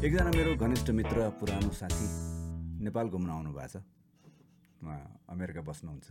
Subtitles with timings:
[0.00, 2.06] एकजना मेरो घनिष्ठ मित्र पुरानो साथी
[2.84, 3.84] नेपाल घुम्न आउनु भएको छ।
[4.80, 6.08] उहाँ अमेरिका बस्नुहुन्छ।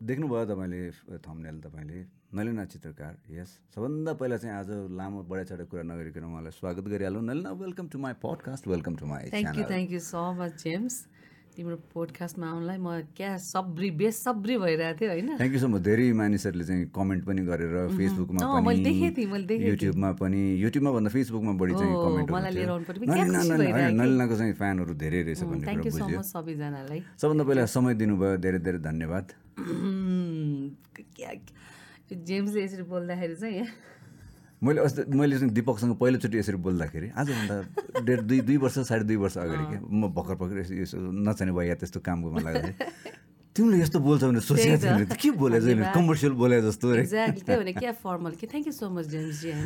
[0.00, 0.80] देख्नुभयो तपाईँले
[1.20, 1.98] थम्नेल तपाईँले।
[2.32, 7.20] नलिना चित्रकार यस सबभन्दा पहिला चाहिँ आज लामो बढा चढा कुरा नगरिकन उहाँलाई स्वागत गरिहालौँ।
[7.20, 10.96] Nalina welcome to my podcast welcome to my thank you thank you so much James
[11.52, 15.28] तिम्रो पोडकास्टमा आउनलाई म क्या सबरी बेसब्री भइरहेको थियो होइन?
[15.36, 18.88] थ्याङ्क यू सो मच धेरै मानिसहरूले चाहिँ कमेन्ट पनि गरेर फेसबुकमा पनि।
[19.68, 22.28] युट्युबमा पनि युट्युबमा भन्दा फेसबुकमा बढी चाहिँ कमेन्ट
[24.00, 28.36] नलिनाको चाहिँ फ्यानहरू धेरै रहेछ भन्ने थ्याङ्क यू सो मच सबैजनालाई। सबभन्दा पहिला समय दिनुभयो
[28.40, 29.26] धेरै धेरै धन्यवाद।
[32.12, 33.64] जेम्सले यसरी बोल्दाखेरि चाहिँ
[34.62, 39.16] मैले अस्ति मैले चाहिँ दिपकसँग पहिलोचोटि यसरी बोल्दाखेरि आजभन्दा डेढ दुई दुई वर्ष साढे दुई
[39.24, 42.70] वर्ष अगाडि क्या म भर्खर भर्खर यसो नचाहिने भयो या त्यस्तो कामको मन लाग्दा
[43.56, 45.58] तिमीले यस्तो बोल्छौ भने सोचेको थिएन के बोले
[45.92, 46.86] कमर्सियल बोले जस्तो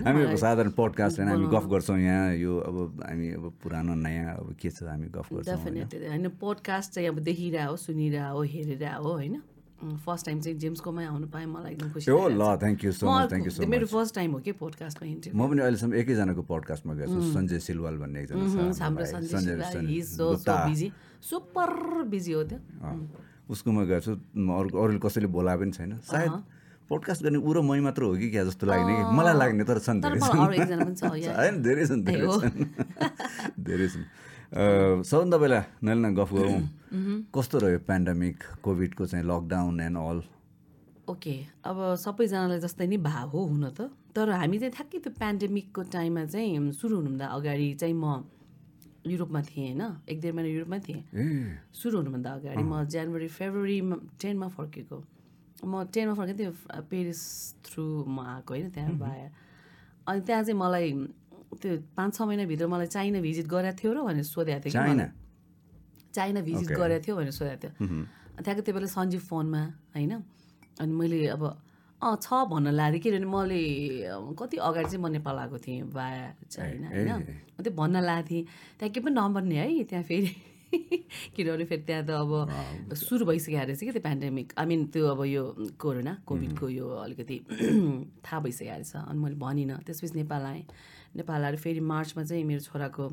[0.06, 4.34] हामी अब साधारण पडकास्ट होइन हामी गफ गर्छौँ यहाँ यो अब हामी अब पुरानो नयाँ
[4.42, 5.54] अब के छ हामी गफ गर्छौँ
[6.10, 9.36] होइन। पोडकास्ट चाहिँ अब देखिरह हो सुनिरह हो हेरेर हो होइन?
[9.76, 12.92] फर्स्ट टाइम चाहिँ जेम्सकोमै आउनु पाएँ मलाई एकदम खुसी हो ल thank you.
[12.92, 15.60] So much thank you so मेरो मच फर्स्ट टाइम हो कि पोडकास्टमा इन्टरभ्यू म पनि
[15.62, 19.54] अहिलेसम्म एकैजनाको पडकास्टमा गएको छु सञ्जय सिलवाल भन्ने एकजना हाम्रो Sanjay
[20.16, 20.56] Gupta.
[20.72, 20.88] busy
[21.28, 21.70] super
[22.08, 22.58] busy हो त्यो।
[23.52, 24.12] उसकोमा गएको छु
[24.58, 26.32] अरू अरूले कसैले बोला पनि छैन। सायद
[26.88, 29.02] पोडकास्ट गर्ने ऊ र मै मात्र हो कि क्या जस्तो लाग्ने कि?
[29.12, 32.02] मलाई लाग्ने तर छन् धेरै छन्। धेरै छन्।
[33.66, 34.04] धेरै। छन्।
[34.50, 36.60] सबभन्दा पहिला नलिना गफ गरौँ।
[37.34, 40.18] कस्तो रह्यो पेन्डामिक कोभिडको चाहिँ लकडाउन एन्ड अल
[41.06, 41.34] ओके
[41.66, 46.24] अब सबैजनालाई जस्तै नै भा हो हुन त तर हामी चाहिँ ठ्याक्कै त्यो पेन्डेमिकको टाइममा
[46.34, 48.26] चाहिँ सुरु हुनुभन्दा अगाडि चाहिँ म
[49.06, 51.02] युरोपमा थिएँ होइन एक डेढ महिना युरोपमा थिएँ।
[51.74, 54.98] सुरु हुनुभन्दा अगाडि म जनवरी फेब्रुअरीमा टेनमा फर्केको।
[55.62, 57.22] म टेनमा फर्केको थिएँ पेरिस
[57.66, 59.30] थ्रु म आएको होइन त्यहाँ भए
[60.06, 60.90] अनि त्यहाँ चाहिँ मलाई
[61.54, 65.06] त्यो पाँच छ महिनाभित्र मलाई चाइना भिजिट गरेको थियो र भनेर सोधेको थियो कि
[66.16, 66.40] चाइना?
[66.40, 66.68] भिजिट.
[66.76, 67.72] गरेको थियो भनेर सोधेको थियो।
[68.42, 69.62] त्यहाँको त्यो बेला सञ्जीव फोनमा
[69.96, 70.12] होइन?
[70.80, 71.42] अनि मैले अब
[71.96, 73.60] अँ छ भन्न लाग्यो किनभने मैले
[74.36, 77.08] कति अगाडि चाहिँ म नेपाल आएको थिएँ बाया चाइना होइन।
[77.56, 78.44] अनि त्यो भन्न लागेको थिएँ
[78.78, 80.30] त्यहाँ केही पनि नम्बर नि है त्यहाँ फेरि।
[81.36, 85.20] किनभने फेरि त्यहाँ त अब सुरु भइसकेको रहेछ कि त्यो पेन्डेमिक आई मिन त्यो अब
[85.24, 85.42] यो
[85.80, 87.36] कोरोना कोभिडको यो अलिकति
[88.24, 90.64] थाहा भइसकेको रहेछ। अनि मैले भनिनँ त्यसपछि नेपाल आएँ।
[91.16, 93.04] नेपाल आएर फेरि मार्चमा चाहिँ मेरो छोराको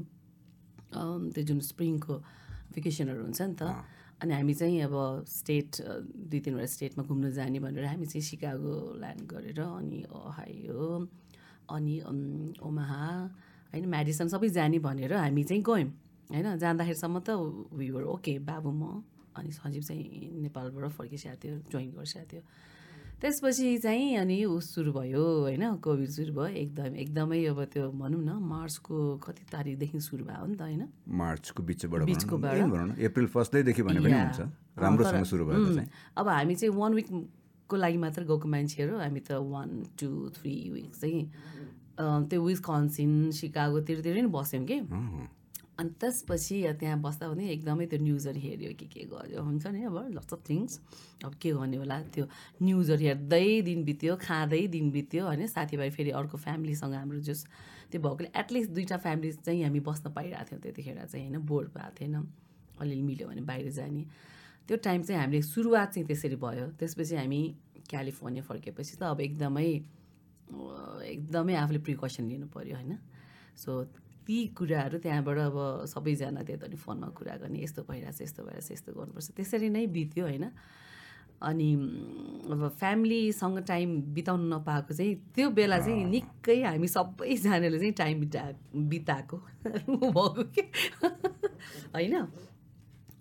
[1.33, 2.13] त्यो जुन स्प्रिङको
[2.73, 3.63] भेकेसनहरू हुन्छ नि त
[4.21, 4.95] अनि हामी चाहिँ अब
[5.27, 5.69] स्टेट
[6.31, 10.83] दुई तिनवटा स्टेटमा घुम्न जाने भनेर हामी चाहिँ सिकागो ल्यान्ड गरेर अनि ओहायो
[11.75, 11.95] अनि
[12.61, 13.03] ओमाहा
[13.73, 15.89] होइन म्याडिसन सबै जाने भनेर हामी चाहिँ गयौँ
[16.31, 17.29] होइन। जाँदाखेरिसम्म त
[17.93, 19.03] वर ओके बाबु म
[19.35, 20.05] अनि सञ्जीव चाहिँ
[20.45, 22.41] नेपालबाट फर्किसकेको थियो जोइन गरिसकेको थियो।
[23.23, 25.63] त्यसपछि चाहिँ अनि ऊ सुरु भयो होइन?
[25.79, 30.55] कोभिड सुरु भयो एकदम एकदमै अब त्यो भनौँ न मार्चको कति तारिकदेखि सुरु भयो नि
[30.59, 30.83] त होइन?
[31.07, 32.35] मार्चको बिचबाट बिचको
[32.99, 34.39] एप्रिल फर्स्टदेखि भने पनि। हुन्छ।
[34.75, 35.89] राम्रोसँग सुरु चाहिँ।
[36.19, 40.99] अब हामी चाहिँ वान विकको लागि मात्र गएको मान्छेहरू हामी त वान टू थ्री विक्स
[41.01, 41.23] चाहिँ
[42.27, 44.77] त्यो विस्कन्सिन सिकागोतिर नै बस्यौँ कि।
[45.79, 49.83] अनि त्यसपछि त्यहाँ बस्दा पनि एकदमै त्यो न्युजहरू हेऱ्यो कि के गर्यो हुन्छ नि?
[49.89, 50.79] अब लट्स अफ थिङ्स
[51.25, 51.97] अब के गर्ने होला?
[52.13, 52.25] त्यो
[52.61, 55.47] न्युजहरू हेर्दै दिन बित्यो खाँदै दिन बित्यो होइन?
[55.49, 57.41] साथीभाइ फेरि अर्को फ्यामिलीसँग हाम्रो जस
[57.91, 61.41] त्यो भएकोले एटलिस्ट दुइटा फ्यामिली चाहिँ हामी बस्न पाइरहेको थियौँ त्यतिखेर चाहिँ होइन?
[61.41, 62.15] बोर्ड भएको थिएन
[62.81, 64.05] अलिअलि मिल्यो भने बाहिर जाने।
[64.67, 67.41] त्यो टाइम चाहिँ हामीले सुरुवात चाहिँ त्यसरी भयो। त्यसपछि हामी
[67.89, 69.67] क्यालिफोर्निया फर्केपछि त अब एकदमै
[71.13, 72.97] एकदमै आफूले प्रिकसन लिनु पऱ्यो होइन?
[73.57, 73.71] सो
[74.27, 78.91] ती कुराहरू त्यहाँबाट अब सबैजना त्यता नि फोनमा कुरा गर्ने यस्तो भइरहेछ यस्तो भइरहेछ यस्तो
[78.93, 80.51] गर्नुपर्छ। त्यसरी नै बित्यो होइन।
[81.41, 81.73] अनि
[82.51, 88.43] अब फ्यामिलीसँग टाइम बिताउन नपाएको चाहिँ त्यो बेला चाहिँ निकै हामी सबैजनाले चाहिँ टाइम बिता
[88.75, 89.37] बिताएको
[89.89, 90.61] भएको के?
[91.95, 92.15] होइन?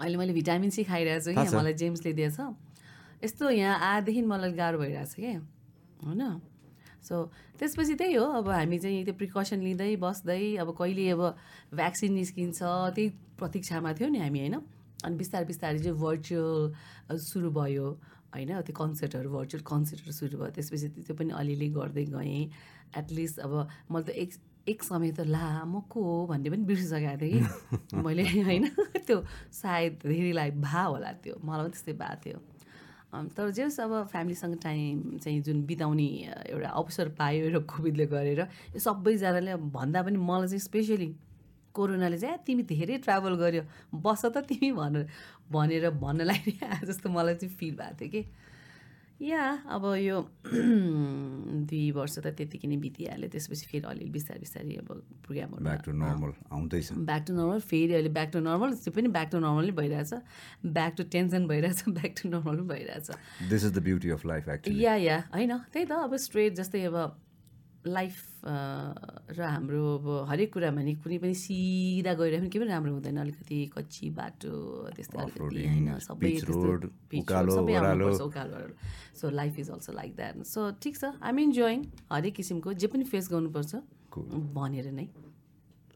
[0.00, 2.38] अहिले मैले भिटामिन सी खाइरहेको छु। कि। मलाई जेम्सले दिएछ।
[3.24, 5.38] यस्तो यहाँ आएदेखि मलाई गाह्रो भइरहेछ क्या
[6.06, 6.40] होइन?
[7.08, 7.24] सो
[7.58, 11.22] त्यसपछि त्यही हो अब हामी चाहिँ त्यो प्रिकसन लिँदै बस्दै अब कहिले अब
[11.74, 13.08] भ्याक्सिन निस्किन्छ त्यही
[13.38, 14.56] प्रतीक्षामा थियो नि हामी होइन?
[15.04, 17.86] अनि बिस्तारै बिस्तारै चाहिँ भर्चुअल सुरु भयो
[18.34, 18.50] होइन?
[18.62, 22.44] त्यो कन्सर्टहरू भर्चुअल कन्सर्टहरू सुरु भयो। त्यसपछि त्यो पनि अलिअलि गर्दै गएँ।
[22.96, 23.52] एटलिस्ट अब
[23.90, 24.30] मैले त एक
[24.68, 28.68] एक समय त ला म को हो भन्ने पनि बिर्सिसकेको थिएँ कि। मैले होइन?
[29.06, 29.18] त्यो
[29.52, 32.51] सायद धेरैलाई भा होला त्यो। मलाई पनि त्यस्तै भएको थियो।
[33.12, 36.06] तर जे होस् अब फ्यामिलीसँग टाइम चाहिँ जुन बिताउने
[36.48, 38.40] एउटा अवसर पायो र कोभिडले गरेर
[38.72, 41.08] यो सबैजनाले भन्दा पनि मलाई चाहिँ स्पेसली
[41.74, 43.62] कोरोनाले चाहिँ "आ, तिमी धेरै ट्राभल गर्यो
[44.00, 45.06] बस त तिमी भनेर
[45.52, 48.22] भनेर भन्नलाई नि आए जस्तो मलाई चाहिँ फिल भएको थियो कि।
[49.22, 50.18] या अब यो
[51.70, 54.88] दुई वर्ष त त्यतिकै नै बितिहाल्यो। त्यसपछि फेरि अलिअलि बिस्तारै बिस्तारै अब
[55.22, 59.08] प्रोग्रामहरू ब्याक टु नर्मल आउँदैछ। ब्याक टु नर्मल फेरि अहिले ब्याक टु नर्मल त्यो पनि
[59.16, 60.12] ब्याक टु नर्मलै भइरहेछ।
[60.78, 63.08] ब्याक टु टेन्सन भइरहेछ ब्याक टु नर्मल पनि भइरहेछ।
[63.50, 66.82] This is the beauty of life actually yeah yeah होइन त्यही त अब स्ट्रेट जस्तै
[66.90, 66.96] अब
[67.86, 68.14] लाइफ
[69.36, 73.16] र हाम्रो अब हरेक कुरामा नि कुनै पनि सिधा गएर पनि केही पनि राम्रो हुँदैन।
[73.18, 74.52] अलिकति कच्ची बाटो
[74.96, 76.30] त्यस्तै अलिकति होइन सबै
[78.22, 78.60] उकालो,
[79.18, 81.78] so life is also like that so ठिक छ। आइम इन्जोइङ
[82.12, 83.72] हरेक किसिमको जे पनि फेस गर्नुपर्छ
[84.54, 85.06] भनेर नै।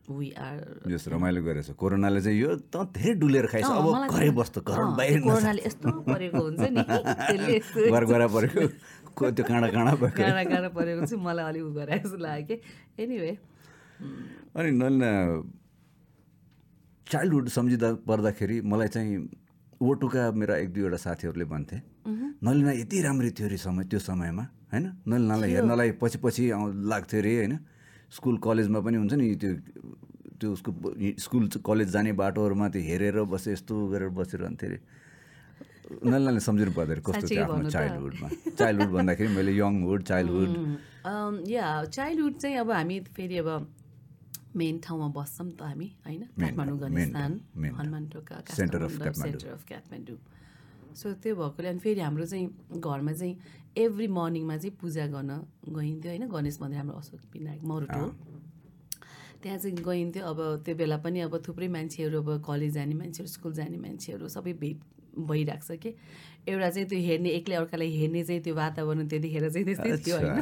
[0.07, 4.35] वी आर जस्तो रमाइलो गरेछ। कोरोनाले चाहिँ यो त धेरै डुलेर खाइस अब घरै त-
[4.39, 4.55] बस्छ?
[4.63, 8.05] घर बाहिर कोरोनाले यस्तो परेको हुन्छ नि। त्यसले घर
[8.37, 8.63] परेको।
[9.33, 13.03] त्यो काँडा काँडा भएको गाडा गाडा परेको चाहिँ मलाई अलिक उ गरे जस्तो लाग्यो। कि
[13.03, 13.33] एनिवे
[14.57, 15.11] अनि नलिना
[17.07, 19.17] चाइल्डहुड सम्झिँदा पर्दाखेरि मलाई चाहिँ
[19.81, 21.77] ओटुका मेरा एक दुईवटा साथीहरूले भन्थे
[22.47, 24.85] नलिना यति राम्री थियो अरे समय त्यो समयमा होइन?
[25.09, 26.45] नलिनालाई हेर्नलाई पछि पछि
[26.91, 27.55] लाग्थ्यो अरे होइन?
[28.11, 29.53] स्कुल कलेजमा पनि हुन्छ नि त्यो
[30.41, 30.71] त्यो उसको
[31.25, 34.79] स्कुल कलेज जाने बाटोहरूमा त्यो हेरेर बसे यस्तो गरेर बसिरहन्थ्यो अरे
[36.11, 37.71] नलिनाले सम्झिनु पर्दो रहेछ कस्तो थियो आफ्नो?
[37.71, 41.67] चाइल्डहुडमा चाइल्डहुड भन्दाखेरि मैले यङहुड चाइल्डहुड या
[41.97, 43.49] चाइल्डहुड चाहिँ अब हामी फेरि अब
[44.57, 47.33] मेन ठाउँमा बस्छौँ त हामी होइन काठमाडौँ गणेशस्थान।
[47.79, 48.37] हनुमान टोका.
[48.57, 48.99] सेन्टर अफ
[49.69, 50.19] काठमाडौँ
[50.97, 52.47] सो त्यो भएकोले अनि फेरि हाम्रो चाहिँ
[52.81, 53.35] घरमा चाहिँ
[53.77, 55.33] एभ्री मर्निङमा चाहिँ पूजा गर्न
[55.69, 56.29] गइन्थ्यो होइन?
[56.29, 58.05] गणेश मन्दिर हाम्रो अशोक विनायक मरुटो।
[59.43, 63.53] त्यहाँ चाहिँ गइन्थ्यो। अब त्यो बेला पनि अब थुप्रै मान्छेहरू अब कलेज जाने मान्छेहरू स्कुल
[63.53, 64.79] जाने मान्छेहरू सबै भेट
[65.17, 65.91] भइरहेको छ कि?
[66.49, 70.41] एउटा चाहिँ त्यो हेर्ने एक्लै अर्कालाई हेर्ने चाहिँ त्यो वातावरण त्यतिखेर चाहिँ त्यस्तै थियो होइन?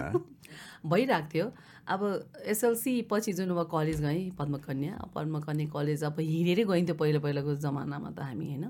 [0.87, 1.47] भइरहेको थियो।
[1.85, 2.01] अब
[2.47, 8.11] एसएलसी पछि जुन अब कलेज गएँ पद्मकन्या। पद्मकन्या कलेज अब हिँडेरै गइन्थ्यो पहिला पहिलाको जमानामा
[8.11, 8.65] त हामी होइन?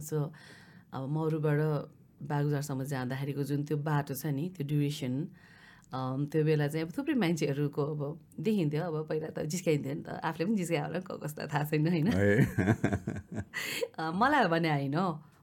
[0.00, 0.16] सो
[0.94, 1.60] अब मरुबाट
[2.22, 5.14] बागुजारसम्म जाँदाखेरिको जुन त्यो बाटो छ नि त्यो ड्युरेसन
[6.30, 8.00] त्यो बेला चाहिँ अब थुप्रै मान्छेहरूको अब
[8.38, 11.86] देखिन्थ्यो अब पहिला त जिस्काइन्थ्यो नि त। आफूले पनि जिस्कायो होला क कस्तो थाहा छैन
[11.90, 12.08] होइन?
[14.20, 14.96] मलाई भने होइन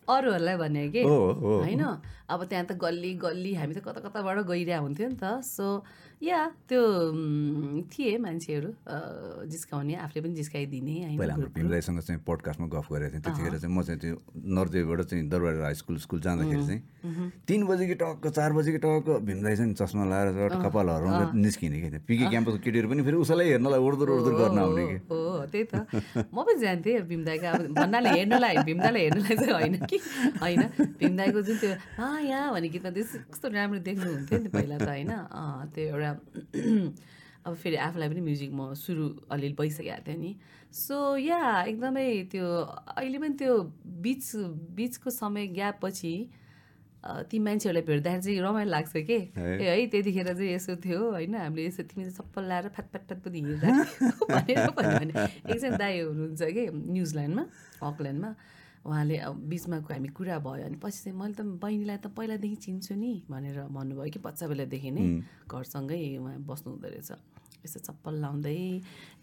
[0.07, 1.83] अरूहरूलाई भने कि। होइन?
[2.31, 5.83] अब त्यहाँ त गल्ली गल्ली हामी त कता कताबाट गइरहेको हुन्थ्यो नि त। सो
[6.21, 6.81] या त्यो
[7.93, 8.69] थिए मान्छेहरू
[9.53, 13.81] जिस्काउने आफूले पनि जिस्काइदिने पहिला हाम्रो भीमराईसँग चाहिँ पडकास्टमा गफ गरेको थिएँ त्यतिखेर चाहिँ म
[13.85, 14.15] चाहिँ त्यो
[14.57, 16.81] नर्देबाट चाहिँ दरबार हाई स्कुल स्कुल जाँदाखेरि चाहिँ
[17.47, 20.89] तिन बजीको टक्क चार बजीको टक्क भीमराई चाहिँ चस्मा चाहिँ कपाल
[21.37, 25.45] निस्किने कि पिके क्याम्पसको केटीहरू पनि फेरि उसैलाई हेर्नलाई उड्दुर उड्दुर गर्न आउने कि। हो
[25.53, 25.85] त्यही त।
[26.33, 29.97] म पनि जान्थेँ भीमदाईको अब भन्नाले हेर्नलाई भीमदाईलाई हेर्नलाई चाहिँ होइन कि
[30.41, 30.61] होइन।
[30.97, 31.71] भीमदाईको जुन त्यो
[32.01, 35.11] माया भन्ने गीतमा त्यो कस्तो राम्रो देख्नुहुन्थ्यो नि पहिला त होइन।
[35.71, 36.06] त्यो एउटा
[37.47, 40.35] अब फेरि आफूलाई पनि म्युजिक म सुरु अलिअलि भइसकेको थियो नि।
[40.73, 42.45] सो या एकदमै त्यो
[42.97, 43.53] अहिले पनि त्यो
[44.03, 44.25] बिच
[44.75, 46.13] बिचको समय ग्याप पछि
[47.03, 49.17] अ, ती मान्छेहरूलाई भेट्दाखेरि चाहिँ रमाइलो लाग्छ कि?
[49.37, 51.35] है। ए है त्यतिखेर चाहिँ यसो थियो होइन?
[51.35, 53.67] हामीले यसो तिमी चाहिँ चप्पल लाएर फ्याट पनि हिँड्दा।
[54.31, 55.13] भनेर भन्यो भने
[55.53, 56.63] एकजना दाई हुनुहुन्छ कि?
[56.73, 57.43] न्युजिल्यान्डमा
[57.87, 58.31] अकल्यान्डमा।
[58.87, 59.17] उहाँले
[59.51, 63.59] बिचमा हामी कुरा भयो अनि पछि चाहिँ मैले त बहिनीलाई त पहिलादेखि चिन्छु नि भनेर
[63.67, 65.05] भन्नुभयो कि बच्चा बेलादेखि नै
[65.45, 67.11] घरसँगै उहाँ बस्नु हुँदो रहेछ।
[67.65, 68.57] यसो चप्पल लाउँदै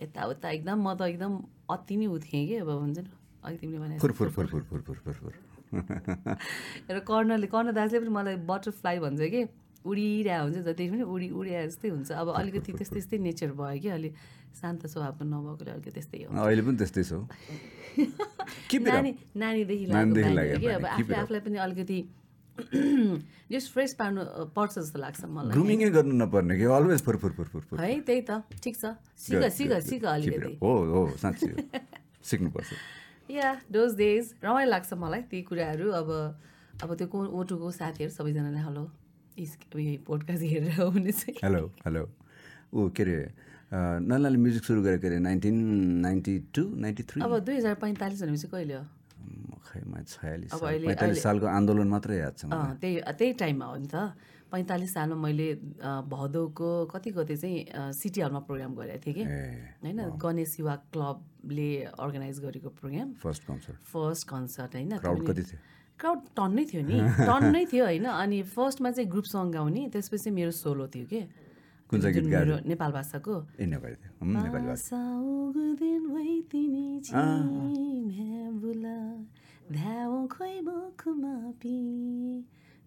[0.03, 1.33] यताउता एकदम म त एकदम
[1.71, 3.11] अति नै थिएँ कि अब भन्छ नि
[3.45, 3.97] अघि तिमीले भने
[6.91, 9.43] र कर्णले कर्ण दाजुले पनि मलाई बटरफ्लाई भन्छ कि
[9.85, 13.89] उडिरहेको हुन्छ जति पनि उडी उडिया जस्तै हुन्छ। अब अलिकति त्यस्तै त्यस्तै नेचर भयो कि
[13.89, 14.13] अलिक
[14.61, 17.13] शान्त स्वभावको नभएकोले अलिकति त्यस्तै हो। अहिले पनि त्यस्तै छ.
[18.89, 21.17] नानी नानीदेखि हो कि अब आफूले.
[21.17, 21.99] आफूलाई पनि अलिकति
[23.53, 24.25] जस्ट फ्रेस पार्नु
[24.55, 28.23] पर्छ जस्तो लाग्छ मलाई। ग्रुमिङै गर्नु नपर्ने कि अलवेज फुर फुर फुर फुर है त्यही
[28.31, 30.53] त। ठिक छ। सिक सिक सिक अलिकति.
[30.63, 31.51] हो हो साँच्चै
[32.31, 32.71] सिक्नुपर्छ।
[33.31, 36.09] या दोज डेज रमाइलो लाग्छ मलाई ती कुराहरू। अब
[36.83, 38.85] अब त्यो को ओटोको साथीहरू सबैजनालाई हेलो।
[39.35, 42.03] उयो पोडकास्ट हेरेर हुने चाहिँ। हेलो हेलो
[42.75, 43.17] ऊ के अरे
[44.07, 45.57] नलाले म्युजिक सुरु गरेको अरे nineteen
[46.07, 48.85] ninety two ninety three अब दुई हजार पैँतालिस भनेपछि कहिले हो?
[49.67, 54.15] खैमा छयालिस पैँतालिस सालको आन्दोलन मात्रै याद छ त्यही त्यही टाइममा हो नि त।
[54.55, 55.49] पैँतालिस सालमा मैले
[56.15, 59.25] भदौको कति कति चाहिँ सिटी हलमा प्रोग्राम गरेको थिएँ कि।
[59.83, 63.09] होइन गणेश युवा क्लबले अर्गनाइज गरेको program.
[63.19, 64.95] First concert first concert होइन।
[66.01, 66.99] क्राउड थियो टन नै थियो नि।
[67.29, 71.21] टन नै थियो होइन। अनि फर्स्टमा चाहिँ ग्रुप सङ्ग गाउने त्यसपछि मेरो सोलो थियो कि।
[71.91, 73.35] कुन चाहिँ गीत नेपाल भाषाको।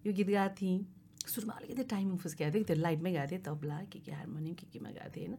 [0.06, 0.78] यो गीत गाएको थिएँ।
[1.26, 4.90] सुरुमा अलिकति टाइम फुस्किएको कि त्यो लाइटमै गाएको थिएँ। तबला के के हार्मोनियम के केमा
[4.90, 5.38] गाएको थिएँ होइन।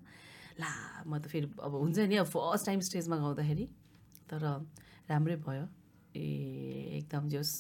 [0.60, 0.72] ला
[1.08, 3.66] म त फेरि अब हुन्छ नि अब फर्स्ट टाइम स्टेजमा गाउँदाखेरि।
[4.30, 4.42] तर
[5.10, 5.79] राम्रै भयो।
[6.16, 7.54] ए एकदम जोस्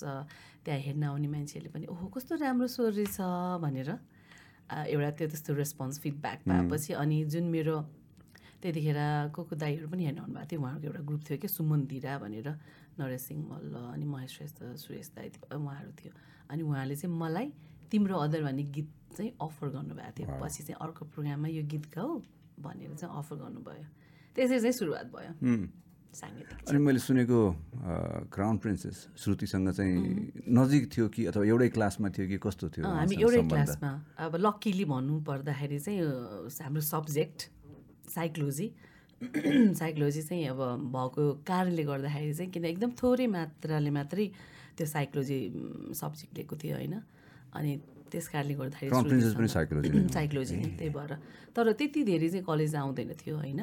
[0.66, 3.18] त्यहाँ हेर्न आउने मान्छेहरूले पनि ओहो कस्तो राम्रो स्वर रहेछ
[3.62, 3.90] भनेर
[4.90, 7.78] एउटा त्यो त्यस्तो रेस्पोन्स फिडब्याक पाएपछि अनि जुन मेरो
[8.62, 9.00] त्यतिखेर
[9.32, 12.48] को को दाईहरू पनि हेर्न आउनुभएको थियो उहाँहरूको एउटा ग्रुप थियो कि सुमन दिरा भनेर
[13.00, 16.12] नरेश सिंह मल्ल अनि महेश श्रेष्ठ सुरेश दाई उहाँहरू थियो।
[16.52, 17.48] अनि उहाँले चाहिँ मलाई
[17.92, 22.20] तिम्रो अदर भन्ने गीत चाहिँ अफर गर्नुभएको थियो। पछि चाहिँ अर्को प्रोग्राममा यो गीत गाऊ
[22.60, 23.86] भनेर चाहिँ अफर गर्नुभयो।
[24.36, 25.32] त्यसरी चाहिँ सुरुवात भयो।
[26.70, 27.40] अनि मैले सुनेको
[28.34, 29.98] क्राउन प्रिन्सेस श्रुतिसँग चाहिँ
[30.50, 33.42] नजिक थियो कि अथवा एउटै क्लासमा थियो कि कस्तो थियो हामी एउटै?
[33.48, 36.02] क्लासमा। अब लक्किली भन्नु पर्दाखेरि चाहिँ
[36.50, 37.40] हाम्रो सब्जेक्ट
[38.10, 38.68] साइकोलोजी।
[39.82, 40.60] साइकोलोजी चाहिँ अब
[40.96, 44.26] भएको कारणले गर्दाखेरि चाहिँ किन एकदम थोरै मात्राले मात्रै
[44.78, 45.38] त्यो साइकोलोजी
[45.94, 46.96] सब्जेक्ट लिएको थियो होइन?
[47.54, 47.72] अनि
[48.12, 48.90] त्यस कारणले गर्दाखेरि।
[50.10, 51.14] साइकोलोजी नै त्यही भएर।
[51.54, 53.62] तर त्यति धेरै चाहिँ कलेज आउँदैन थियो होइन?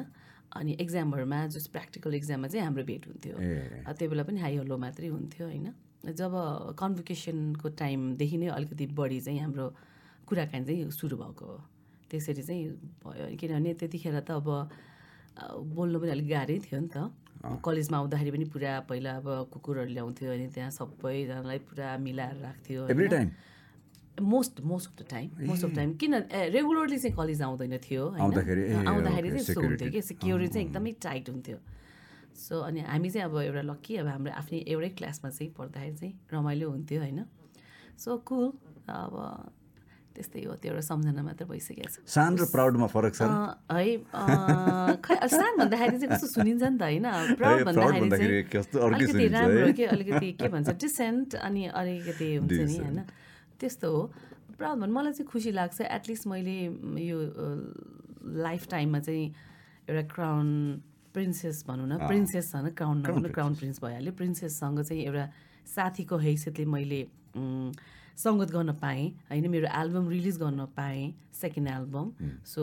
[0.51, 3.35] अनि एक्जामहरूमा जस्तो प्र्याक्टिकल एक्जाममा चाहिँ हाम्रो भेट हुन्थ्यो।
[3.97, 5.67] त्यो बेला पनि हाई हल्लो मात्रै हुन्थ्यो होइन।
[6.15, 6.33] जब
[6.79, 9.65] कन्भोकेसनको टाइमदेखि नै अलिकति बढी चाहिँ हाम्रो
[10.27, 11.57] कुराकानी चाहिँ सुरु भएको हो।
[12.09, 12.63] त्यसरी चाहिँ
[13.03, 14.47] भयो। किनभने त्यतिखेर त अब
[15.75, 16.97] बोल्नु पनि अलिक गाह्रै थियो नि त।
[17.37, 22.91] कलेजमा आउँदाखेरि पनि पुरा पहिला अब कुकुरहरू ल्याउँथ्यो अनि त्यहाँ सबैजनालाई पुरा मिलाएर राख्थ्यो होइन?
[22.91, 23.29] Every time
[24.21, 26.13] most most of the time most of time किन
[26.53, 28.21] रेगुलरली चाहिँ कलेज आउँदैन थियो होइन?
[28.21, 28.63] आउँदाखेरि,
[29.29, 29.91] चाहिँ यस्तो हुन्थ्यो.
[29.91, 31.57] कि सिक्योरिटी चाहिँ एकदमै टाइट हुन्थ्यो।
[32.37, 36.13] सो अनि हामी चाहिँ अब एउटा लक्की अब हाम्रो आफ्नै एउटै क्लासमा चाहिँ पढ्दाखेरि चाहिँ
[36.33, 37.19] रमाइलो हुन्थ्यो होइन?
[37.97, 38.45] सो कुल
[38.87, 39.13] अब
[40.17, 43.21] त्यस्तै हो त्यो एउटा सम्झना मात्र भइसकेको छ। सान र प्राउडमा फरक छ
[43.69, 44.01] है
[45.05, 47.05] खै सान भन्दाखेरि चाहिँ कस्तो सुनिन्छ नि त होइन?
[47.37, 49.73] प्राउड भन्दाखेरि चाहिँ अलिकति राम्रो?
[49.77, 52.99] के अलिकति के भन्छ डिसेन्ट अनि अलिकति हुन्छ नि होइन?
[53.59, 54.01] त्यस्तो हो।
[54.57, 56.57] प्राउड भन्नु मलाई चाहिँ खुसी लाग्छ एटलिस्ट मैले
[57.03, 57.17] यो
[58.45, 59.25] लाइफ टाइममा चाहिँ
[59.89, 60.47] एउटा क्राउन
[61.13, 65.25] प्रिन्सेस भनौँ न प्रिन्सेस होइन क्राउन नभनौँ क्राउन प्रिन्स भइहाल्यो। प्रिन्सेससँग चाहिँ एउटा
[65.75, 67.01] साथीको हैसियतले मैले
[68.17, 72.07] सङ्गत गर्न पाएँ। होइन मेरो एल्बम रिलिज गर्न पाएँ सेकेन्ड एल्बम
[72.45, 72.61] सो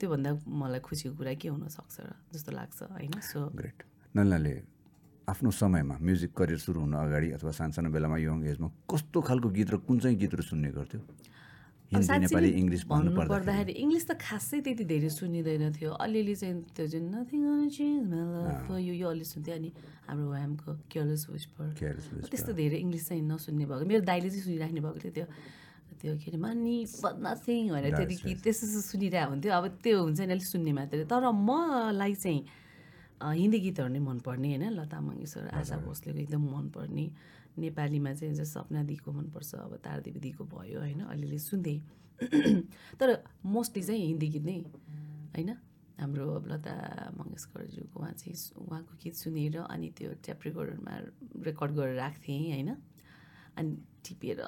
[0.00, 3.12] त्योभन्दा मलाई खुसीको कुरा के हुनसक्छ र जस्तो लाग्छ होइन?
[3.20, 3.82] सो ग्रेट
[4.14, 4.52] नलिनाले
[5.30, 9.68] आफ्नो समयमा म्युजिक करियर सुरु हुन अगाडि अथवा सानसानो बेलामा यङ एजमा कस्तो खालको गीत
[9.70, 11.00] र कुन चाहिँ गीतहरू सुन्ने गर्थ्यो?
[11.90, 16.34] हिन्दी नेपाली इङ्ग्लिस भन्नु भन्नु पर्दा पर्दाखेरि इङ्ग्लिस त खासै त्यति धेरै सुनिँदैन थियो। अलिअलि
[16.40, 17.40] चाहिँ त्यो जुन नथिङ
[18.78, 19.70] यो यो अलि सुन्थ्यो अनि
[20.06, 21.66] हाम्रो व्यामको केयरलेस विस्पर.
[22.30, 25.26] त्यस्तो धेरै इङ्ग्लिस चाहिँ नसुन्ने भएको। मेरो दाइले चाहिँ सुनिराख्ने भएको थियो त्यो।
[25.98, 26.76] त्यो के अरे मनी
[27.26, 31.26] नथिङ भनेर त्यो गीत त्यस्तो सुनिरहेको हुन्थ्यो। अब त्यो हुन्छ नि अलिक सुन्ने मात्रै। तर
[31.26, 32.40] मलाई चाहिँ
[33.20, 34.64] हिन्दी गीतहरू नै मनपर्ने होइन?
[34.72, 37.04] लता मङ्गेशकर आशा भोसलेको एकदम मनपर्ने।
[37.58, 41.00] नेपालीमा चाहिँ जस्तो सपना दिको मनपर्छ अब तारदेवी दिको भयो होइन?
[41.04, 41.78] अलिअलि सुन्थेँ
[43.00, 43.08] तर
[43.44, 44.58] मोस्टली चाहिँ हिन्दी गीत नै
[45.36, 45.50] होइन?
[46.00, 46.74] हाम्रो अब लता
[47.16, 50.94] मङ्गेशकरज्यूको उहाँ चाहिँ उहाँको गीत सुनेर अनि त्यो ट्याप रेकर्डरमा
[51.44, 52.70] रेकर्ड गरेर राख्थेँ होइन?
[53.56, 54.38] अनि टिपेर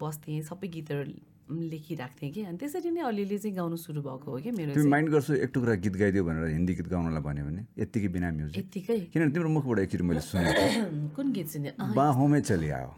[0.00, 1.12] बस्थेँ सबै गीतहरू
[1.50, 5.34] लेखिराख्थेँ कि। अनि त्यसरी नै अलिअलि चाहिँ गाउनु सुरु भएको हो कि मेरो माइन्ड गर्छौ
[5.34, 8.98] एक टुक्रा गीत गाइदियो भनेर हिन्दी गीत गाउनलाई भन्यो भने यत्तिकै बिना म्युजिक। यत्तिकै?
[9.12, 10.64] किनभने तिम्रो मुखबाट एकचोटि मैले सुनेको
[11.16, 12.92] कुन गीत सुने बाहोमै चलि आयो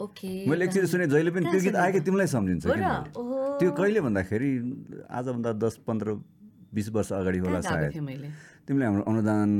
[0.00, 2.64] ओके। मैले एकचोटि सुने जहिले पनि त्यो गीत आएको तिमीलाई सम्झिन्छ।
[3.60, 4.50] त्यो कहिले भन्दाखेरि
[5.10, 6.08] आजभन्दा दस पन्ध्र
[6.74, 7.92] बिस वर्ष अगाडि होला सायद।
[8.70, 9.50] तिमीले हाम्रो अनुदान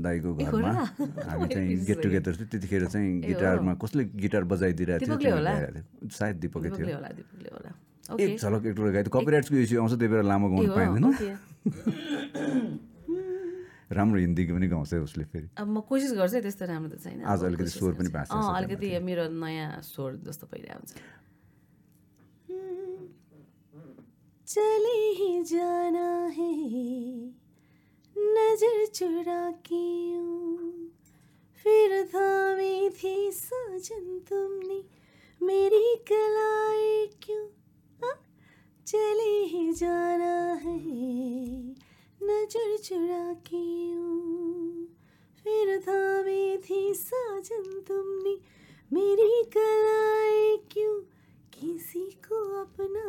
[0.00, 0.72] दाईको घरमा?
[0.96, 5.36] हामी चाहिँ गेट टुगेदर थियो त्यतिखेर चाहिँ गिटारमा कसले गिटार बजाइदिरहेको थियो।
[6.08, 7.70] सायद दिपकै थियो। दिपकले होला दिपकले होला।
[8.08, 11.04] ओके। एक झलक एक टुक्रा गाइदियो कपिराइट्सको इस्यु आउँछ त्यही बेला लामो गाउनु हो, पाइँदैन।
[13.92, 17.20] राम्रो हिन्दी पनि गाउँछ उसले फेरि। अब म कोसिस गर्छु है, त्यस्तो राम्रो त छैन।
[17.20, 20.92] आज अलिकति स्वर पनि सबै अलिकति मेरो नयाँ स्वर जस्तो भइरहेको हुन्छ
[24.48, 27.43] चले ही जाना है।
[28.18, 30.14] नज़र चुरा के
[31.62, 34.84] फिर थामी थी साजन तुमने।
[35.42, 37.46] मेरी कलाई क्यों?
[38.02, 38.22] हाँ?
[38.86, 40.90] चले ही जाना है।
[42.22, 43.94] नज़र चुरा के
[45.42, 48.38] फिर थामी थी साजन तुमने।
[48.92, 51.00] मेरी कलाई क्यों?
[51.60, 53.06] किसी को अपना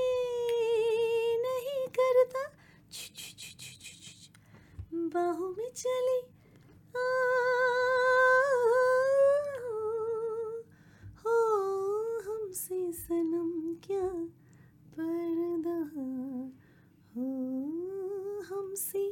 [1.44, 2.42] नहीं करता।
[5.14, 6.18] बाहों में चली।
[6.96, 7.06] आ,
[11.24, 11.36] हो
[12.26, 14.08] हमसे सनम क्या
[14.98, 15.78] पर्दा?
[17.16, 17.26] हो
[18.48, 19.04] हमसे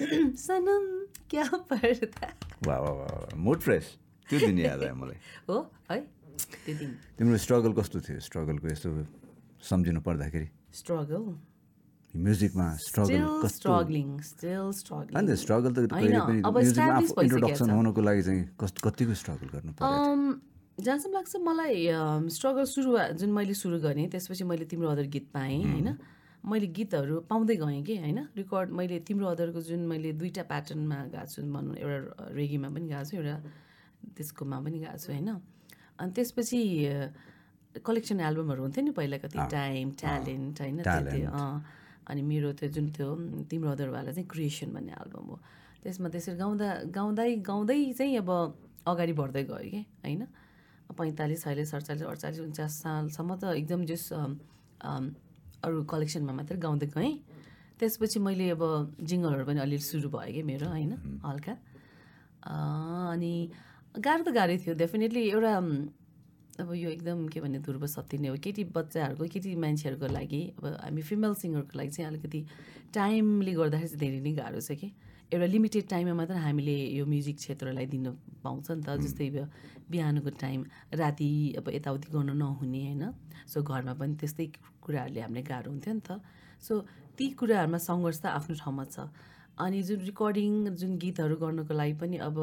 [0.46, 0.86] सनम
[1.30, 2.32] क्या पर्दा?
[2.66, 3.96] वा वा वा वा मुड फ्रेस
[4.28, 5.16] त्यो दिन याद आयो मलाई
[5.48, 5.58] हो
[5.90, 5.98] है
[6.36, 8.18] त्यो दिन तिम्रो स्ट्रगल कस्तो थियो?
[8.28, 8.88] स्ट्रगलको यस्तो
[9.70, 10.48] सम्झिनु पर्दाखेरि?
[10.80, 11.22] स्ट्रगल
[12.14, 18.22] म्युजिकमा स्ट्रगल स्ट्रगलिङ स्टिल स्ट्रगलिङ अन्त स्ट्रगल त कहिले पनि म्युजिकमा आफू इन्ट्रोडक्सन। हुनको लागि
[18.26, 20.22] चाहिँ कस्तो कतिको स्ट्रगल गर्नु पर्यो अम,
[20.80, 21.76] जहाँसम्म लाग्छ मलाई
[22.36, 22.90] स्ट्रगल सुरु
[23.20, 25.88] जुन मैले सुरु गरेँ त्यसपछि मैले तिम्रो अदर गीत पाएँ होइन?
[26.46, 28.18] मैले गीतहरू पाउँदै गएँ कि होइन?
[28.38, 33.04] रेकर्ड मैले तिम्रो अदरको जुन मैले दुईवटा प्याटर्नमा गएको छु भनौँ एउटा रेगीमा पनि गएको
[33.04, 33.36] छु एउटा
[34.16, 35.28] त्यसकोमा पनि गएको छु होइन?
[35.98, 36.60] अनि त्यसपछि
[37.84, 41.30] कलेक्सन एल्बमहरू हुन्थ्यो नि पहिला कति टाइम ट्यालेन्ट होइन त्यो।
[42.08, 45.36] अनि मेरो त्यो जुन थियो उम्, तिम्रो अदरवाला चाहिँ क्रिएसन भन्ने एल्बम हो।
[45.82, 48.30] त्यसमा त्यसरी गाउँदा गाउँदै गाउँदै चाहिँ अब
[48.86, 50.22] अगाडि बढ्दै गयो कि होइन?
[50.86, 54.12] पैँतालिस छयालिस सडचालिस अडचालिस उन्चास सालसम्म त एकदम जस
[55.66, 57.14] अरू कलेक्सनमा मात्रै गाउँदै गएँ।
[57.76, 58.62] त्यसपछि मैले अब
[59.02, 60.92] जिङ्गलहरू पनि अलिअलि सुरु भयो कि मेरो होइन
[61.26, 61.54] हल्का।
[62.46, 63.34] अनि
[63.96, 65.52] गाह्रो त गाह्रै थियो डेफिनेटली एउटा
[66.60, 70.64] अब यो एकदम के भन्ने ध्रुव सत्य नै हो। केटी बच्चाहरूको केटी मान्छेहरूको लागि अब
[70.84, 72.40] हामी फिमेल सिङ्गरको लागि चाहिँ अलिकति
[72.96, 74.88] टाइमले गर्दाखेरि चाहिँ धेरै नै गाह्रो छ कि।
[75.32, 78.06] एउटा लिमिटेड टाइममा मात्र हामीले यो म्युजिक क्षेत्रलाई दिन
[78.44, 79.28] पाउँछ नि त। जस्तै
[79.92, 80.60] बिहानको टाइम
[80.96, 83.04] राति अब यताउति गर्न नहुने होइन?
[83.52, 84.46] सो घरमा पनि त्यस्तै
[84.80, 86.20] कुराहरूले हामीलाई गाह्रो हुन्थ्यो नि त।
[86.60, 86.72] सो
[87.16, 88.96] ती कुराहरूमा सङ्घर्ष त आफ्नो ठाउँमा छ।
[89.60, 92.36] अनि जुन रेकर्डिङ जुन गीतहरू गर्नको लागि पनि अब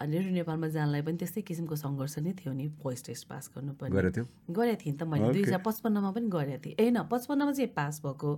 [0.00, 3.92] अनि रेडियो नेपालमा जानलाई पनि त्यस्तै किसिमको सङ्घर्ष नै थियो नि भोइस टेस्ट पास गर्नुपर्ने
[3.92, 7.52] गरेको थियो। गरेको थिएँ नि त मैले दुई हजार पचपन्नमा पनि गरेको थिएँ। होइन पचपन्नमा
[7.52, 8.30] चाहिँ पास भएको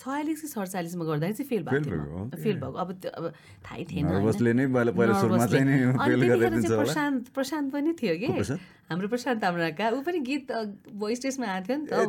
[0.00, 3.24] छयालिस कि सडचालिसमा गर्दाखेरि चाहिँ फेल भएको थियो फेल भएको अब त्यो अब
[3.66, 4.06] थाहै थिएन
[6.78, 8.30] प्रशान्त प्रशान्त पनि थियो कि?
[8.88, 10.46] हाम्रो प्रशान्त ताम्राका ऊ पनि गीत
[10.94, 12.06] भोइस टेस्टमा आएको थियो नि त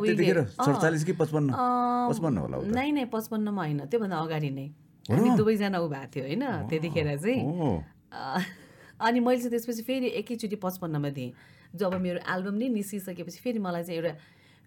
[2.70, 4.66] नै नै पचपन्नमा होइन त्योभन्दा अगाडि नै।
[5.10, 6.42] हामी दुवैजना ऊ भएको थियो होइन?
[6.70, 7.42] त्यतिखेर चाहिँ।
[9.02, 11.32] अनि मैले चाहिँ त्यसपछि फेरि एकैचोटि पचपन्नमा दिएँ।
[11.74, 14.14] जब मेरो एल्बम नै निस्किसकेपछि फेरि मलाई चाहिँ एउटा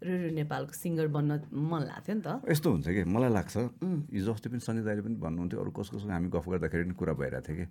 [0.03, 3.03] रेडियो नेपालको सिङ्गर बन्न मन लाग्थ्यो नि त। यस्तो हुन्छ कि?
[3.07, 3.55] मलाई लाग्छ
[4.11, 7.13] हिजो अस्ति पनि सञ्जय दाइले पनि भन्नुहुन्थ्यो अरू कस कसको हामी गफ गर्दाखेरि पनि कुरा
[7.15, 7.65] भइरहेको थियो कि?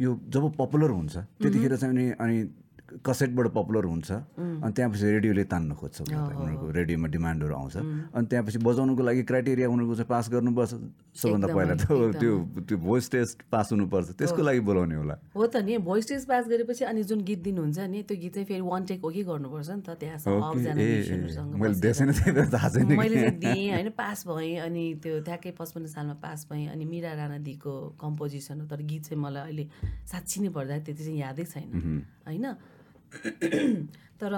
[0.00, 2.36] यो जब पपुलर हुन्छ त्यतिखेर चाहिँ अनि अनि
[3.00, 7.76] कसेटबाट पपुलर हुन्छ। अनि त्यहाँपछि रेडियोले तान्न खोज्छ। उनीहरूको रेडियोमा डिमान्डहरू आउँछ।
[8.12, 10.72] अनि त्यहाँपछि बजाउनुको लागि क्राइटेरिया उनीहरूको चाहिँ पास गर्नुपर्छ।
[11.12, 11.84] सबभन्दा पहिला त
[12.20, 12.32] त्यो
[12.68, 16.44] त्यो भोइस टेस्ट पास हुनुपर्छ। त्यसको लागि बोलाउने होला। हो त नि भोइस टेस्ट पास
[16.48, 19.70] गरेपछि अनि जुन गीत दिनुहुन्छ नि त्यो गीत चाहिँ फेरि वान टेक हो कि गर्नुपर्छ
[19.70, 19.90] नि त?
[20.00, 20.18] त्यहाँ
[21.52, 26.68] मैले थाहा छैन मैले दिएँ होइन पास भएँ। अनि त्यो ठ्याक्कै पचपन्न सालमा पास भएँ।
[26.72, 29.64] अनि मिरा राणा दिको कम्पोजिसन हो तर गीत चाहिँ मलाई अहिले
[30.08, 31.68] साँच्ची नै पर्दा त्यति चाहिँ यादै छैन।
[32.26, 32.46] होइन?
[34.20, 34.32] तर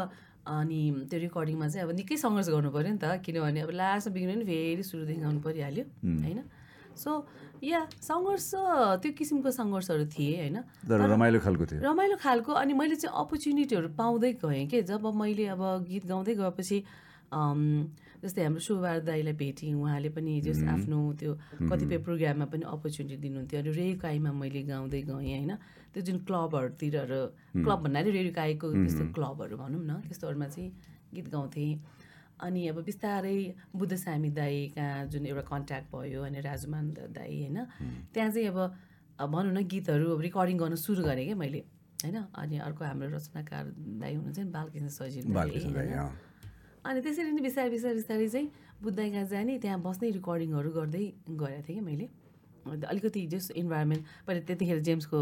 [0.45, 4.37] अनि त्यो रेकर्डिङमा चाहिँ अब निकै सङ्घर्ष गर्नु पऱ्यो नि त किनभने अब लास्टमा बिग्रियो
[4.39, 6.41] नि फेरि सुरुदेखि गाउनु परिहाल्यो होइन?
[6.97, 7.11] सो
[7.65, 8.51] या सङ्घर्ष
[9.03, 10.59] त्यो किसिमको सङ्घर्षहरू थिए होइन?
[10.85, 14.83] रमाइलो खालको थियो। रमाइलो खालको अनि मैले चाहिँ अपर्च्युनिटीहरू पाउँदै गएँ कि?
[14.91, 16.79] जब मैले अब गीत गाउँदै गएपछि
[18.25, 21.33] जस्तै हाम्रो सुबार दाईलाई भेटेँ उहाँले पनि जस आफ्नो त्यो
[21.69, 25.53] कतिपय प्रोग्राममा पनि अपर्च्युनिटी दिनुहुन्थ्यो। अनि रेकाईमा मैले गाउँदै गएँ होइन।
[25.93, 26.97] त्यो जुन क्लबहरूतिर
[27.61, 30.71] क्लब भन्नाले रेडियोकाईको त्यस्तो क्लबहरू भनौँ न त्यस्तोहरूमा चाहिँ
[31.15, 31.73] गीत गाउँथेँ।
[32.35, 33.39] अनि अब बिस्तारै
[33.77, 37.59] बुद्धस्वामी दाई कहाँ जुन एउटा कन्ट्याक्ट भयो अनि राजुमान दाई होइन।
[38.13, 41.61] त्यहाँ चाहिँ अब भनौँ न गीतहरू अब रेकर्डिङ गर्न सुरु गरेँ क्या मैले
[42.03, 43.65] होइन। अनि अर्को हाम्रो रचनाकार
[44.03, 45.95] दाई हुनुहुन्छ नि बालकृष्ण सजिल दाई,
[46.85, 48.49] अनि त्यसरी नै बिस्तारै बिस्तारै बिस्तारै चाहिँ
[48.85, 51.05] बुद्धाइ कहाँ जाने त्यहाँ बस्दै रेकर्डिङहरू गर्दै
[51.41, 52.07] गएको थिएँ कि मैले।
[52.69, 55.21] अन्त अलिकति जस इन्भाइरोमेन्ट पहिला त्यतिखेर जेम्सको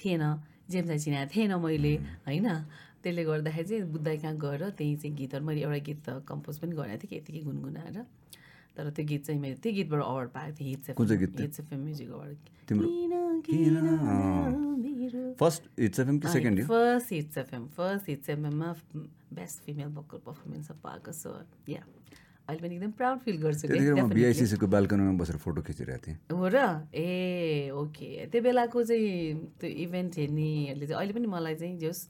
[0.00, 0.24] थिएन
[0.72, 1.92] जेम्सलाई चिनाएको थिएन मैले
[2.26, 2.48] होइन?
[3.04, 6.72] त्यसले गर्दाखेरि चाहिँ बुद्धाइ कहाँ गएर त्यहीँ चाहिँ गीतहरू मैले एउटा गीत त कम्पोज पनि
[6.80, 7.96] गरेको थिएँ कि यतिकै गुनगुनाएर।
[8.76, 11.40] तर त्यो गीत चाहिँ मैले त्यो गीतबाट अवार्ड पाएको थिएँ हिट्स कुन चाहिँ गीत?
[11.40, 12.36] हिट्स एफएम म्युजिक अवार्ड
[12.68, 12.88] तिम्रो?
[14.82, 15.22] मेरो?
[15.40, 18.74] फर्स्ट हिट्स एफएम कि second first hits FM first hits एफएममा
[19.34, 21.30] best female vocal performance पाएको सो
[21.68, 21.82] या
[22.48, 23.68] अहिले पनि एकदम प्राउड फिल गर्छु।
[24.14, 26.58] बिआइसिसीको बाल्कनीमा बसेर फोटो खिचिरहेको थिएँ। हो र?
[26.94, 32.08] ए ओके त्यो बेलाको चाहिँ त्यो इभेन्ट हेर्नेहरूले चाहिँ अहिले पनि मलाई चाहिँ जस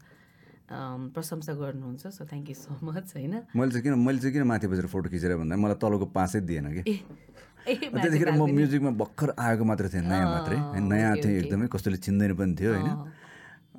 [1.14, 3.34] प्रशंसा गर्नुहुन्छ so thank you so much होइन?
[3.54, 6.66] मैले चाहिँ किन मैले चाहिँ किन माथि बसेर फोटो खिचेर भन्दा मलाई तलको पासै दिएन
[6.76, 6.82] कि?
[7.62, 12.54] त्यतिखेर म म्युजिकमा भर्खर आएको मात्र थिएँ नयाँ मात्रै। नयाँ थिएँ एकदमै कसैले चिन्दैन पनि
[12.58, 12.90] थियो होइन?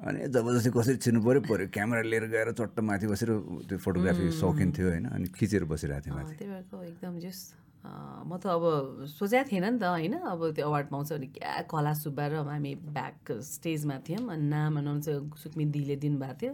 [0.04, 3.30] अनि जबरजस्ती कसरी छिर्नु पऱ्यो पऱ्यो क्यामेरा लिएर गएर चट्ट माथि बसेर
[3.68, 5.06] त्यो फोटोग्राफी सौकिन थियो होइन?
[5.16, 7.40] अनि खिचेर बसिरहेको थिएँ माथि। त्यही भएर एकदम जस
[7.84, 8.64] म त अब
[9.08, 10.16] सोचेको थिएन नि त होइन?
[10.24, 14.80] अब त्यो अवार्ड पाउँछ भने क्या कला सुब्बा र हामी ब्याक स्टेजमा थियौँ अनि नाम
[14.80, 15.08] अनाउन्स
[15.40, 16.54] सुक्मी दिले दिनुभएको थियो।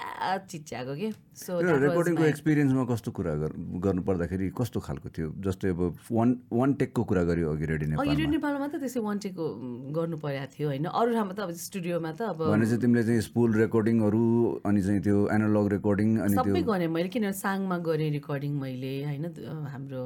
[0.00, 1.08] चिच्याएको के?
[1.36, 5.28] सो रेकर्डिङको एक्सपिरियन्समा कस्तो कुरा गर- गर्नु पर्दाखेरि कस्तो खालको थियो?
[5.40, 5.80] जस्तै अब
[6.10, 9.44] वान वान टेकको कुरा गर्यो अघि रेडी अघि नेपालमा। रेडियो नेपालमा त त्यसै वान टेकको
[9.92, 13.20] गर्नु परेको थियो होइन। अरू ठाउँमा त अब स्टुडियोमा त अब भने चाहिँ तिमीले चाहिँ
[13.22, 14.24] स्पुल रेकर्डिङहरू
[14.64, 19.24] अनि चाहिँ त्यो एनालग रेकर्डिङ अनि सबै गरेँ मैले किनभने साङमा गरेँ रेकर्डिङ मैले होइन
[19.72, 20.02] हाम्रो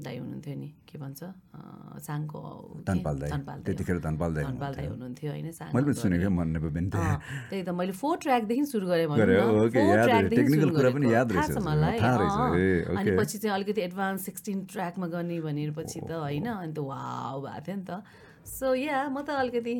[0.00, 1.20] दाई हुनुहुन्थ्यो नि के भन्छ
[2.06, 2.40] साङको
[2.86, 5.48] त्यतिखेर धनपाल दाई हुनुहुन्थ्यो। होइन
[7.50, 9.36] त्यही त मैले फोर ट्र्याकदेखि सुरु गरेँ मलाई।
[12.90, 17.36] अनि। पछि चाहिँ अलिकति एडभान्स सिक्सटिन ट्र्याकमा गर्ने भनेर पछि त होइन अनि त वाउ
[17.44, 18.02] भएको थियो नि त।
[18.40, 19.74] सो या म त अलिकति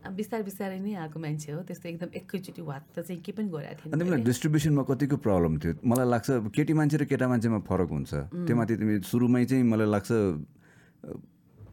[0.00, 4.00] बिस्तारै बिस्तारै नै आएको मान्छे हो त्यस्तो एकदम एकैचोटि वात्त चाहिँ के पनि गरेको थिएन
[4.00, 5.72] तिमीलाई डिस्ट्रिब्युसनमा कतिको प्रब्लम थियो?
[5.84, 8.12] मलाई लाग्छ केटी मान्छे र केटा मान्छेमा फरक हुन्छ।
[8.48, 10.10] त्यो माथि तिमी सुरुमै चाहिँ मलाई लाग्छ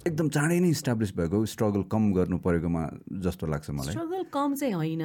[0.07, 2.83] एकदम चाँडै नै इस्टाब्लिस भएको स्ट्रगल कम गर्नु परेकोमा
[3.25, 5.03] जस्तो लाग्छ मलाई। स्ट्रगल कम चाहिँ होइन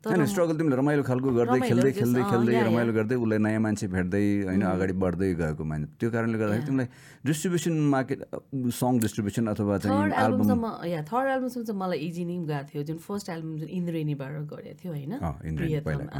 [0.00, 4.62] स्ट्रगल तिमीले रमाइलो खालको गर्दै खेल्दै खेल्दै खेल्दै। रमाइलो गर्दै उसलाई नयाँ मान्छे भेट्दै होइन
[4.74, 6.88] अगाडि बढ्दै गएको मान्छे। त्यो कारणले गर्दाखेरि तिमीलाई
[7.28, 8.20] डिस्ट्रिब्युसन मार्केट
[8.80, 12.98] सङ डिस्ट्रिब्युसन अथवा चाहिँ एल्बमसम्म या थर्ड एल्बमसम्म चाहिँ मलाई इजी नै गएको थियो जुन
[13.08, 15.12] फर्स्ट एल्बम जुन इन्द्रेणीबाट गरेको थियो होइन।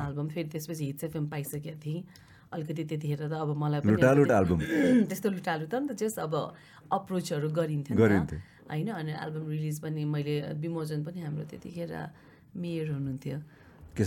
[0.07, 2.03] एल्बम फेरि त्यसपछि हिट्स एफएम पाइसकेको थिएँ।
[2.53, 3.81] अलिकति त्यतिखेर त अब मलाई
[5.11, 6.35] त्यस्तो लुटालु त नि त जस्ट अब
[6.91, 11.93] अप्रोचहरू गरिन्थ्यो नि गरिन्थ्यो। त होइन अनि एल्बम रिलिज पनि मैले विमोचन पनि हाम्रो त्यतिखेर
[12.59, 13.39] मेयर हुनुहुन्थ्यो।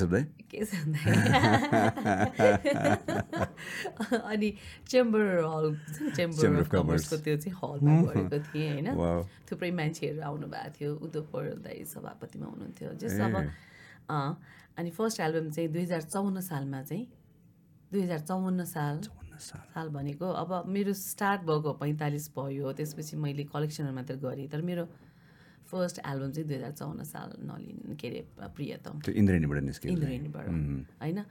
[4.31, 4.49] अनि
[4.87, 5.67] चेम्बर हल
[6.15, 6.67] चेम्बर अफ.
[6.71, 8.87] कमर्सको त्यो चाहिँ हलमा गरेको थिएँ होइन।
[9.47, 13.35] थुप्रै मान्छेहरू आउनु भएको थियो उद्धव पौडेल दाई सभापतिमा हुनुहुन्थ्यो। जस अब
[14.79, 17.05] अनि फर्स्ट एल्बम चाहिँ दुई हजार चौन्न सालमा चाहिँ
[17.93, 19.01] दुई हजार चौवन्न साल।
[19.39, 24.85] साल। भनेको। अब मेरो स्टार्ट भएको पैँतालिस भयो त्यसपछि मैले कलेक्सनहरू मात्र गरेँ। तर मेरो
[25.65, 30.47] फर्स्ट एल्बम चाहिँ दुई हजार चौन्न साल नलिन के अरे प्रियतम। इन्द्रेणीबाट निस्क्यो इन्द्रेणीबाट।
[31.01, 31.23] होइन?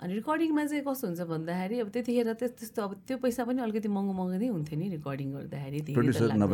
[0.00, 3.88] अनि रेकर्डिङमा चाहिँ कस्तो हुन्छ भन्दाखेरि अब त्यतिखेर त्यस- त्यस्तो अब त्यो पैसा पनि अलिकति
[3.88, 5.80] महँगो महँगो नै हुन्थ्यो नि रेकर्डिङ गर्दाखेरि।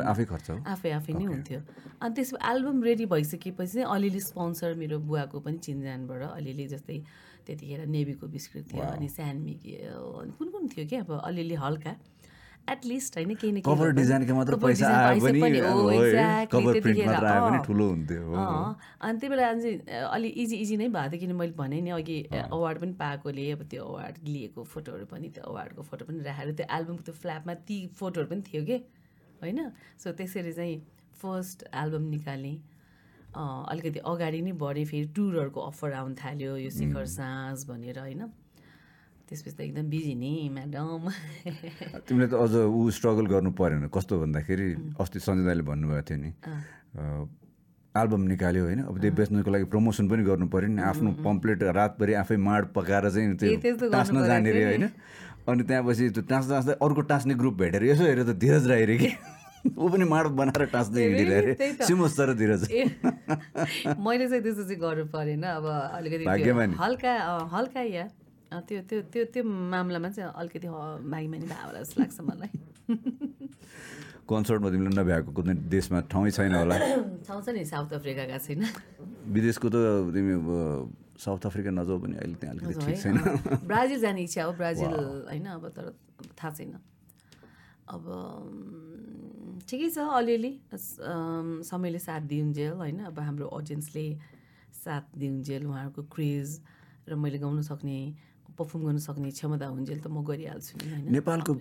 [0.03, 0.25] आफै
[0.66, 1.61] आफै आफै नै हुन्थ्यो।
[2.01, 7.03] अनि त्यसमा एल्बम रेडी भइसकेपछि चाहिँ अलिअलि स्पोन्सर मेरो बुवाको पनि चिनजानबाट अलिअलि जस्तै
[7.46, 11.92] त्यतिखेर नेभीको बिस्कुट थियो अनि अनि कुन कुन थियो क्या अब अलिअलि हल्का।
[12.70, 15.90] एटलिस्ट होइन केही न केही डिजाइनको मात्र पैसा आयो पनि हो,
[16.53, 17.09] त्यतिखेर,
[19.00, 19.76] अनि त्यही बेला चाहिँ
[20.07, 23.62] अलि इजी इजी नै भएको थियो किन मैले भने नि अघि अवार्ड पनि पाएकोले अब
[23.70, 27.79] त्यो अवार्ड लिएको फोटोहरू पनि त्यो अवार्डको फोटो पनि राखेर त्यो एल्बमको त्यो फ्ल्यापमा ती
[27.98, 28.76] फोटोहरू पनि थियो कि
[29.42, 29.59] होइन?
[29.98, 30.76] सो त्यसरी चाहिँ
[31.22, 32.57] फर्स्ट एल्बम निकालेँ।
[33.34, 38.22] अलिकति अगाडि नै बढेँ फेरि टुरहरूको अफर आउनु थाल्यो यो शिखर साँझ भनेर होइन?
[39.30, 41.06] त्यसपछि त एकदम बिजी नि म्याडम।
[42.06, 46.30] तिमीले त अझ ऊ स्ट्रगल गर्नु परेन। कस्तो भन्दाखेरि अस्ति सञ्जय दाईले भन्नुभएको थियो नि
[47.94, 48.80] एल्बम निकाल्यो होइन?
[48.90, 53.10] अब त्यो बेच्नुको लागि प्रमोसन पनि गर्नु पऱ्यो नि। आफ्नो पम्प्लेट रातभरि आफै माड पकाएर
[53.10, 54.84] चाहिँ त्यो टाँस्न गर्नु जाने रे होइन?
[55.46, 58.96] अनि त्यहाँपछि त्यो टाँस्दा टाँस्दै अर्को टाँस्ने ग्रुप भेटेर यसो हेऱ्यो त धीरज राई रे
[58.98, 59.10] कि।
[59.61, 62.85] ऊ पनि माड बनाएर टाँस्दै हिँडिरहे त्यही त। सिमोस तर धीरज ए
[64.01, 65.66] मैले चाहिँ त्यस्तो चाहिँ गर्नु परेन अब
[66.01, 66.25] अलिकति।
[66.81, 67.12] हल्का
[67.53, 68.05] हल्का या
[68.51, 72.51] त्यो त्यो त्यो त्यो मामलामा चाहिँ अलिकति भाग्यमानी भयो होला जस्तो लाग्छ मलाई
[74.31, 76.77] कन्सर्टमा तिमीले नभ्याएको कुनै देशमा ठाउँै छैन होला
[77.29, 78.62] ठाउँ छ नि साउथ अफ्रिकाका छैन
[79.37, 79.77] विदेशको त
[80.14, 80.49] तिमी अब
[81.20, 83.16] साउथ अफ्रिका नजाऊ भने अहिले त्यहाँ अलिकति ठिक छैन
[83.68, 84.92] ब्राजिल जाने इच्छा हो ब्राजिल
[85.31, 85.87] होइन अब तर
[86.38, 86.73] थाहा छैन
[87.90, 88.03] अब
[89.70, 90.61] ठिकै छ अलिअलि।
[91.70, 92.98] समयले साथ दिउन्जेल होइन?
[92.98, 94.18] अब हाम्रो अडियन्सले
[94.85, 96.61] साथ दिउन्जेल उहाँहरूको क्रेज
[97.09, 98.14] र मैले गाउन सक्ने
[98.59, 101.12] पर्फर्म गर्न सक्ने क्षमता हुन्जेल त म गरिहाल्छु नि होइन?
[101.12, 101.59] नेपालको-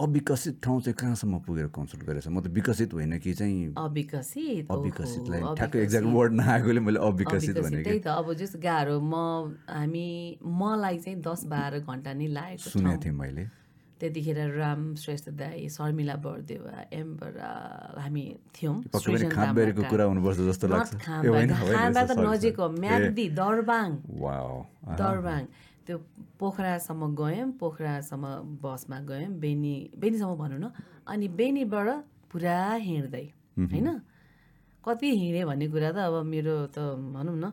[0.00, 2.28] अविकसित ठाउँ चाहिँ कहाँसम्म पुगेर कन्सल्ट गरेछ?
[2.28, 4.70] म त विकसित होइन कि चाहिँ अविकसित?
[4.70, 9.14] अविकसितलाई ठ्याक्कै। एक्ज्याक्ट वर्ड नआएकोले मैले अविकसित भने त्यही त अब जस्तो गाह्रो। म
[9.68, 13.63] हामी मलाई चाहिँ दस बाह्र घन्टा नै लागेको सुनेको थिएँ मैले।
[14.00, 17.08] त्यतिखेर राम श्रेष्ठ दाई शर्मिला बरदेवा एम
[18.02, 18.76] हामी थियौँ।
[21.70, 22.68] खाँबा त नजिक हो.
[22.82, 23.88] म्याग्दी दरबाङ।
[25.00, 25.42] दरबाङ।
[25.86, 25.96] त्यो
[26.40, 28.24] पोखरासम्म गयौँ पोखरासम्म
[28.62, 30.66] बसमा गयौँ बेनी बेनीसम्म भनौँ न।
[31.06, 31.88] अनि बेनीबाट
[32.30, 33.26] पुरा हिँड्दै
[33.70, 33.88] होइन?
[34.84, 36.78] कति हिँडेँ भन्ने कुरा त अब मेरो त
[37.14, 37.52] भनौँ न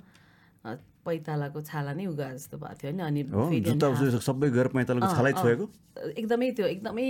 [1.05, 2.99] पैतालाको छाला नै उगा जस्तो भएको थियो होइन?
[3.07, 5.65] अनि सबै गएर पैँतालोको छालै छोएको?
[6.21, 7.07] एकदमै त्यो एकदमै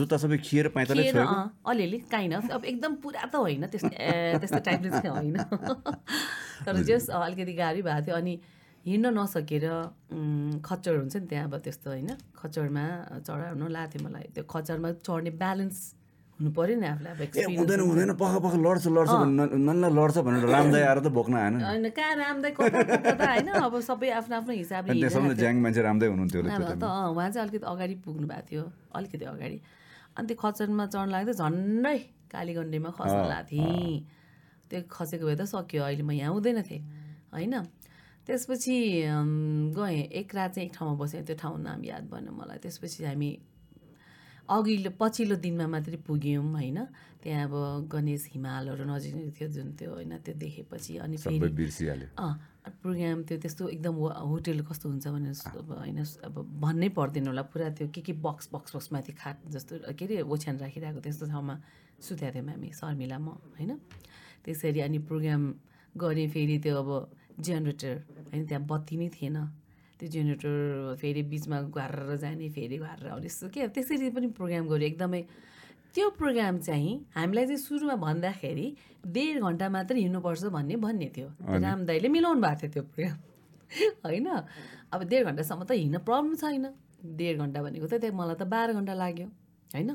[0.00, 1.36] जुत्ता सबै खिएर पैँतालै छोएको?
[1.70, 3.94] अलिअलि काइन्ड अफ अब एकदम पुरा त होइन त्यस्तो
[4.42, 5.36] त्यस्तो टाइपले चाहिँ होइन।
[6.66, 8.34] तर जस अलिकति गाह्रै भएको थियो। अनि
[8.86, 9.64] हिँड्न नसकेर
[10.12, 12.10] उम्, खच्चड हुन्छ नि त्यहाँ अब त्यस्तो होइन?
[12.36, 12.84] खच्चडमा
[13.26, 15.78] चढाउन लाएको थियो मलाई। त्यो खच्चडमा चढ्ने ब्यालेन्स
[16.34, 20.44] हुनु पऱ्यो नि आफूलाई अब ए हुँदैन हुँदैन। पख पख लड्छ लड्छ नन्न लड्छ भनेर
[20.50, 25.54] रामदाई आएर त बोक्न आएन। होइन कहाँ रामदाई होइन अब सबै आफ्नो आफ्नो हिसाबले। ज्याङ
[25.62, 28.64] मान्छे रामदाई हुनुहुन्थ्यो त उहाँ चाहिँ अलिकति अगाडि पुग्नु भएको थियो
[28.98, 29.58] अलिकति अगाडि।
[30.18, 31.98] अनि त्यो खचरमा चढ्न लाग्दा झन्डै
[32.34, 33.98] कालीगण्डीमा खस्न लागेको थिएँ
[34.70, 36.82] त्यो खसेको भए त सक्यो अहिले म यहाँ हुँदैन थिएँ
[37.30, 37.54] होइन?
[38.26, 38.76] त्यसपछि
[39.76, 43.30] गएँ एक रात चाहिँ एक ठाउँमा बसेँ त्यो ठाउँ नाम याद भएन मलाई। त्यसपछि हामी
[44.48, 46.78] अघिल्लो पछिल्लो दिनमा मात्रै पुग्यौँ होइन?
[47.22, 50.12] त्यहाँ अब गणेश हिमालहरू नजिक थियो जुन त्यो होइन?
[50.20, 51.38] त्यो देखेपछि अनि फेरि
[52.64, 53.94] प्रोग्राम त्यो त्यस्तो एकदम
[54.28, 58.48] होटेल कस्तो हुन्छ भने अब होइन अब भन्नै पर्दैन होला। पुरा त्यो के के बक्स
[58.52, 61.54] बक्स बक्स माथि खाट जस्तो के अरे ओछ्यान राखिरहेको त्यस्तो ठाउँमा
[62.00, 63.72] सुतेको थियौँ हामी शर्मिला म होइन?
[64.44, 65.42] त्यसरी अनि प्रोग्राम
[65.96, 66.90] गरेँ फेरि त्यो अब
[67.40, 67.94] जेनेरेटर
[68.32, 69.36] होइन त्यहाँ बत्ती नै थिएन।
[70.04, 73.68] त्यो जेनेरेटर फेरि बिचमा घारेर जाने फेरि घारेर आउने यस्तो के?
[73.68, 75.22] त्यसरी पनि प्रोग्राम गऱ्यो एकदमै।
[75.94, 78.66] त्यो प्रोग्राम चाहिँ हामीलाई चाहिँ सुरुमा भन्दाखेरि
[79.06, 83.18] डेढ घन्टा मात्रै हिँड्नुपर्छ भन्ने भन्ने थियो। राम दाईले मिलाउनु भएको थियो त्यो प्रोग्राम।
[84.04, 84.28] होइन?
[84.92, 86.64] अब डेढ घन्टासम्म त हिँड्न प्रब्लम छैन।
[87.16, 89.28] डेढ घन्टा भनेको त त्यहाँ मलाई त बाह्र घन्टा लाग्यो।
[89.72, 89.90] होइन?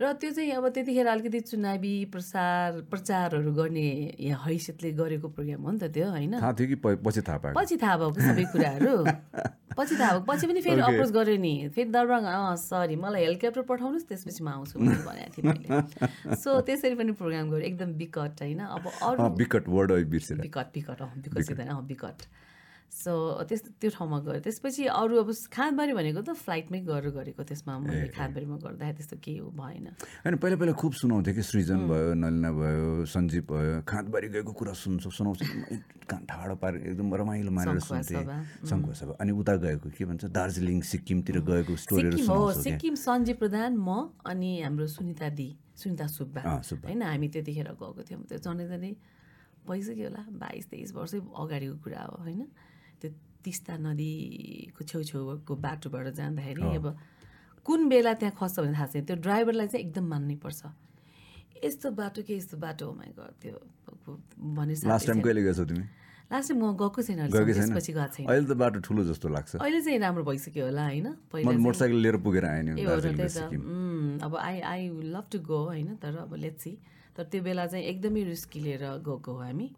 [0.00, 3.86] र त्यो चाहिँ अब त्यतिखेर अलिकति चुनावी प्रसार प्रचारहरू गर्ने
[4.20, 6.38] यहाँ हैसियतले गरेको प्रोग्राम हो नि त त्यो होइन?
[6.38, 8.94] थाहा थियो कि प- पछि थाहा पाएको पछि थाहा भएको सबै कुराहरू।
[9.78, 10.80] पछि थाहा भएको पछि पनि फेरि.
[10.80, 15.30] अप्रोच गऱ्यो नि। फेरि दरबार अँ सरी मलाई हेलिकप्टर पठाउनुहोस् त्यसपछि म आउँछु भनेर भनेको
[15.34, 18.60] थिएँ मैले। सो त्यसरी पनि प्रोग्राम गऱ्यो। एकदम विकट होइन?
[18.70, 21.10] अब अरू विकट वर्ड बिर्सेर। विकट विकट अँ
[21.68, 22.18] अँ विकट
[22.98, 23.12] सो
[23.46, 28.10] त्यस्तो त्यो ठाउँमा गयो। त्यसपछि अरू अब खाँदबारी भनेको त फ्लाइटमै गरेर गरेको त्यसमा मैले
[28.10, 29.86] खाँदबारीमा गर्दाखेरि त्यस्तो केही भएन।
[30.26, 34.72] होइन पहिला पहिला खुब सुनाउँथ्यो कि सृजन भयो नलिना भयो सञ्जीव भयो खाँदबारी गएको कुरा
[34.82, 35.40] सुन्छ सुनाउँछ
[36.10, 41.38] ठाडो पार एकदम रमाइलो मानेर सुन्थेँ। सङ्खुवा सभा अनि उता गएको के भन्छ दार्जिलिङ सिक्किमतिर
[41.46, 46.42] गएको स्टोरीहरू सिक्किम सञ्जय प्रधान म अनि हाम्रो सुनिता दी सुनिता सुब्बा।
[46.82, 48.92] होइन हामी त्यतिखेर गएको थियौँ। त्यो झन्डै झन्डै
[49.68, 52.42] भइसक्यो होला बाइस तेइस वर्षै अगाडिको कुरा हो होइन?
[53.00, 53.10] त्यो
[53.44, 56.86] तिस्ता नदीको छेउछेउको बाटोबाट जाँदाखेरि अब
[57.66, 60.60] कुन बेला त्यहाँ खस्छ भने थाहा छैन। त्यो ड्राइभरलाई चाहिँ एकदम मान्नै पर्छ
[61.64, 62.86] यस्तो बाटो के यस्तो बाटो?
[62.86, 63.54] हो माइ गड त्यो
[64.56, 65.86] भने लास्ट टाइम कहिले गएछौ तिमी?
[66.32, 69.56] लास्ट टाइम म गएको छैन गएकै त्यसपछि गएको छैन। अहिले त बाटो ठुलो जस्तो लाग्छ।
[69.58, 71.08] अहिले चाहिँ राम्रो भइसक्यो होला होइन?
[71.34, 74.56] मोटरसाइकल लिएर पुगेर आएँ नि ए हो र दार्जिलिङ त्यही त। सिक्किम। उम्, अब I
[74.60, 74.82] I
[75.14, 75.88] love to go होइन?
[75.98, 76.72] तर अब लेट्स सी
[77.16, 79.68] तर त्यो बेला चाहिँ एकदमै रिस्की लिएर गएको हो हामी।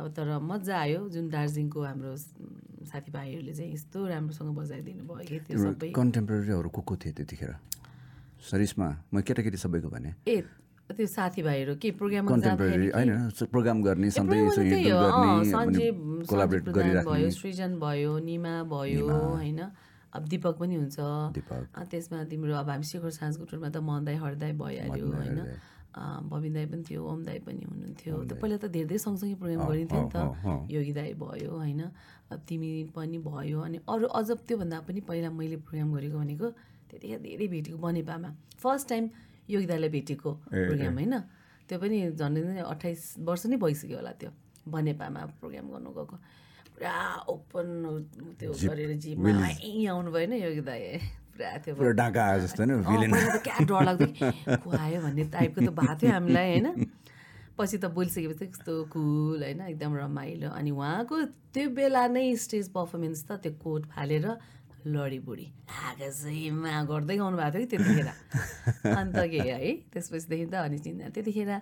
[0.00, 5.56] अब तर मजा आयो जुन दार्जिलिङको हाम्रो साथीभाइहरूले चाहिँ यस्तो राम्रोसँग बजाइदिनु भयो कि त्यो
[5.60, 7.52] सबै। कन्टेम्पोरेरीहरू को को थिए त्यतिखेर?
[8.40, 10.10] सरिसमा म केटाकेटी सबैको भने?
[10.24, 10.42] ए
[10.90, 13.10] त्यो साथीभाइहरू के होइन
[13.52, 14.08] प्रोग्राम गर्ने
[17.06, 19.60] भयो सृजन भयो निमा भयो होइन।
[20.10, 20.98] अब दिपक पनि हुन्छ।
[21.78, 25.38] त्यसमा तिम्रो अब हामी शिखर साँझको टुरमा त मनदाई हरदाई भइहाल्यो होइन।
[25.96, 30.00] बबिन दाई पनि थियो ओम दाई पनि हुनुहुन्थ्यो। त्यो पहिला त धेरै सँगसँगै प्रोग्राम गरिन्थ्यो
[30.02, 30.16] नि। त।
[30.70, 31.82] योगी दाई भयो होइन।
[32.30, 36.46] अब तिमी पनि भयो अनि अरू अझ त्योभन्दा पनि पहिला मैले प्रोग्राम गरेको भनेको
[36.90, 38.30] त्यतिखेर धेरै भेटेको बनेपामा
[38.62, 39.04] फर्स्ट टाइम
[39.50, 41.14] योगी दाईलाई भेटेको प्रोग्राम होइन।
[41.66, 44.30] त्यो पनि झन्डै झन्डै अट्ठाइस वर्ष नै भइसक्यो होला त्यो
[44.70, 46.16] बनेपामा प्रोग्राम गर्नु गएको।
[46.74, 46.94] पुरा
[47.34, 47.68] ओपन
[48.38, 50.82] त्यो गरेर जिपमा यहीँ आउनु भएन योगी दाई।
[51.40, 54.56] पुरा डाका आयो जस्तो त क्या डर लाग्थ्यो कि?
[54.64, 56.66] को आयो भन्ने टाइपको त भएको थियो हामीलाई होइन?
[57.58, 59.60] पछि त बोलिसकेपछि कस्तो कुल होइन?
[59.72, 61.16] एकदम रमाइलो। अनि उहाँको
[61.56, 64.26] त्यो बेला नै स्टेज पर्फर्मेन्स त त्यो कोट फालेर
[64.86, 68.08] लडी बुढी आकाशैमा गर्दै गाउनु भएको थियो कि त्यतिखेर?
[68.96, 71.52] अन्त के है त्यसपछिदेखि त अनि चिन्ता त्यतिखेर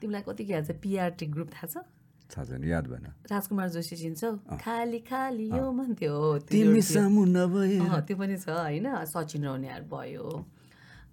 [0.00, 1.84] तिमीलाई कति के छ पिआरटी ग्रुप थाहा छ?
[2.26, 4.30] थाहा छैन याद भएन। राजकुमार जोशी चिन्छौ?
[4.58, 5.64] खाली खाली यो
[6.42, 8.86] तिमी जोडी थियो। सामु नभए। त्यो पनि छ होइन?
[9.06, 10.26] सचिन रौनियार भयो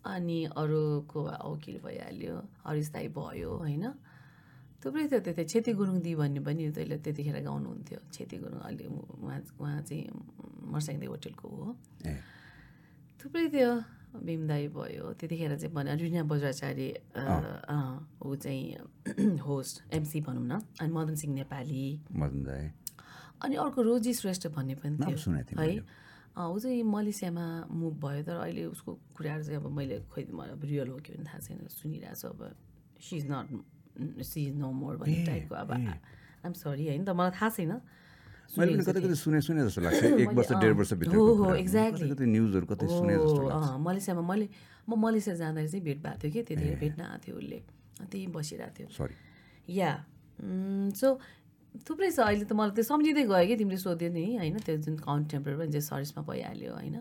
[0.04, 3.86] अनि अरूको वकिल भइहाल्यो हरिश दाई भयो होइन?
[4.84, 9.40] थुप्रै थियो त्यो छेती गुरुङ दी भन्ने पनि तैँले त्यतिखेर गाउनुहुन्थ्यो। छेती गुरुङ अलि उहाँ
[9.62, 10.04] उहाँ चाहिँ
[10.74, 11.68] मर्साङदी होटेलको हो।
[13.20, 13.72] थुप्रै थियो।
[14.14, 16.88] भीम दाई भयो। त्यतिखेर चाहिँ भने रिना बज्राचार्य
[18.22, 21.86] ऊ चाहिँ होस्ट एमसी भनौँ न अनि मदन सिंह नेपाली।
[23.44, 25.18] अनि अर्को रोजी श्रेष्ठ भन्ने पनि थियो
[25.60, 25.82] है।
[26.38, 30.64] ऊ चाहिँ मलेसियामा मुभ भयो तर अहिले उसको कुराहरू चाहिँ अब मैले खोइ मलाई अब
[30.66, 32.42] रियल हो कि भने थाहा छैन सुनिरहेको छु अब।
[33.02, 37.32] She is not she is no more भन्ने टाइपको अब। आइम सरी होइन त मलाई
[37.38, 37.74] थाहा छैन।
[38.58, 41.48] मैले पनि कतै कतै सुने सुने जस्तो लाग्छ। एक वर्ष डेढ वर्ष भित्र हो, हो,
[41.58, 42.10] exactly.
[42.14, 44.46] कतै न्युजहरू कतै सुने जस्तो हो, लाग्छ। अँ, मलेसियामा मैले
[44.90, 47.60] म मलेसिया जाँदाखेरि चाहिँ भेट भएको थियो कि त्यतिखेर भेट्न आएको थियो उसले।
[48.04, 49.16] त्यहीँ बसिरहेको थियो। सरी
[49.70, 49.92] या
[50.94, 51.08] सो
[51.74, 54.96] थुप्रै छ अहिले त मलाई त्यो सम्झिँदै गयो कि तिमीले सोध्यो नि होइन त्यो जुन
[55.02, 56.98] कन्टेम्पोरेरी पनि सरिसमा भइहाल्यो होइन।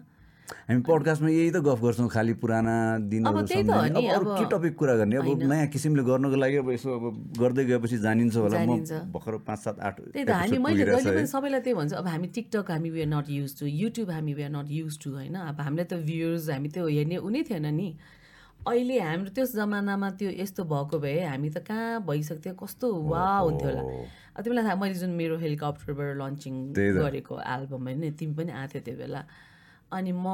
[0.68, 2.74] हामी पडकास्टमा यही त गफ गर्छौँ खालि पुराना
[3.09, 5.16] दिनहरू के टपिक कुरा गर्ने?
[5.16, 7.05] अब नयाँ किसिमले गर्नको लागि अब यसो अब
[7.40, 8.78] गर्दै गएपछि जानिन्छ होला। म।
[9.14, 12.28] भर्खर पाँच सात आठ त्यही त हामी मैले जहिले। पनि सबैलाई त्यही भन्छु अब हामी
[12.35, 15.37] टिकटक हामी we are not use to YouTube हामी we are not use to होइन?
[15.50, 17.88] अब हामीलाई त भ्युर्स हामी त्यो हेर्ने उनी थिएन नि।
[18.62, 23.70] अहिले हाम्रो त्यस जमानामा त्यो यस्तो भएको भए हामी त कहाँ भइसक्थ्यो कस्तो वा हुन्थ्यो
[23.70, 23.83] होला।
[24.42, 28.96] तिमीलाई थाहा मैले जुन मेरो हेलिकप्टरबाट लन्चिङ। गरेको एल्बम होइन तिमी पनि आएको थियो त्यो
[29.02, 29.22] बेला।
[29.92, 30.26] अनि म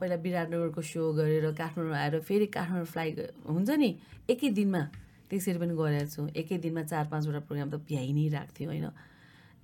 [0.00, 3.08] पहिला विराटनगरको सो गरेर काठमाडौँ आएर फेरि काठमाडौँ फ्लाइ
[3.46, 3.90] हुन्छ नि?
[4.30, 4.82] एकै दिनमा
[5.30, 8.86] त्यसरी पनि गरेको छु। एकै दिनमा चार पाँचवटा प्रोग्राम त भ्याइ नै राख्थ्यो होइन?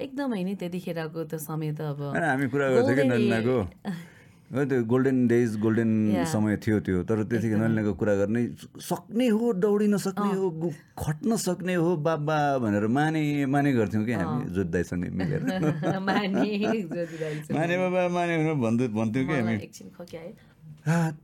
[0.00, 3.66] एकदमै नै त्यतिखेरको त समय त अब हामी कुरा गर्थ्यौँ
[4.50, 5.90] त्यो गोल्डन डेज गोल्डन.
[6.26, 8.42] समय थियो त्यो तर त्यतिखेर नलिनाको कुरा गर्ने
[8.82, 14.50] सक्ने हो दौडिन सक्ने हो खट्न सक्ने हो बाबा भनेर माने माने गर्थ्यौँ कि हामी
[14.50, 15.40] जोत्दाइसँग मिलेर।
[17.54, 19.56] माने बाबा माने भनेर भन्दै भन्थ्यौँ कि हामी।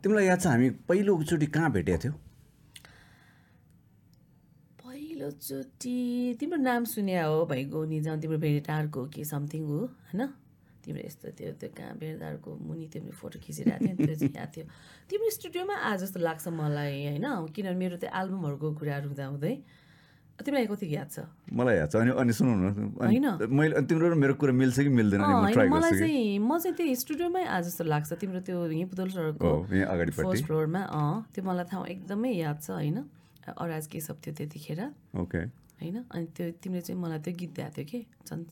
[0.02, 2.14] तिमीलाई याद छ हामी पहिलोचोटि कहाँ भेटेको थियौँ?
[4.86, 5.98] पहिलोचोटि
[6.40, 10.22] तिम्रो नाम सुन्या हो भइगयो नि जाउँ तिम्रो भेटारको कि समथिङ हो होइन?
[10.86, 14.50] तिम्रो यस्तो त्यो त्यो कहाँ भेटारको मुनि तिम्रो फोटो खिचिरहेको थियो नि, त्यो चाहिँ याद
[14.54, 14.64] थियो।
[15.10, 17.26] तिम्रो स्टुडियोमा आए जस्तो लाग्छ मलाई होइन?
[17.50, 19.54] किनभने मेरो त्यो एल्बमहरूको कुराहरू हुँदाहुँदै
[20.36, 21.18] तिमीलाई कति याद छ?
[21.48, 22.52] मलाई याद छ। अनि अनि सुनौ
[23.02, 25.98] होइन। मैले तिम्रो र मेरो कुरा मिल्छ कि मिल्दैन मलाई कि?
[25.98, 30.82] चाहिँ म चाहिँ त्यो स्टुडियोमै आए जस्तो लाग्छ। तिम्रो त्यो यहीँ पुतल अगाडिपट्टि। फर्स्ट फ्लोरमा
[30.92, 32.98] अँ त्यो मलाई ठाउँ एकदमै याद छ होइन?
[33.48, 34.80] अराज केशव थियो त्यतिखेर।
[35.16, 35.40] ओके।
[35.80, 35.96] होइन?
[36.10, 38.00] अनि त्यो तिमीले चाहिँ मलाई त्यो गीत दिएको थियो कि?
[38.28, 38.44] चन्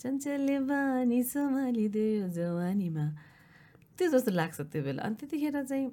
[0.00, 3.06] चञ्चल्य बानी सम्हालिदियो जवानीमा।
[3.96, 5.88] त्यो जस्तो लाग्छ त्यो बेला। अनि त्यतिखेर चाहिँ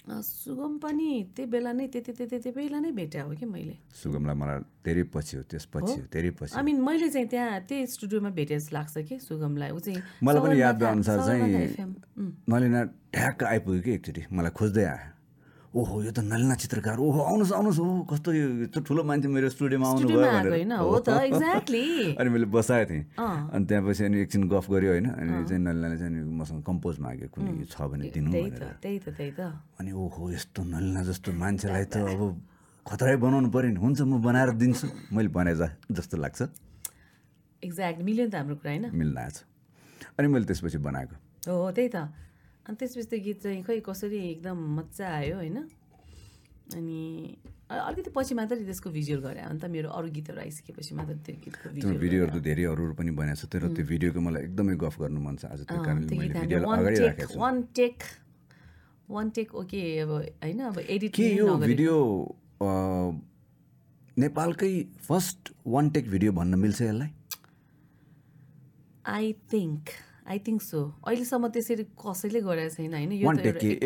[0.00, 4.58] सुगम पनि त्यही बेला नै त्यति त्यति बेला नै भेट्या हो कि मैले। सुगमलाई मलाई
[4.80, 6.08] धेरै पछि हो त्यसपछि हो?
[6.08, 9.78] धेरै पछि आई मिन मैले चाहिँ त्यहाँ त्यही स्टुडियोमा भेटे जस्तो लाग्छ कि सुगमलाई। ऊ
[9.78, 11.44] चाहिँ मलाई पनि याद अनुसार चाहिँ
[12.48, 12.80] नलिना
[13.12, 15.19] ठ्याक्क आइपुग्यो कि एकचोटि। मलाई खोज्दै आयो।
[15.70, 19.48] ओहो यो त नलिना चित्रकार। ओहो आउनुहोस् आउनुहोस्। हो कस्तो यो यत्रो ठुलो मान्छे मेरो
[19.54, 21.84] स्टुडियोमा आउनुभयो स्टुडियोमा आएको भनेर होइन। हो त एक्ज्याक्टली
[22.18, 26.26] अनि मैले बसाएको थिएँ। अनि त्यहाँपछि अनि एकछिन गफ गऱ्यो होइन। अनि चाहिँ नलिनाले चाहिँ
[26.26, 32.20] मसँग कम्पोज माग्यो कुनै छ भने दिनु अनि ओहो यस्तो नलिना जस्तो मान्छेलाई त अब
[32.86, 36.40] खतरै बनाउनु पऱ्यो नि। हुन्छ म बनाएर दिन्छु। मैले जा जस्तो लाग्छ।
[37.62, 38.84] एक्ज्याक्ट मिल्यो नि त हाम्रो कुरा होइन?
[38.90, 39.46] मिल्न आएको छ
[40.18, 41.14] अनि मैले त्यसपछि बनाएको।
[41.46, 42.10] हो त्यही त।
[42.70, 45.58] अनि त्यसपछि त्यो गीत चाहिँ खै कसरी एकदम मजा आयो होइन?
[46.78, 47.00] अनि
[47.66, 51.66] अलिकति पछि मात्रै त्यसको भिजुअल गरे। अन्त मेरो अरू गीतहरू आइसकेपछि मात्र त्यो गीतको
[51.98, 55.34] भिडियोहरू त धेरै अरू पनि बनाएको छ। तर त्यो भिडियोको मलाई एकदमै गफ गर्नु मन
[55.42, 57.98] छ आज त्यो कारणले मैले वान अगाडि टेक राखेको छु। One take
[59.10, 61.96] one take okay अब होइन अब एडिट के यो भिडियो
[64.16, 64.74] नेपालकै
[65.10, 67.10] फर्स्ट वान टेक भिडियो भन्न मिल्छ यसलाई?
[69.10, 69.82] I think
[70.28, 73.12] I think so अहिलेसम्म त्यसरी कसैले गरेको छैन होइन?
[73.12, 73.24] यो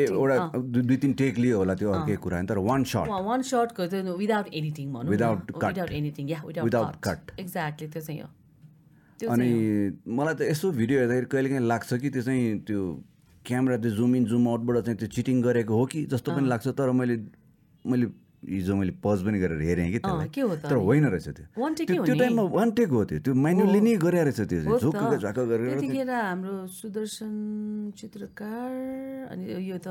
[0.04, 2.46] एउटा दुई तिन टेक लियो होला त्यो अर्कै कुरा होइन?
[2.46, 5.10] तर वान सर्ट वान सर्टको त्यो विदाउट एडिटिङ भनौँ
[5.52, 5.64] cut.
[5.64, 6.96] विदाउट एडिटिङ या विदाउट.
[7.04, 8.28] कट एक्ज्याक्टली त्यो चाहिँ हो।
[9.30, 9.48] अनि।
[10.08, 12.80] मलाई त यसो भिडियो हेर्दाखेरि कहिलेकाहीँ लाग्छ कि त्यो चाहिँ त्यो
[13.46, 16.68] क्यामेरा त्यो जुम इन जुम आउटबाट चाहिँ त्यो चिटिङ गरेको हो कि जस्तो पनि लाग्छ
[16.80, 17.16] तर मैले
[17.84, 18.06] मैले
[18.44, 20.28] हिजो मैले पज पनि गरेर हेरेँ कि त्यसलाई
[20.64, 21.44] तर होइन रहेछ त्यो।
[22.04, 25.66] त्यो। टाइममा वान टेक हो त्यो। त्यो म्यानुअली नै गरे रहेछ त्यो। त। झ्वाक्क गरेर
[25.80, 27.32] त्यतिखेर हाम्रो सुदर्शन
[27.96, 28.70] चित्रकार
[29.32, 29.88] अनि यो त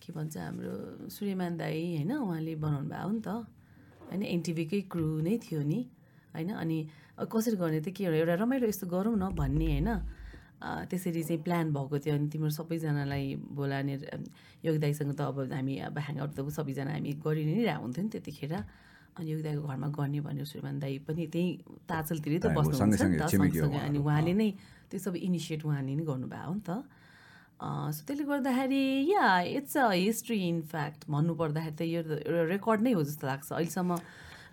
[0.00, 0.72] के भन्छ हाम्रो
[1.08, 3.28] सूर्यमान दाई होइन उहाँले बनाउनु भएको हो नि त।
[4.08, 5.80] होइन एनटिभीकै क्रु नै थियो नि।
[6.34, 6.78] होइन अनि
[7.18, 9.90] कसरी गर्ने त के एउटा रमाइलो यस्तो गरौँ न भन्ने होइन।
[10.62, 13.94] त्यसरी चाहिँ प्लान भएको थियो अनि तिम्रो सबैजनालाई बोलाने
[14.66, 18.10] योगी दाईसँग त अब हामी अब ह्याङआउट त सबैजना हामी गरि नै रहेको हुन्थ्यो नि
[18.10, 18.54] त्यतिखेर।
[19.18, 21.48] अनि योगी दाईको घरमा गर्ने भनेर श्रीमान दाई पनि त्यही
[21.90, 24.50] ताचलतिरै त बस्नुहुन्छ नि त सँगसँगै अनि उहाँले नै
[24.90, 26.70] त्यो सबै इनिसिएट उहाँले नै गर्नुभएको हो नि त।
[27.58, 29.26] सो त्यसले गर्दाखेरि yeah
[29.58, 33.90] it's a history in fact भन्नुपर्दाखेरि त यो एउटा रेकर्ड नै हो जस्तो लाग्छ। अहिलेसम्म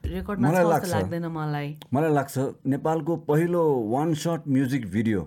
[0.06, 2.36] रेकर्डमा। लाग्दैन मलाई। मलाई लाग्छ
[2.74, 3.62] नेपालको पहिलो
[3.94, 5.22] वान सर्ट म्युजिक भिडियो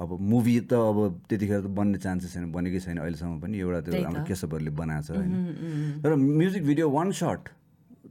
[0.00, 4.02] अब मुभी त अब त्यतिखेर त बन्ने चान्सेस छैन बनेकै छैन अहिलेसम्म पनि। एउटा त्यो।
[4.04, 7.48] हाम्रो केशवहरूले बनाएको छ होइन। तर म्युजिक भिडियो वान सर्ट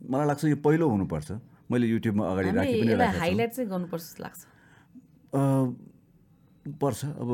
[0.09, 1.31] मलाई लाग्छ यो पहिलो हुनुपर्छ।
[1.71, 4.39] मैले युट्युबमा अगाडि राखी राखेको हाइलाइट चाहिँ गर्नुपर्छ जस्तो लाग्छ।
[5.33, 5.41] अ,
[6.81, 7.29] पर्छ। अब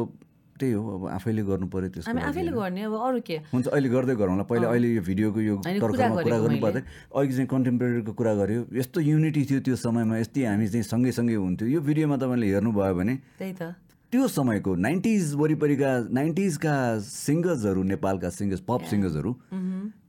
[0.59, 3.37] त्यही हो अब आफैले गर्नु पऱ्यो त्यसको आफैले। गर्ने अब अरू के?
[3.49, 6.81] हुन्छ अहिले गर्दै गरौँला पहिला अहिले यो भिडियोको यो तर्फमा कुरा गर्नु। पर्दै
[7.15, 11.35] अहिले चाहिँ कन्टेम्पोरेरीको कुरा गऱ्यो। यस्तो युनिटी थियो त्यो समयमा यस्तै हामी चाहिँ सँगै सँगै
[11.35, 13.75] हुन्थ्यो। यो भिडियोमा तपाईँले हेर्नुभयो भने त्यही त।
[14.11, 19.31] त्यो समयको नाइन्टिज वरिपरिका नाइन्टिजका सिङ्गर्सहरू नेपालका सिङ्गर्स पप सिङ्गर्सहरू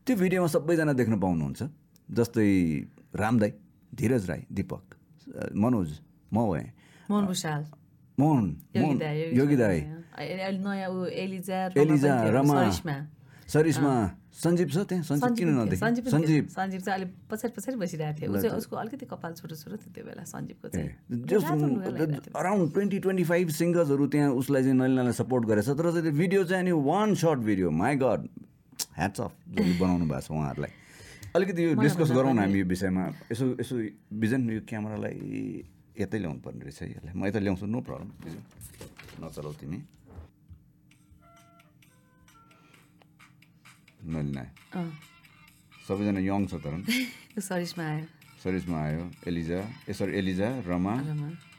[0.06, 1.60] त्यो भिडियोमा सबैजना देख्न पाउनुहुन्छ।
[2.08, 2.48] जस्तै
[3.14, 3.50] राम दाई
[3.92, 4.84] धीरज राई दिपक
[5.54, 5.88] मनोज
[6.34, 6.68] म भएँ
[7.10, 7.62] मोहन भूषाल।
[8.18, 8.46] मोहन
[9.38, 9.78] योगी दाई
[11.22, 12.58] एलिजा रमा।
[13.54, 13.94] सरिस्मा
[14.32, 15.04] सञ्जीव छ त्यहाँ?
[15.04, 15.76] सञ्जीव किन सञ्जीव नदेखे?
[15.76, 19.76] सञ्जीव सञ्जीव। चाहिँ अलिक पछाडि पछाडि बसिरहेको थियो। ऊ चाहिँ उसको अलिकति कपाल छोटो छोटो
[19.76, 25.42] थियो त्यो बेला सञ्जीवको चाहिँ। अराउन्ड ट्वेन्टी ट्वेन्टी फाइभ सिङ्गर्सहरू त्यहाँ उसलाई चाहिँ नलिनालाई सपोर्ट
[25.52, 28.20] गरेछ। तर चाहिँ त्यो भिडियो चाहिँ अनि one shot video my god
[28.96, 30.72] hats off जसले बनाउनु भएको छ उहाँहरूलाई।
[31.36, 33.74] अलिकति यो डिस्कस गरौँ न हामी यो विषयमा। यसो यसो
[34.16, 35.16] बिजन यो क्यामेरालाई
[35.92, 38.40] यतै ल्याउनु पर्ने रहेछ यसलाई। म यता ल्याउँछु नो प्रब्लम बिजन
[39.20, 39.78] नचलाउ तिमी।
[44.04, 44.44] नलिना।
[45.86, 46.74] सबैजना यङ छ तर
[47.48, 48.06] सरिसमा आयो।
[48.42, 50.94] सरिसमा आयो। एलिजा ए सरी एलिजा रमा।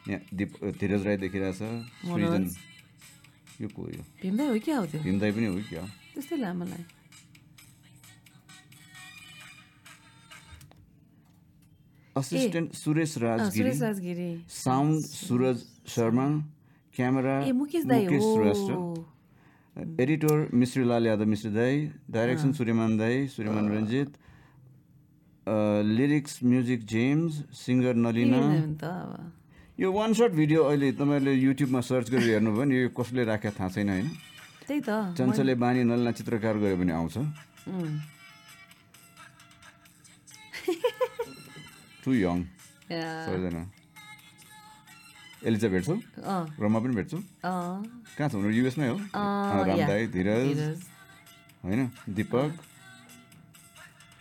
[0.08, 1.62] यहाँ दिप धीरज राई देखिरहेछ।
[2.08, 2.44] सृजन।
[3.62, 4.04] यो को यो?
[4.22, 5.00] भीमदाई हो क्या हो त्यो?
[5.04, 5.84] भीमदाई पनि हो क्या?
[6.14, 6.88] त्यस्तै लामो लाग्यो।
[12.16, 13.58] Assistant Suresh Rajgiri.
[13.58, 14.32] Suresh Rajgiri.
[14.50, 15.58] Sound Suraj
[15.94, 16.28] Sharma.
[16.96, 18.70] Camera Mukesh Shrestha.
[19.76, 21.76] Editor Mishrilal Yadav Mishri दाई
[22.12, 24.12] डाइरेक्सन सूर्यमान दाई Suryaman Ranjit
[25.98, 28.42] lyrics music James singer Nalina
[29.80, 33.70] यो वान सर्ट भिडियो अहिले तपाईँहरूले युट्युबमा सर्च गरेर हेर्नुभयो भने यो कसले राखेको थाहा
[33.74, 34.08] छैन होइन।
[34.68, 37.16] त्यही त। चञ्चले बानी नलिना चित्रकार गऱ्यो भने आउँछ।
[42.06, 42.38] टु यङ
[42.86, 43.64] सबैजना
[45.46, 45.96] एलिजा भेट्छौ।
[46.60, 47.18] रमा पनि भेट्छौ।
[48.18, 48.36] कहाँ छ?
[48.36, 48.98] उनीहरू युएसमै हो।
[49.68, 50.84] राम। दाई धीरज।
[51.64, 51.92] होइन?
[52.10, 52.52] दिपक।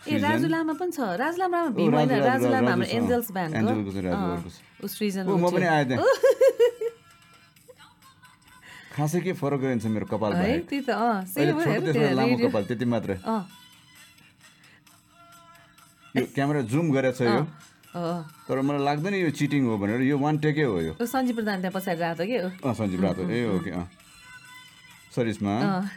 [0.07, 5.23] ए राजु लामा पनि छ। राजु लामा भीम होइन राजु- लामा हाम्रो एन्जल्स ब्यान्डको। सृजन
[5.27, 6.03] म पनि। आएँ त्यहाँ।
[8.95, 10.89] खासै के फरक गरिन्छ मेरो कपाल है त्यही त।
[12.13, 13.41] लामो कपाल त्यति मात्रै। अँ।
[16.17, 17.47] यो क्यामेरा जुम गरेको छ यो।
[17.93, 21.73] तर मलाई लाग्दैन यो चिटिङ हो भनेर यो वान टेकै हो यो। सञ्जीव प्रधान त्यहाँ
[21.77, 22.37] पछाडि रातो के?
[22.41, 23.85] हो अँ सञ्जीव रातो। ए हो कि अँ।
[25.13, 25.89] सरिसमा। अँ।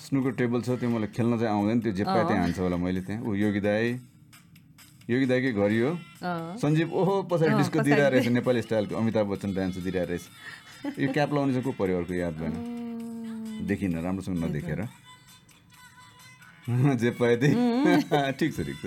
[0.00, 3.20] स्नुकर टेबल छ त्यो मलाई खेल्न चाहिँ आउँदैन त्यो पाए त्यहाँ हान्छ होला मैले त्यहाँ।
[3.20, 4.00] ऊ योगी दाई।
[5.12, 5.90] योगी दाईकै घर यो।
[6.56, 11.30] सञ्जीव ओहो पछाडि डिस्को। दिइरहेको रहेछ नेपाली स्टाइलको अमिताभ बच्चन डान्स दिइरहेको रहेछ। यो क्याप
[11.34, 12.79] लाउने चाहिँ को पऱ्यो अर्को याद भएन
[13.66, 14.80] देखिनँ राम्रोसँग नदेखेर।
[16.70, 17.54] जे पाए त्यही
[18.38, 18.84] ठिक छ ठिक छ।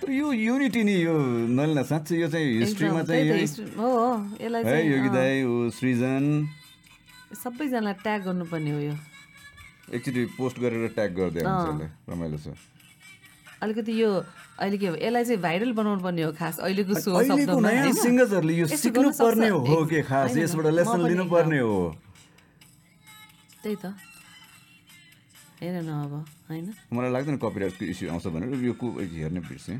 [0.00, 1.14] तर यो युनिटी नि यो
[1.50, 3.44] नलिना साँच्चै यो चाहिँ हिस्ट्रीमा चाहिँ
[3.76, 3.90] हो
[4.40, 6.24] योगी दाई ऊ सृजन।
[7.34, 8.94] सबैजनालाई ट्याग गर्नुपर्ने हो यो।
[9.90, 11.44] एकचोटि पोस्ट गरेर ट्याग गरिदियो
[12.10, 12.54] रमाइलो छ।
[13.62, 14.10] अलिकति यो
[14.60, 17.10] अहिले के हो यसलाई चाहिँ भाइरल बनाउनु पर्ने हो खास अहिलेको सो?
[17.26, 21.96] सिङ्गर्सहरूले यो यस्तो सिक्नु गर्न सक्छ। पर्ने हो के खास यसबाट लेसन लिनुपर्ने हो।
[23.62, 23.94] त्यही त।
[25.60, 26.12] हेर न अब
[26.48, 26.74] होइन?
[26.92, 29.76] मलाई लाग्दैन कपिराइटको इस्यु आउँछ भनेर यो को हेर्ने बिर्सेँ।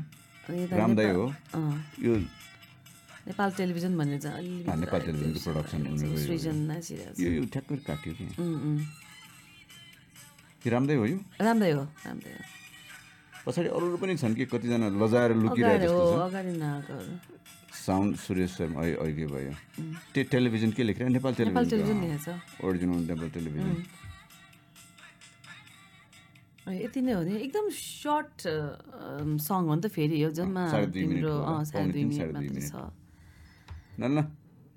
[0.49, 1.25] नेपाल- हो।
[2.05, 2.15] यो
[3.27, 4.49] नेपाल टेलिभिजन भनेर चाहिँ
[4.81, 5.79] नेपाल टेलिभिजनको प्रोडक्सन
[7.19, 8.25] यो- ठ्याक्कै काट्यो कि?
[10.69, 11.17] राम्रै हो यो?
[11.41, 12.43] राम्रै हो राम्रै हो।
[13.45, 14.45] पछाडि अरू पनि छन् कि?
[14.45, 15.93] कतिजना लजाएर लुकिरहेको
[17.81, 19.53] साउन्ड सुरेश शर्मा अहिले भयो।
[20.13, 23.75] त्यो टेलिभिजन के लेखेर Nepal Nepal television original Nepal television.
[26.71, 28.37] यति नै हो नि। एकदम सर्ट
[29.41, 30.63] सङ हो नि त फेरि यो जम्मा
[30.93, 31.35] तिम्रो
[31.67, 32.73] साढे दुई मिनट। छ।
[33.99, 34.03] ल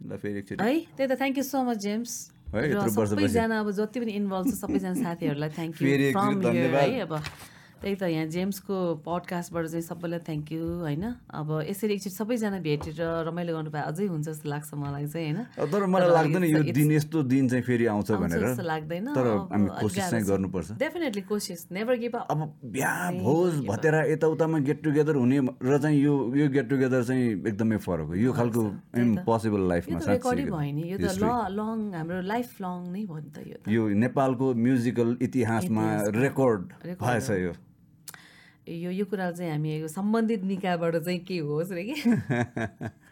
[0.09, 2.13] ल फेरि एकचोटि। है त्यही त। Thank you so much James.
[2.55, 7.13] सबैजना अब जति पनि इन्भल्भ छ सबैजना साथीहरूलाई थ्याङ्क यू फेरि फ्रम। है अब
[7.85, 11.05] त्यही त यहाँ जेम्सको पडकास्टबाट चाहिँ सबैलाई थ्याङ्क यू होइन?
[11.37, 12.97] अब यसरी एकचोटि सबैजना भेटेर
[13.29, 15.69] रमाइलो गर्नु पाए अझै हुन्छ जस्तो लाग्छ मलाई चाहिँ होइन?
[15.69, 19.69] तर मलाई लाग्दैन यो दिन यस्तो दिन चाहिँ फेरि आउँछ भनेर। जस्तो लाग्दैन। तर हामी
[19.85, 22.41] कोसिस चाहिँ। गर्नुपर्छ। डेफिनेटली कोसिस नेभर गिभ अप अब
[22.73, 27.77] बिहा भोज भतेरा यताउतामा गेट टुगेदर हुने र चाहिँ यो यो गेट टुगेदर चाहिँ एकदमै
[27.85, 28.63] फरक हो। यो खालको
[28.97, 33.69] इम्पोसिबल लाइफमा रेकर्डै भयो नि यो त लङ हाम्रो लाइफ लङ नै भयो नि त
[33.69, 35.85] यो नेपालको म्युजिकल इतिहासमा
[36.25, 36.63] रेकर्ड
[37.05, 37.53] भएछ यो।
[38.69, 41.95] यो यो कुरा चाहिँ हामी सम्बन्धित निकायबाट चाहिँ के होस् रे कि?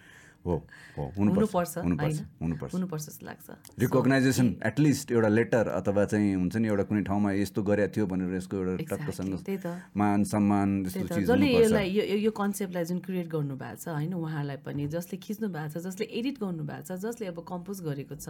[0.46, 0.54] हो
[0.98, 2.26] हो हुनुपर्छ हुनुपर्छ हुनुपर्छ होइन?
[2.42, 3.46] हुनुपर्छ। हुनुपर्छ जस्तो लाग्छ।
[3.80, 8.34] रिकग्नाइजेसन एटलिस्ट एउटा लेटर अथवा चाहिँ हुन्छ नि एउटा कुनै ठाउँमा यस्तो गरेको थियो भनेर
[8.36, 9.66] यसको एउटा टक्कसँग
[9.96, 14.56] मान सम्मान चिज जसले यसलाई यो यो कन्सेप्टलाई जुन क्रिएट गर्नु भएको छ होइन उहाँलाई
[14.66, 18.26] पनि जसले खिच्नु भएको छ जसले एडिट गर्नु भएको छ जसले अब कम्पोज गरेको छ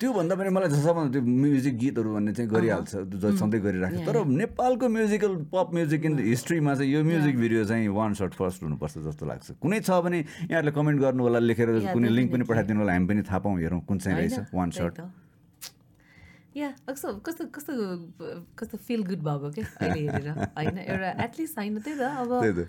[0.00, 2.90] त्योभन्दा पनि मलाई सबभन्दा त्यो म्युजिक गीतहरू भन्ने चाहिँ गरिहाल्छ
[3.40, 8.14] सधैँ गरिराख्छ तर नेपालको म्युजिकल पप म्युजिक इन हिस्ट्रीमा चाहिँ यो म्युजिक भिडियो चाहिँ वान
[8.14, 12.32] सर्ट फर्स्ट हुनुपर्छ जस्तो लाग्छ। कुनै छ भने यहाँहरूले कमेन्ट गर्नु होला लेखेर कुनै लिङ्क
[12.32, 15.00] पनि पठाइदिनु होला हामी पनि थाहा पाउँ हेरौँ कुन चाहिँ रहेछ वान सर्ट।
[16.56, 17.72] या कस्तो कस्तो कस्तो
[18.56, 22.68] कस्तो फिल गुड भएको के अहिले हेरेर होइन एउटा एटलिस्ट होइन त्यही त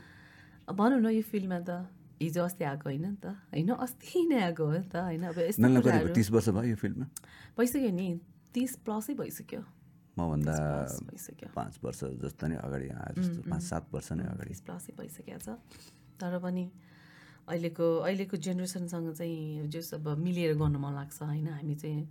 [0.68, 1.88] अब भनौँ न यो फिल्डमा त
[2.20, 5.40] हिजो अस्ति आएको होइन नि त होइन अस्ति नै आएको हो नि त होइन अब
[5.40, 7.08] यस्तो तिस वर्ष भयो यो फिल्ममा
[7.58, 8.08] भइसक्यो नि
[8.54, 9.62] तिस प्लसै भइसक्यो।
[10.18, 10.56] मभन्दा
[11.56, 15.56] पाँच वर्ष जस्तो नै अगाडि जस्तो पाँच सात वर्ष नै अगाडि। प्लसै भइसकेको छ।
[16.20, 16.66] तर पनि
[17.48, 21.48] अहिलेको अहिलेको जेनेरेसनसँग चाहिँ जस अब मिलेर गर्नु मन लाग्छ होइन?
[21.48, 22.02] हामी चाहिँ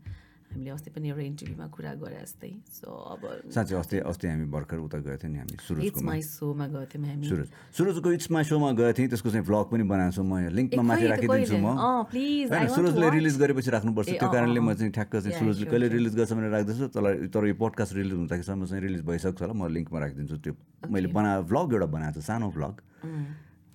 [0.47, 4.79] हामीले अस्ति पनि एउटा इन्टरभ्यूमा कुरा गरे जस्तै। सो अब साँच्चै अस्ति अस्ति हामी भर्खर
[4.79, 8.31] उता गएको थियौँ नि हामी इट्स सुरजकोमा माई सोमा गएको थियौँ हामी। सुरज सुरजको इट्स
[8.31, 11.69] माई सोमा गएको थिएँ त्यसको चाहिँ भ्लग पनि बनाएको छु म। लिङ्कमा माथि राखिदिन्छु म।
[12.07, 13.07] to सुरजले.
[13.19, 15.87] रिलिज गरेपछि राख्नुपर्छ। त्यो कारणले म चाहिँ ठ्याक्क चाहिँ सुरजले कहिले.
[15.93, 19.69] रिलिज गर्छ भनेर राख्दैछु। तर तर यो पोडकास्ट रिलिज हुँदाखेरिसम्म चाहिँ रिलिज भइसक्छ होला। म
[19.69, 20.55] लिङ्कमा राखिदिन्छु त्यो।
[20.89, 22.75] मैले बना भ्लग एउटा बनाएको छु सानो भ्लग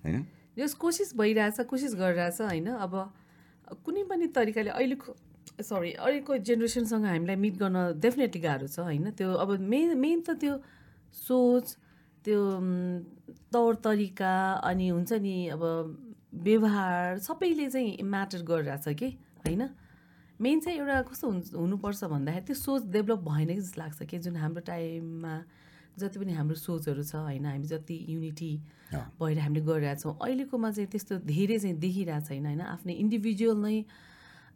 [0.02, 0.41] होइन?
[0.56, 2.68] जस कोसिस भइरहेछ कोसिस गरिरहेछ होइन?
[2.76, 2.94] अब
[3.84, 5.14] कुनै पनि तरिकाले अहिलेको
[5.62, 9.10] सरी अहिलेको जेनेरेसनसँग हामीलाई मिट गर्न डेफिनेटली गाह्रो छ होइन?
[9.16, 10.54] त्यो अब मेन मेन त त्यो
[11.12, 11.76] सोच
[12.24, 12.40] त्यो
[13.52, 14.34] तौर तरिका
[14.64, 15.62] अनि हुन्छ नि अब
[16.32, 19.08] व्यवहार सबैले चाहिँ म्याटर गरिरहेछ कि
[19.46, 19.62] होइन?
[20.40, 24.36] मेन चाहिँ एउटा कस्तो हुनुपर्छ भन्दाखेरि त्यो सोच डेभलप भएन कि जस्तो लाग्छ कि जुन
[24.36, 25.34] हाम्रो टाइममा
[25.98, 27.46] जति पनि हाम्रो सोचहरू छ होइन?
[27.46, 28.52] हामी जति युनिटी।
[29.20, 32.60] भएर हामीले गरिरहेछौँ अहिलेकोमा चाहिँ त्यस्तो धेरै चाहिँ देखिरहेको छैन होइन?
[32.60, 33.76] आफ्नै इन्डिभिजुअल नै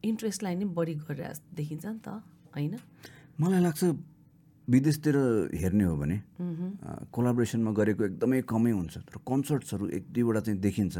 [0.04, 2.08] इन्ट्रेस्टलाई नै बढी गरिरहेको देखिन्छ नि त
[2.54, 2.74] होइन?
[3.40, 3.82] मलाई लाग्छ
[4.68, 5.16] विदेशतिर
[5.54, 6.16] हेर्ने हो भने
[7.14, 10.96] कोलाबोरेसनमा गरेको एकदमै कमै हुन्छ तर कन्सर्ट्सहरू एक दुईवटा चाहिँ देखिन्छ।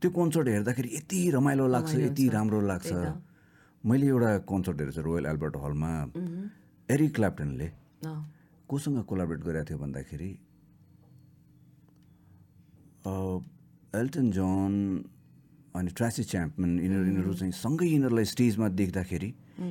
[0.00, 2.92] त्यो कन्सर्ट हेर्दाखेरि यति रमाइलो लाग्छ यति राम्रो लाग्छ।
[3.84, 5.90] मैले एउटा कन्सर्ट हेरेको छु रोयल एल्बर्ट हलमा
[6.88, 7.68] एरिक क्ल्याप्टनले
[8.68, 10.30] कोसँग कोलाबरेट गरेको थियो भन्दाखेरि
[13.06, 14.72] एल्टन जन
[15.76, 19.30] अनि ट्रासी च्याम्पमन यिनीहरू यिनीहरू चाहिँ सँगै यिनीहरूलाई स्टेजमा देख्दाखेरि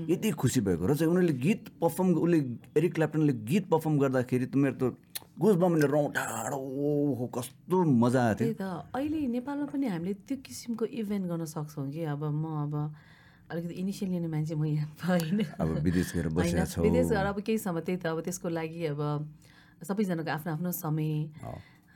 [0.10, 2.40] यति खुसी भएको र चाहिँ उनीहरूले गीत पर्फर्म उसले
[2.78, 4.96] एरिक क्ल्याप्टनले गीत पर्फर्म गर्दाखेरि त मेरो त
[5.40, 10.86] गुज बमले रौँ टाढो ओहो कस्तो मजा आएको थियो। अहिले नेपालमा पनि हामीले त्यो किसिमको
[11.00, 12.04] इभेन्ट गर्न सक्छौँ कि?
[12.12, 12.74] अब म अब
[13.52, 17.40] अलिकति इनिसियल लिने मान्छे म यहाँ होइन अब विदेश गएर बसेका छौ। विदेश गएर अब
[17.40, 19.02] केही समय त्यही त अब त्यसको लागि अब
[19.88, 21.12] सबैजनाको आफ्नो आफ्नो समय।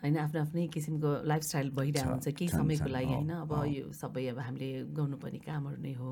[0.04, 4.40] होइन आफ्नो आफ्नै किसिमको लाइफस्टाइल भइरहेको हुन्छ केही समयको लागि होइन। अब यो सबै अब
[4.40, 6.10] हामीले गर्नुपर्ने कामहरू नै हो।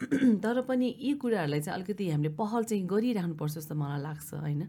[0.44, 4.62] तर पनि यी कुराहरूलाई चाहिँ अलिकति हामीले पहल चाहिँ गरिराख्नुपर्छ जस्तो मलाई लाग्छ होइन।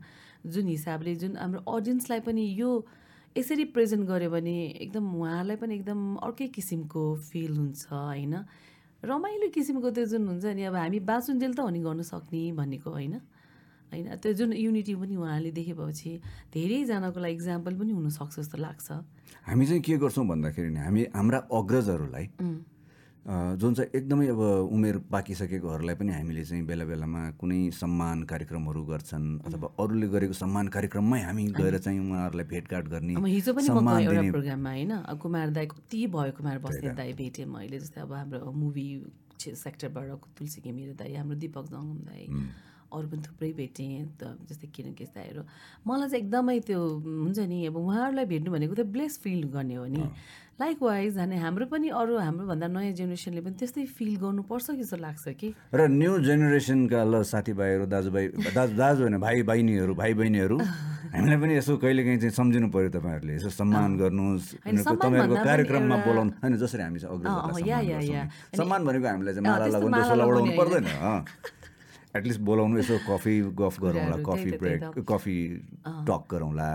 [0.45, 2.69] जुन हिसाबले जुन हाम्रो अडियन्सलाई पनि यो
[3.35, 4.55] यसरी प्रेजेन्ट गऱ्यो भने
[4.85, 8.35] एकदम उहाँहरूलाई पनि एकदम अर्कै किसिमको फिल हुन्छ होइन।
[9.03, 12.89] रमाइलो किसिमको त्यो जुन हुन्छ नि अब हामी बाँचुन्जेल त हो नि गर्नु सक्ने भनेको
[12.91, 13.15] होइन।
[13.91, 14.15] होइन?
[14.23, 16.11] त्यो जुन युनिटी पनि उहाँले देखेपछि
[16.53, 18.91] धेरैजनाको लागि इक्जाम्पल पनि हुनसक्छ जस्तो लाग्छ।
[19.47, 22.25] हामी चाहिँ के गर्छौँ भन्दाखेरि नि हामी हाम्रा अग्रजहरूलाई
[23.21, 24.39] जुन चाहिँ एकदमै अब
[24.73, 30.67] उमेर पाकिसकेकोहरूलाई पनि हामीले चाहिँ बेला बेलामा कुनै सम्मान कार्यक्रमहरू गर्छन् अथवा अरूले गरेको सम्मान
[30.73, 35.99] कार्यक्रममै हामी गएर चाहिँ उहाँहरूलाई भेटघाट गर्ने हिजो पनि एउटा प्रोग्राममा होइन कुमार दाई कति
[36.17, 38.87] भयो कुमार बस्ने दाई भेटेँ मैले जस्तै अब हाम्रो मुभी
[39.37, 42.25] सेक्टरबाट तुलसी घिमिरे दाई हाम्रो दिपक जङ्गम दाई।
[42.91, 45.41] अरू पनि थुप्रै भेटेँ त जस्तै किरण केस दाईहरू
[45.87, 46.79] मलाई चाहिँ एकदमै त्यो
[47.23, 50.03] हुन्छ नि अब उहाँहरूलाई भेट्नु भनेको त ब्लेस फिल गर्ने हो नि।
[50.61, 54.97] लाइक वाइज भने हाम्रो पनि अरू हाम्रोभन्दा नयाँ जेनेरेसनले पनि त्यस्तै फिल गर्नुपर्छ कि जस्तो
[55.01, 55.47] लाग्छ कि?
[55.73, 60.57] र न्यू जेनेरेसनका ल साथीभाइहरू दाजुभाइ दाजु दाजु होइन भाइ बहिनीहरू भाइ बहिनीहरू
[61.11, 66.53] हामीलाई पनि यसो कहिलेकाहीँ चाहिँ सम्झिनु पऱ्यो तपाईँहरूले। यसो सम्मान गर्नुहोस् तपाईँहरूको कार्यक्रममा बोलाउनु होइन
[66.61, 70.85] जसरी हामी सम्मान भनेको हामीलाई चाहिँ माला लगाउनु पर्दैन
[72.11, 75.35] एटलिस्ट बोलाउनु यसो कफी गफ गरौँला कफी ब्रेक। कफी
[76.07, 76.67] टक गरौँला।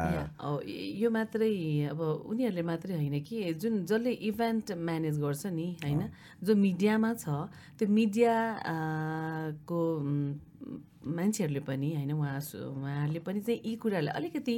[0.64, 1.52] या, मात्रै
[1.92, 6.00] अब उनीहरूले मात्रै होइन कि जुन जसले इभेन्ट म्यानेज गर्छ नि होइन
[6.40, 7.28] जो मिडियामा छ
[7.76, 8.34] त्यो मिडिया
[9.68, 9.80] को
[11.04, 14.56] मान्छेहरूले पनि होइन उहाँ उहाँहरूले पनि चाहिँ यी कुराहरूलाई अलिकति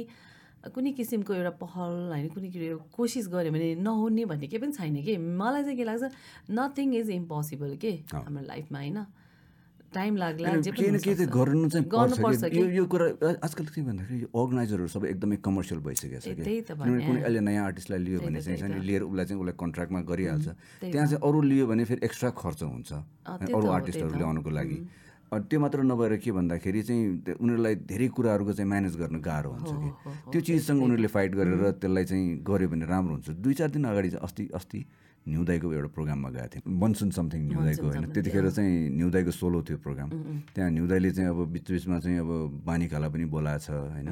[0.75, 2.49] कुनै किसिमको एउटा पहल होइन कुनै
[2.95, 6.03] कोसिस गऱ्यो भने नहुने भन्ने केही पनि छैन कि। मलाई चाहिँ के लाग्छ
[6.51, 8.99] नथिङ इज इम्पोसिबल के हाम्रो लाइफमा होइन।
[9.93, 13.05] टाइम लाग्ला केही न केही त। गर्नु चाहिँ गर्नुपर्छ यो यो कुरा
[13.41, 17.65] आजकल के भन्दाखेरि यो अर्गनाइजरहरू सबै एकदमै कमर्सियल भइसकेको छ किनभने भने। कुनै अहिले नयाँ
[17.65, 20.47] आर्टिस्टलाई लियो भने चाहिँ लिएर उसलाई चाहिँ उसलाई कन्ट्र्याक्टमा गरिहाल्छ।
[20.81, 22.89] त्यही चाहिँ अरू लियो भने फेरि एक्स्ट्रा खर्च हुन्छ
[23.49, 24.77] अरू आर्टिस्टहरू। ल्याउनुको लागि।
[25.29, 29.89] त्यो मात्र नभएर के भन्दाखेरि चाहिँ उनीहरूलाई धेरै कुराहरूको चाहिँ म्यानेज गर्न गाह्रो हुन्छ कि?
[30.33, 34.09] त्यो चिजसँग उनीहरूले फाइट गरेर त्यसलाई चाहिँ गर्यो भने राम्रो हुन्छ। दुई चार दिन अगाडि
[34.09, 34.79] चाहिँ अस्ति अस्ति
[35.27, 40.09] न्युदाईको एउटा प्रोग्राममा गएको थिएँ। मनसुन समथिङ न्युदाईको होइन। त्यतिखेर चाहिँ न्युदाईको सोलो थियो प्रोग्राम।
[40.55, 42.31] त्यहाँ न्युदाईले चाहिँ अब बिच बिचमा चाहिँ अब
[42.65, 44.09] बानिकालाई पनि बोलाएको छ होइन।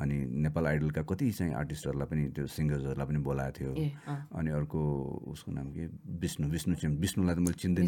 [0.00, 3.70] अनि नेपाल आइडलका कति चाहिँ आर्टिस्टहरूलाई पनि त्यो सिङ्गर्सहरूलाई पनि बोलाएको थियो।
[4.34, 4.80] अनि अर्को
[5.32, 5.84] उसको नाम के?
[6.22, 7.84] विष्णु विष्णु चाहिँ विष्णुलाई त मैले चिन्दैन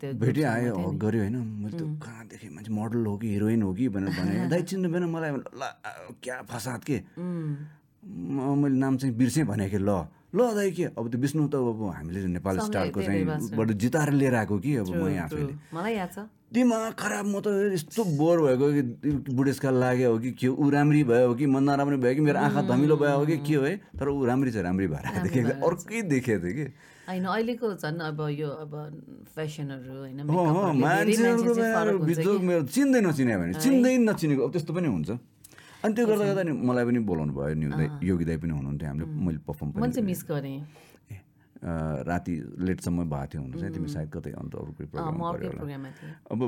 [0.00, 2.50] त्यो भेटेँ आयो हक गऱ्यो होइन। मैले त कहाँ देखेँ?
[2.50, 5.62] मान्छे मोडल हो कि हिरोइन हो कि भनेर भने। दाइ चिन्नु भएन मलाई। ल
[6.22, 6.98] क्या फसाद के?
[7.20, 9.90] म मैले नाम चाहिँ बिर्सेँ भने कि ल।
[10.30, 10.84] ल दाइ के?
[10.94, 14.58] अब त्यो विष्णु त अब हामीले नेपाल स्टारको धेरै चाहिँ वर्ष। बाट जिताएर लिएर आएको
[14.58, 16.18] कि अब मै आफैले। मलाई याद छ।
[16.50, 18.82] दिमाग खराब म त यस्तो बोर भएको कि
[19.30, 22.38] बुढेसकाल लाग्यो हो कि के ऊ राम्री भयो हो कि म नराम्री भयो कि मेरो
[22.42, 23.76] आँखा धमिलो भयो हो कि के हो है?
[23.98, 26.64] तर ऊ राम्री चाहिँ राम्री भएर आएको थिएँ कि अर्कै देखेको थिएँ कि।
[27.10, 28.72] होइन अहिलेको झन् अब यो अब
[29.34, 35.10] फेसनहरू होइन मान्छेहरूको। मेरो चिन्दै नचिने भने चिन्दै नचिनेको अब त्यस्तो पनि हुन्छ।
[35.84, 38.88] अनि त्यो गर्दा गर्दा नि मलाई पनि बोलाउनु भयो नि दाइ योगी दाई पनि हुनुहुन्थ्यो
[38.88, 40.58] हामीले मैले पर्फर्म पनि मिस गरेँ।
[41.10, 41.16] ए,
[42.08, 42.34] राति
[42.68, 45.84] लेटसम्म भएको थियो हुनु चाहिँ तिमी सायद कतै अन्त अरू कोही प्रोग्राम
[46.32, 46.40] अब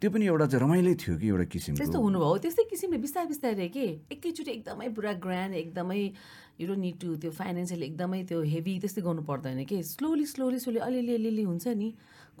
[0.00, 3.68] त्यो पनि एउटा चाहिँ रमाइलै थियो कि एउटा त्यस्तो किसिमको हुनुभयो। त्यस्तै किसिमले बिस्तारै बिस्तारै
[3.68, 3.86] के?
[4.08, 6.00] एकैचोटि एकदमै पुरा ग्रान्ड एकदमै
[6.60, 9.76] यु निड टु त्यो फाइनेन्सियल एकदमै त्यो हेभी त्यस्तै गर्नु पर्दैन कि?
[9.84, 11.88] स्लोली स्लोली स्लोली अलिअलि अलिअलि हुन्छ नि।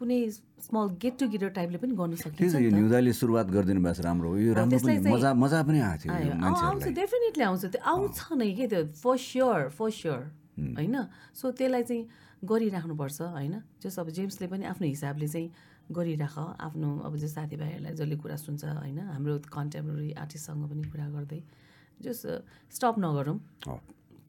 [0.00, 0.18] कुनै
[0.64, 4.28] स्मल गेट टुगेदर टाइपले पनि गर्न सकिन्छ त यो न्युजाले सुरुवात गरिदिनु भएको छ राम्रो।
[4.40, 8.64] यो राम्रो पनि मजा मजा पनि आएको थियो आउँछ डेफिनेटली आउँछ। त्यो आउँछ नै के
[8.72, 8.80] त्यो?
[8.96, 10.20] फर स्योर फर स्योर
[10.80, 10.96] होइन?
[11.36, 12.04] सो त्यसलाई चाहिँ
[12.40, 13.54] गरिराख्नुपर्छ होइन?
[13.84, 15.48] जस अब जेम्सले पनि आफ्नो हिसाबले चाहिँ
[15.92, 18.98] गरिराख। आफ्नो अब जो साथीभाइहरूलाई जसले कुरा सुन्छ होइन?
[19.12, 21.40] हाम्रो कन्टेम्पोरेरी आर्टिस्टसँग पनि कुरा गर्दै।
[22.00, 22.20] जस
[22.72, 23.38] स्टप नगरौँ।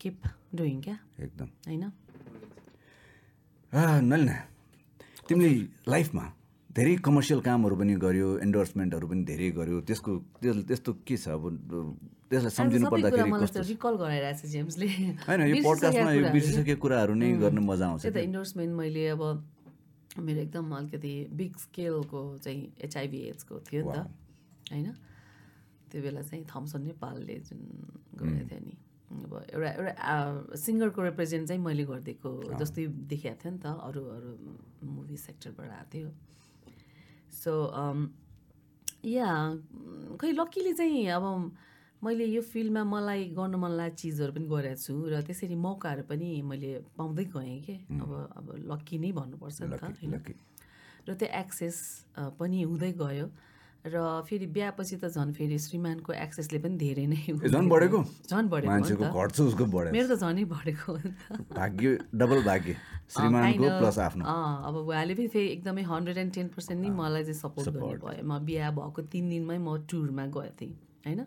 [0.01, 0.17] किप
[0.55, 0.97] डुइङ क्या?
[1.19, 1.83] एकदम। होइन?
[4.11, 4.37] नलिना।
[5.31, 5.51] तिमीले
[5.87, 6.25] लाइफमा
[6.71, 11.35] धेरै कमर्सियल कामहरू पनि गर्यो एन्डोर्समेन्टहरू पनि धेरै गर्यो। त्यसको त्यो त्यस्तो के छ?
[11.35, 11.43] अब
[12.31, 13.27] त्यसलाई सम्झिनु पर्दाखेरि
[15.27, 19.23] होइन यो पडकास्टमा यो। बिर्सिसकेको कुराहरू नै गर्नु मजा आउँछ त्यही त इन्डोर्समेन्ट मैले अब
[20.19, 24.07] मेरो एकदम अलिकति बिग स्केलको चाहिँ एचआइभी एड्सको थियो नि त।
[24.71, 24.87] होइन?
[25.91, 27.59] त्यो बेला चाहिँ थम्सन नेपालले जुन
[28.15, 28.75] गरेको थियो नि।
[29.11, 34.29] अब एउटा एउटा सिङ्गरको रिप्रेजेन्ट चाहिँ मैले गरिदिएको जस्तै देखाएको थियो नि त अरू अरू
[34.87, 36.09] मुभी सेक्टरबाट आएको थियो।
[37.43, 37.51] सो
[39.05, 39.29] या
[40.21, 41.25] खै लक्कीले चाहिँ अब
[42.01, 46.29] मैले यो फिल्डमा मलाई गर्न मन लागेको चिजहरू पनि गरेको छु र त्यसरी मौकाहरू पनि
[46.41, 49.77] मैले पाउँदै गएँ कि। अब अब लक्की नै भन्नुपर्छ नि
[50.17, 50.33] त
[51.09, 51.77] र त्यो एक्सेस
[52.39, 53.27] पनि हुँदै गयो।
[53.81, 57.17] र फेरि बिहापछि त झन् फेरि श्रीमानको एक्सेसले पनि धेरै नै
[57.49, 57.99] झन् बढेको?
[58.29, 59.05] झन् बढेको मान्छेको
[59.45, 60.91] उसको बढेको। मेरो त झनै बढेको
[61.57, 62.75] भाग्य डबल भाग्य।
[63.09, 64.23] श्रीमानको प्लस आफ्नो।
[64.69, 68.21] अब उहाँले पनि फेरि एकदमै हन्ड्रेड एन्ड टेन पर्सेन्ट नै मलाई चाहिँ सपोर्ट गर्नु भयो
[68.21, 70.73] म बिहा भएको तिन दिनमै म टुरमा गएको थिएँ
[71.09, 71.25] होइन?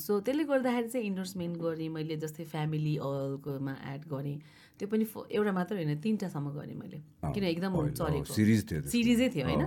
[0.00, 4.38] सो त्यसले गर्दाखेरि चाहिँ इन्डोर्समेन्ट गरेँ मैले जस्तै फ्यामिली अलकोमा एड गरेँ।
[4.80, 6.98] त्यो पनि एउटा मात्र होइन तिनवटासम्म गरेँ मैले।
[7.34, 9.62] किन एकदम चलेको सिरिज थियो होइन।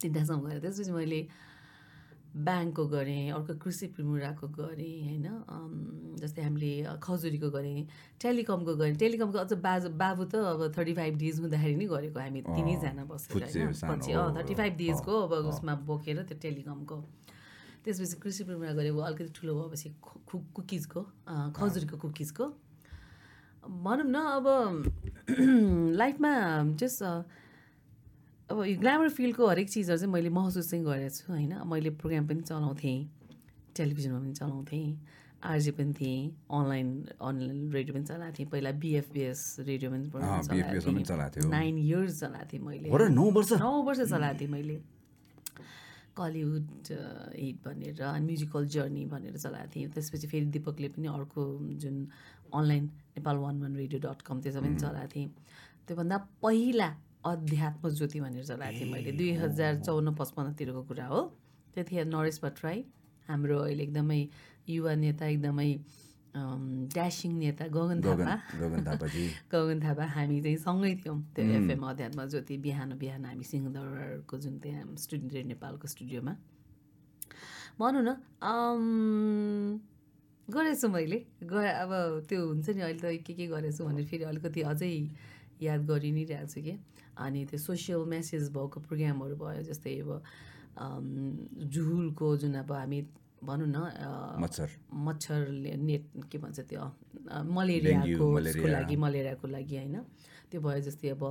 [0.00, 1.20] तिनवटासम्म गरेँ त्यसपछि मैले
[2.30, 5.26] ब्याङ्कको गरेँ अर्को कृषि प्रिमुराको गरेँ होइन?
[6.22, 6.70] जस्तै हामीले
[7.02, 7.86] खजुरीको गरेँ
[8.22, 12.40] टेलिकमको गरेँ। टेलिकमको अझ बाजु बाबु त अब थर्टी फाइभ डेज हुँदाखेरि नै गरेको हामी
[12.46, 13.74] तिनैजना बसेर होइन?
[13.82, 16.96] पछि अँ थर्टी फाइभ डेजको अब उसमा बोकेर त्यो टेलिकमको।
[17.82, 21.00] त्यसपछि कृषि प्रिमुरा गरेँ अलिकति ठुलो भएपछि खु- कुकिजको
[21.58, 22.44] खजुरीको कुकिजको।
[23.66, 24.46] भनौँ न अब
[25.98, 26.32] लाइफमा
[26.78, 27.02] जस्ट
[28.50, 31.52] अब यो ग्ल्यामर फिल्डको हरेक चिजहरू चाहिँ मैले महसुस चाहिँ गरेको छु होइन?
[31.70, 32.98] मैले प्रोग्राम पनि चलाउँथेँ
[33.78, 34.86] टेलिभिजनमा पनि चलाउँथेँ
[35.40, 36.20] आरजे पनि थिएँ
[36.50, 36.88] अनलाइन
[37.22, 39.40] अनलाइन रेडियो पनि चलाएको थिएँ पहिला बिएफबिएस
[39.70, 43.52] रेडियो पनि चलाएको। नाइन इयर्स चलाएको थिएँ मैले। नौ वर्ष?
[43.62, 44.76] नौ वर्ष चलाएको थिएँ मैले
[46.18, 51.42] कलिउड हिट भनेर अनि म्युजिकल जर्नी भनेर चलाएको थिएँ त्यसपछि फेरि दिपकले पनि अर्को
[51.78, 52.02] जुन
[52.54, 52.84] online
[53.14, 55.28] Nepal one one radio dot com त्यसमा पनि चलाएको थिएँ
[55.86, 56.90] त्योभन्दा पहिला
[57.24, 61.20] अध्यात्म ज्योति भनेर चलाएको थिएँ मैले दुई हजार चौन्न पचपन्नतिरको कुरा हो।
[61.74, 62.84] त्यतिखेर नरेश भट्टराई
[63.28, 64.20] हाम्रो अहिले एकदमै
[64.68, 65.70] युवा नेता एकदमै
[66.94, 69.06] ड्यासिङ नेता गगन गगन थापा।
[69.52, 74.58] गगन थापा हामी चाहिँ सँगै थियौँ त्यो एफएम अध्यात्म ज्योति बिहान बिहान हामी सिंहदरबारको जुन
[74.64, 76.32] त्यहाँ स्टुडियो नेपालको स्टुडियोमा।
[77.80, 78.10] भनौँ न
[80.48, 81.52] गरेछु मैले। ग
[81.84, 81.92] अब
[82.28, 84.92] त्यो हुन्छ नि अहिले त के के गरेछु भनेर फेरि अलिकति अझै
[85.62, 86.74] याद गरि नै रहेको छु कि।
[87.20, 90.10] अनि त्यो सोसियल मेसेज भएको प्रोग्रामहरू भयो जस्तै अब
[91.72, 93.00] जुहुलको जुन अब हामी
[93.44, 93.78] भनौँ न
[94.42, 94.68] मच्छर।
[95.06, 96.84] मच्छरले नेट के भन्छ त्यो
[97.56, 98.26] मलेरियाको।
[98.68, 99.96] लागि मलेरियाको लागि होइन।
[100.50, 101.22] त्यो भयो जस्तै अब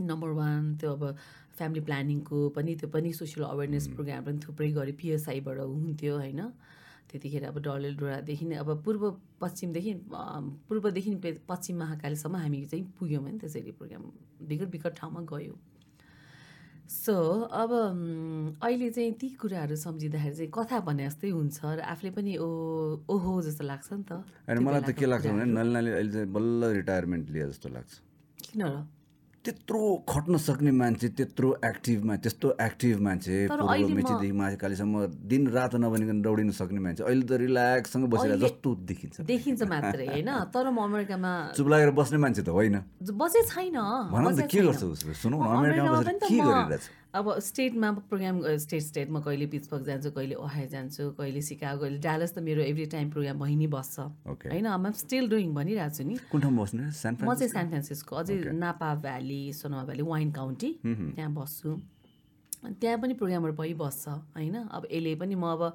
[0.00, 1.02] नम्बर वान त्यो अब
[1.58, 6.40] फ्यामिली प्लानिङको पनि त्यो पनि सोसियल अवेरनेस प्रोग्राम पनि थुप्रै गऱ्यो पिएसआईबाट हुन्थ्यो होइन।
[7.10, 9.02] त्यतिखेर अब डडेलधुरादेखि नै अब पूर्व
[9.40, 9.92] पश्चिमदेखि
[10.68, 11.10] पूर्वदेखि
[11.48, 14.02] पश्चिम महाकालीसम्म हामी चाहिँ पुग्यौँ होइन त्यसरी प्रोग्राम
[14.48, 15.54] विकट विकट ठाउँमा गयो।
[16.88, 17.14] सो
[17.52, 17.70] अब
[18.62, 22.48] अहिले चाहिँ ती कुराहरू सम्झिँदाखेरि चाहिँ कथा भने जस्तै हुन्छ र आफूले पनि ओ
[23.08, 27.30] ओहो जस्तो लाग्छ नि त। मलाई त के लाग्छ भने नलिनाले अहिले चाहिँ बल्ल रिटायरमेन्ट
[27.30, 27.92] लिए जस्तो लाग्छ।
[28.48, 28.76] किन र?
[29.48, 34.94] त्यत्रो खट्न सक्ने मान्छे त्यत्रो एक्टिभमा त्यस्तो एक्टिभ मान्छे मेचीदेखि महाकालीसम्म
[35.24, 40.30] दिन रात नबनिकन दौडिन सक्ने मान्छे अहिले त रिल्याक्ससँग बसेर जस्तो देखिन्छ। देखिन्छ मात्रै होइन?
[40.52, 42.76] तर म अमेरिकामा चुप लागेर बस्ने मान्छे त होइन।
[43.08, 43.78] बसे छैन।
[44.12, 45.16] भनौँ त के गर्छ उसले?
[45.16, 46.84] सुनौ न अमेरिकामा बसेर के गरिरहेछ?
[47.14, 52.34] अब स्टेटमा प्रोग्राम स्टेट स्टेटमा कहिले पिट्सबर्ग जान्छु कहिले ओहाई जान्छु कहिले सिकागो कहिले डालस
[52.34, 53.98] त मेरो एभ्री टाइम प्रोग्राम भइ नै बस्छ.
[54.28, 54.66] होइन?
[54.66, 56.90] आम स्टिल डुइङ भनिरहेको छु नि। कुन ठाउँमा बस्ने?
[56.92, 61.70] सान म चाहिँ सान फ्रान्सिस्को अझै नापा भ्याली सोनामा भ्याली वाइन काउन्टी त्यहाँ बस्छु।
[62.76, 64.56] त्यहाँ पनि प्रोग्रामहरू भइबस्छ होइन?
[64.68, 65.72] अब यसले पनि म अब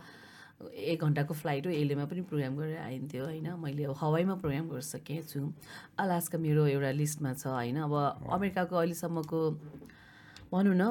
[0.70, 3.48] एक घन्टाको फ्लाइट हो एलेमा पनि प्रोग्राम गरेर आइन्थ्यो होइन?
[3.58, 5.50] मैले अब हवाईमा प्रोग्राम गरिसकेँ छु
[5.98, 7.82] अलास्का मेरो एउटा लिस्टमा छ होइन?
[7.90, 7.94] अब
[8.30, 9.42] अमेरिकाको अहिलेसम्मको
[10.54, 10.86] भनौँ न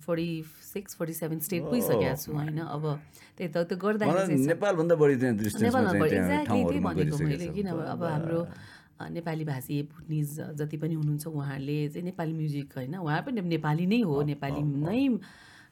[0.00, 0.28] forty
[0.72, 2.58] six forty seven state पुगिसकेको छु होइन?
[2.64, 2.84] अब
[3.36, 8.40] त्यही त त्यो गर्दाखेरि नेपालभन्दा बढी एक्ज्याक्टली त्यही भनेको मैले किन अब हाम्रो
[9.12, 12.94] नेपाली भाषी भुटनिज जति पनि हुनुहुन्छ उहाँहरूले चाहिँ नेपाली म्युजिक होइन?
[12.96, 15.02] उहाँ पनि नेपाली नै हो नेपाली नै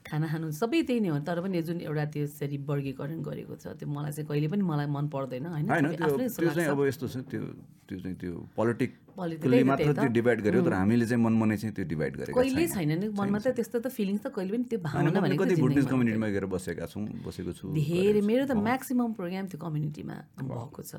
[0.03, 3.88] खाना खानु सबै त्यही नै हो। तर पनि जुन एउटा त्यसरी वर्गीकरण गरेको छ त्यो
[3.88, 5.66] मलाई चाहिँ कहिले पनि मलाई मन पर्दैन होइन?
[5.68, 7.42] चाहिँ। अब यस्तो छ त्यो
[7.86, 12.12] त्यो चाहिँ त्यो पोलिटिकली मात्र। त्यो डिभाइड गर्यो तर हामीले चाहिँ मनमनै चाहिँ त्यो डिभाइड
[12.16, 15.44] गरेको कहिल्यै छैन। नि मनमा त त्यस्तो त फिलिङ्स त कहिले पनि त्यो भावना भनेको
[15.44, 20.16] कति जिन्दगीमा कम्युनिटीमा गएर बसेका छौँ बसेको छु धेरै मेरो त म्याक्सिमम् प्रोग्राम त्यो कम्युनिटीमा
[20.50, 20.92] भएको छ।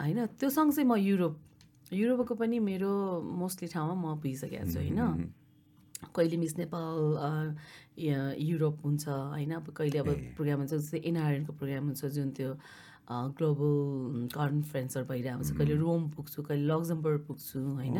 [0.00, 1.34] होइन त्यो सँगसँगै म युरोप
[1.90, 2.90] युरोपको पनि मेरो
[3.42, 5.00] मोस्टली ठाउँमा म पुगिसकेको छु होइन?
[6.14, 7.56] कहिले मिस नेपाल
[8.40, 9.52] युरोप हुन्छ होइन?
[9.54, 12.54] अब कहिले अब प्रोग्राम हुन्छ जस्तै एनआरएनको प्रोग्राम हुन्छ जुन त्यो
[13.10, 17.98] ग्लोबल कन्फरेन्सहरू भइरहेको हुन्छ। कहिले रोम पुग्छु कहिले लक्जमबर्ग पुग्छु होइन?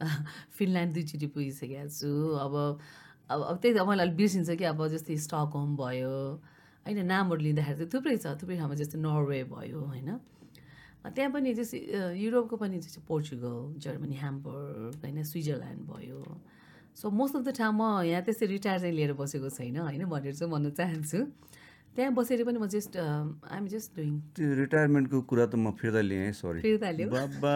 [0.58, 2.10] फिनल्यान्ड दुईचोटि पुगिसकेको छु।
[2.44, 2.54] अब
[3.30, 6.14] अब अब त्यही त मलाई अलिक बिर्सिन्छ कि अब जस्तै स्टकहोम भयो
[6.86, 6.98] होइन?
[7.06, 10.10] नामहरू लिँदाखेरि चाहिँ थुप्रै छ थुप्रै ठाउँमा जस्तै नर्वे भयो होइन?
[11.06, 11.78] त्यहाँ पनि जस्तै
[12.16, 15.22] युरोपको पनि जस्तै पोर्चुगल जर्मनी ह्याम्बर्ग होइन?
[15.22, 16.20] स्विजरल्यान्ड भयो।
[17.00, 20.34] सो मोस्ट अफ द ठाउँ म यहाँ त्यस्तै रिटायर चाहिँ लिएर बसेको छैन होइन भनेर
[20.36, 21.20] चाहिँ भन्न चाहन्छु।
[21.96, 26.32] त्यहाँ बसेर पनि म जस्ट आइएम जस्ट डुइङ त्यो रिटायरमेन्टको कुरा त म फिर्ता लिएँ
[26.36, 27.54] सरी फिर्ता लियो। बाबा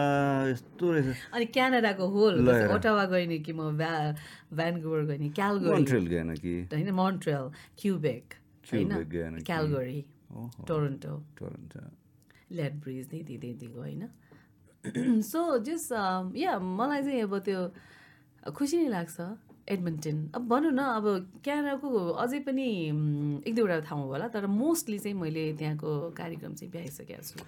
[0.49, 2.33] यस्तो रहेछ। अनि क्यानाडाको होल
[2.73, 3.93] ओटावा गएँ नि कि म भ्या
[4.51, 6.55] भ्यानकुवर गएँ नि क्यालगरी। मोन्ट्रियल गएन कि?
[6.73, 7.45] होइन मोन्ट्रियल
[7.79, 8.25] क्युबेक
[8.73, 9.33] होइन गएन?
[9.45, 9.99] Calgary
[10.67, 11.13] Toronto.
[11.39, 11.81] टोरन्टो।
[12.51, 15.89] ल्याड ब्रिज नै दिँदै दिएको होइन। सो जस
[16.35, 17.61] या मलाई चाहिँ अब त्यो
[18.53, 19.17] खुसी नै लाग्छ
[19.73, 21.05] एडमन्टन। अब भनौँ न अब
[21.41, 22.67] क्यानाडाको अझै पनि
[23.41, 27.39] एक दुईवटा ठाउँ होला तर मोस्टली चाहिँ मैले त्यहाँको कार्यक्रम चाहिँ भ्याइसकेको छु।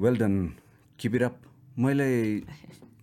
[0.00, 0.34] Well done
[0.98, 1.36] keep it up
[1.78, 2.08] मैले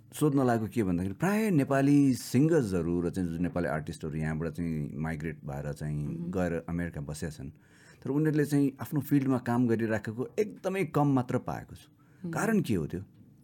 [0.09, 5.37] सोध्न लागेको के भन्दाखेरि प्रायः नेपाली सिङ्गर्सहरू र चाहिँ जुन नेपाली आर्टिस्टहरू यहाँबाट चाहिँ माइग्रेट
[5.45, 7.53] भएर चाहिँ गएर अमेरिका बसेका छन्
[8.01, 11.87] तर उनीहरूले चाहिँ आफ्नो फिल्डमा काम गरिराखेको एकदमै कम मात्र पाएको छु।
[12.33, 13.01] कारण के हो त्यो?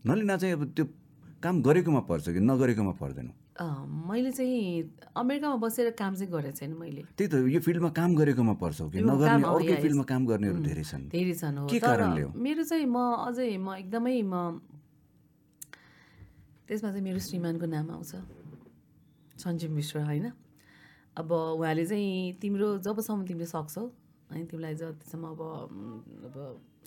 [0.09, 0.85] नलिना चाहिँ अब त्यो
[1.43, 7.03] काम गरेकोमा पर्छ कि नगरेकोमा पर्दैन। मैले चाहिँ अमेरिकामा बसेर काम चाहिँ गरेको छैन मैले।
[7.15, 8.99] त्यही त यो फिल्डमा काम गरेकोमा पर्छ कि?
[8.99, 9.75] नगर्ने अर्कै.
[9.81, 12.35] फिल्डमा काम गर्नेहरू धेरै छन्। धेरै छन् हो। तर?
[12.35, 12.97] मेरो चाहिँ म
[13.31, 14.59] अझै म एकदमै म
[16.67, 18.11] त्यसमा चाहिँ मेरो श्रीमानको नाम आउँछ।
[19.39, 20.31] सञ्जीव मिश्र होइन?
[21.15, 23.83] अब उहाँले चाहिँ तिम्रो जबसम्म तिमीले सक्छौ
[24.35, 25.41] होइन तिमीलाई जतिसम्म अब
[26.27, 26.35] अब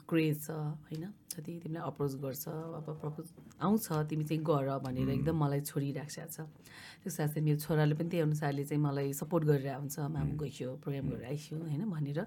[0.08, 1.04] क्रेज छ होइन?
[1.30, 3.26] जति तिमीलाई अप्रोच गर्छ अब प्रपोज
[3.60, 6.40] आउँछ तिमी चाहिँ गर भनेर एकदम मलाई छोडिराखेको छ।
[7.02, 11.06] त्यस साथै मेरो छोराले पनि त्यही अनुसारले चाहिँ मलाई सपोर्ट गरिरहेको हुन्छ माम गइस्यो प्रोग्राम
[11.10, 12.20] गरेर आइस्यो होइन भनेर।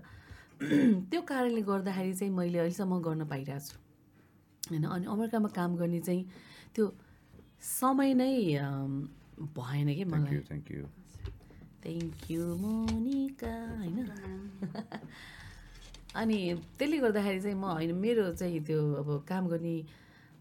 [1.12, 3.78] त्यो कारणले गर्दाखेरि चाहिँ मैले अहिलेसम्म गर्न पाइरहेको छु।
[4.70, 4.86] होइन?
[4.86, 6.24] अनि अमेरिकामा काम गर्ने चाहिँ
[6.76, 6.86] त्यो
[7.62, 8.32] समय नै
[9.58, 10.86] भएन कि मलाई। You thank you
[11.84, 13.98] thank you Monica होइन?
[16.12, 16.38] अनि
[16.78, 19.76] त्यसले गर्दाखेरि चाहिँ म होइन मेरो चाहिँ त्यो अब काम गर्ने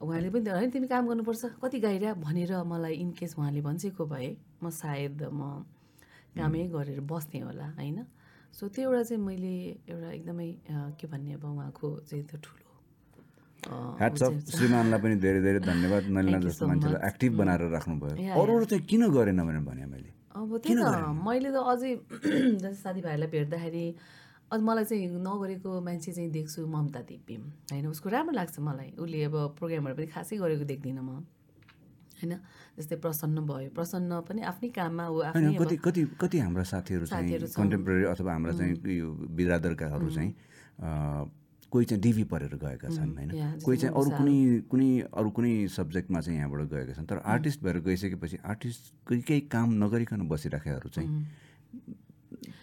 [0.00, 4.28] उहाँले पनि होइन तिमी काम गर्नुपर्छ कति गाइरह भनेर मलाई इनकेस उहाँले भनिसकेको भए
[4.62, 5.62] म सायद म
[6.34, 7.98] कामै गरेर बस्थेँ होला होइन?
[8.52, 9.54] सो त्यो एउटा चाहिँ मैले
[9.86, 10.48] एउटा एकदमै
[10.98, 12.66] के भन्ने अब उहाँको चाहिँ त्यो ठुलो
[14.48, 17.00] श्रीमानलाई पनि धेरै धेरै धन्यवाद नलिना जस्तो मान्छेलाई.
[17.08, 20.10] एक्टिभ बनाएर राख्नुभयो। अरूहरू चाहिँ किन गरेन भनेर भने मैले?
[20.32, 20.86] अब त्यही त
[21.20, 21.90] मैले त अझै
[22.62, 23.84] जस्तै साथीभाइहरूलाई भेट्दाखेरि
[24.50, 27.34] अझ मलाई चाहिँ नगरेको मान्छे चाहिँ देख्छु ममता दिप्पी।
[27.70, 31.22] होइन उसको राम्रो लाग्छ मलाई। उसले अब प्रोग्रामहरू पनि खासै गरेको देख्दिनँ म।
[32.18, 32.32] होइन
[32.76, 37.30] जस्तै प्रसन्न भयो। प्रसन्न पनि आफ्नै काममा आफ्नै अब कति कति कति हाम्रा साथीहरू चाहिँ
[37.30, 40.30] साथीहरू। कन्टेम्पोरेरी अथवा हाम्रा चाहिँ यो बिरादरकाहरू चाहिँ
[41.72, 43.30] कोही चाहिँ डिभी पढेर गएका छन् होइन।
[43.62, 44.36] कोही चाहिँ अरू कुनै
[44.66, 49.68] कुनै अरू कुनै सब्जेक्टमा चाहिँ यहाँबाट गएका छन्। तर आर्टिस्ट भएर गइसकेपछि आर्टिस्टकै केही काम
[49.78, 51.08] नगरिकन बसिराखेकाहरू चाहिँ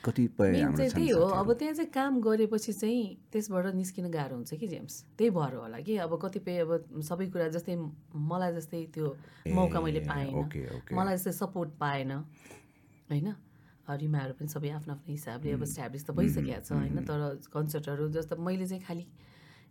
[0.08, 5.04] कतिपय त्यही हो। अब त्यहाँ चाहिँ काम गरेपछि चाहिँ त्यसबाट निस्किन गाह्रो हुन्छ कि जेम्स?
[5.18, 5.98] त्यही भएर होला कि?
[6.00, 7.76] अब कतिपय अब सबै कुरा जस्तै
[8.16, 9.08] मलाई जस्तै त्यो
[9.52, 10.32] मौका मैले पाएन।
[10.96, 12.12] मलाई जस्तै सपोर्ट पाएन
[13.12, 13.28] होइन?
[13.88, 16.98] रिमाहरू पनि सबै आफ्नो आफ्नो हिसाबले अब स्ट्याब्लिस त भइसकेको छ होइन?
[17.08, 17.20] तर
[17.52, 19.06] कन्सर्टहरू जस्तो मैले चाहिँ खालि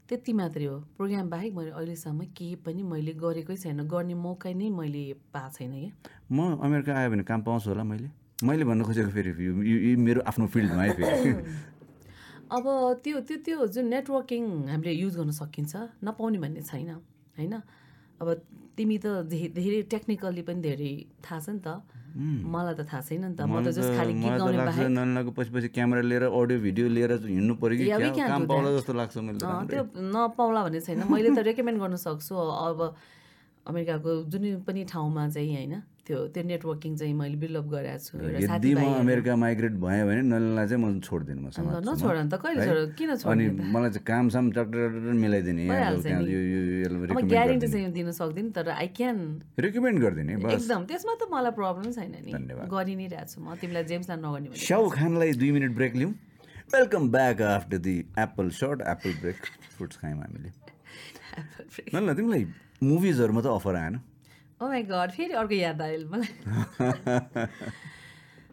[0.08, 4.68] त्यति मात्रै हो। प्रोग्राम बाहेक मैले अहिलेसम्म केही पनि मैले गरेकै छैन। गर्ने मौका नै
[4.72, 5.02] मैले
[5.34, 5.92] पाएको छैन क्या।
[6.32, 8.08] म अमेरिका आयो भने काम पाउँछु होला मैले?
[8.44, 11.32] मैले भन्न खोजेको फेरि यो मेरो आफ्नो फिल्डमा है फेरि।
[12.56, 12.64] अब
[13.04, 16.90] त्यो त्यो त्यो जुन नेटवर्किङ हामीले युज गर्न सकिन्छ नपाउने भन्ने छैन
[17.38, 17.54] होइन?
[18.20, 18.28] अब
[18.76, 20.92] तिमी त धेरै टेक्निकल्ली पनि धेरै
[21.24, 21.80] थाहा छ नि त।
[22.16, 25.68] मलाई त थाहा छैन नि त। म त जस्ट खालि गीत गाउने बाहेक पछि पछि
[25.72, 28.68] क्यामेरा लिएर अडियो भिडियो लिएर हिँड्नु पऱ्यो कि काम पाउला.
[28.76, 29.40] जस्तो लाग्छ मैले।
[29.72, 29.82] त्यो
[30.12, 32.78] नपाउला भन्ने छैन। मैले त रेकमेन्ड गर्न सक्छु। अब
[33.66, 35.74] अमेरिकाको जुनै पनि ठाउँमा चाहिँ होइन?
[36.06, 38.14] त्यो त्यो नेटवर्किङ चाहिँ मैले बिल्डअप गरेको छु
[38.46, 41.50] यदि म अमेरिका माइग्रेट भएँ भने नललाई चाहिँ म छोडिदिनु म
[41.82, 42.62] नछोड त कहिले?
[42.62, 43.66] छोड किन अनि छोड्ने त?
[43.74, 44.88] मलाई चाहिँ काम साम टक्टर
[45.18, 45.66] मिलाइदिने
[47.26, 49.16] ग्यारेन्टी चाहिँ दिन सक्दिनँ तर आई क्यान
[49.58, 52.32] रेकमेन्ड गरिदिने एकदम त्यसमा त मलाई प्रब्लम छैन नि।
[52.70, 56.12] गरि नै रहेको छु म तिमीलाई जेम्सलाई नगर्ने स्याउ खानलाई दुई मिनट ब्रेक लिउँ।
[56.74, 59.38] Welcome back after the apple short apple break
[59.74, 60.50] fruits खायौँ हामीले।
[61.98, 62.44] ल तिमीलाई
[62.82, 64.05] मुभिजहरूमा त अफर आएन।
[64.60, 66.28] ओ माई गड फेरि अर्को याद आयो मलाई।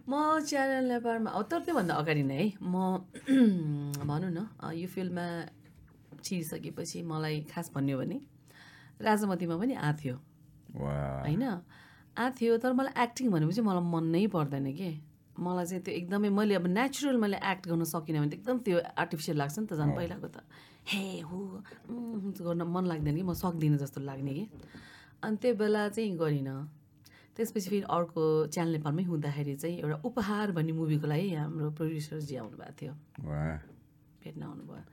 [0.10, 3.08] म च्यानल नेपालमा तर त्योभन्दा अगाडि नै है म
[4.10, 4.38] भनौँ न
[4.76, 5.26] यो फिल्डमा
[6.20, 8.20] छिरिसकेपछि मलाई खास भन्यो भने
[8.99, 10.16] राजामतीमा पनि आएको थियो।
[10.76, 11.43] होइन?
[12.20, 14.91] आएको थियो तर मलाई एक्टिङ भनेपछि मलाई मन नै पर्दैन कि?
[15.39, 18.80] मलाई चाहिँ त्यो एकदमै मैले अब नेचुरल मैले एक्ट गर्न सकिनँ भने त एकदम त्यो
[19.01, 20.43] आर्टिफिसियल लाग्छ नि त झन् पहिलाको त।
[20.91, 21.39] हे हु
[22.43, 24.45] गर्न मन लाग्दैन कि म सक्दिनँ जस्तो लाग्ने कि?
[25.24, 26.57] अनि त्यो बेला चाहिँ गरिनँ।
[27.36, 32.74] त्यसपछि फेरि अर्को च्यानल नेपालमै हुँदाखेरि चाहिँ एउटा उपहार भन्ने मुभीको लागि हाम्रो प्रड्युसरजी आउनुभएको
[32.80, 32.93] थियो।
[34.21, 34.84] भेट्न आउनुभयो।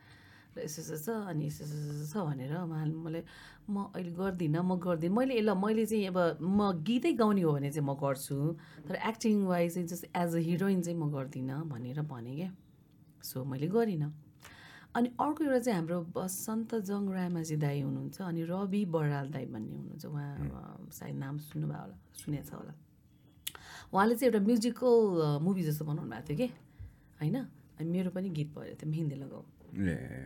[0.56, 3.22] र यसो यसो छ अनि यसो यसो छ भनेर उहाँले मलाई
[3.70, 7.70] म अहिले गर्दिनँ म गर्दिनँ। मैले ल मैले चाहिँ अब म गीतै गाउने हो भने
[7.70, 8.36] चाहिँ म गर्छु।
[8.88, 12.50] तर एक्टिङ वाइज चाहिँ जस्तो एज अ हिरोइन चाहिँ म गर्दिनँ भनेर भने क्या।
[13.22, 14.10] सो मैले गरिनँ।
[14.90, 19.74] अनि अर्को एउटा चाहिँ हाम्रो बसन्त जङ रामाजी दाई हुनुहुन्छ अनि रवि बराल दाई भन्ने
[19.78, 22.74] हुनुहुन्छ। उहाँ सायद नाम सुन्नुभयो होला सुनेको छ होला।
[23.94, 24.98] उहाँले चाहिँ एउटा म्युजिकल
[25.46, 26.48] मुभी जस्तो बनाउनु भएको थियो कि?
[27.22, 27.36] होइन?
[27.78, 29.42] अनि मेरो पनि गीत परेको थियो मेहेन्दी लगाऊ।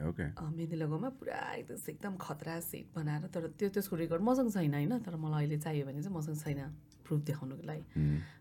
[0.09, 4.75] ओके। मेहेन्दी लगाउमा पुरा एकदम एकदम खतरा सेट बनाएर तर त्यो त्यसको रेकर्ड मसँग छैन
[4.75, 4.93] होइन?
[5.05, 6.61] तर मलाई अहिले चाहियो भने चाहिँ मसँग छैन
[7.05, 7.85] प्रुफ देखाउनुको लागि।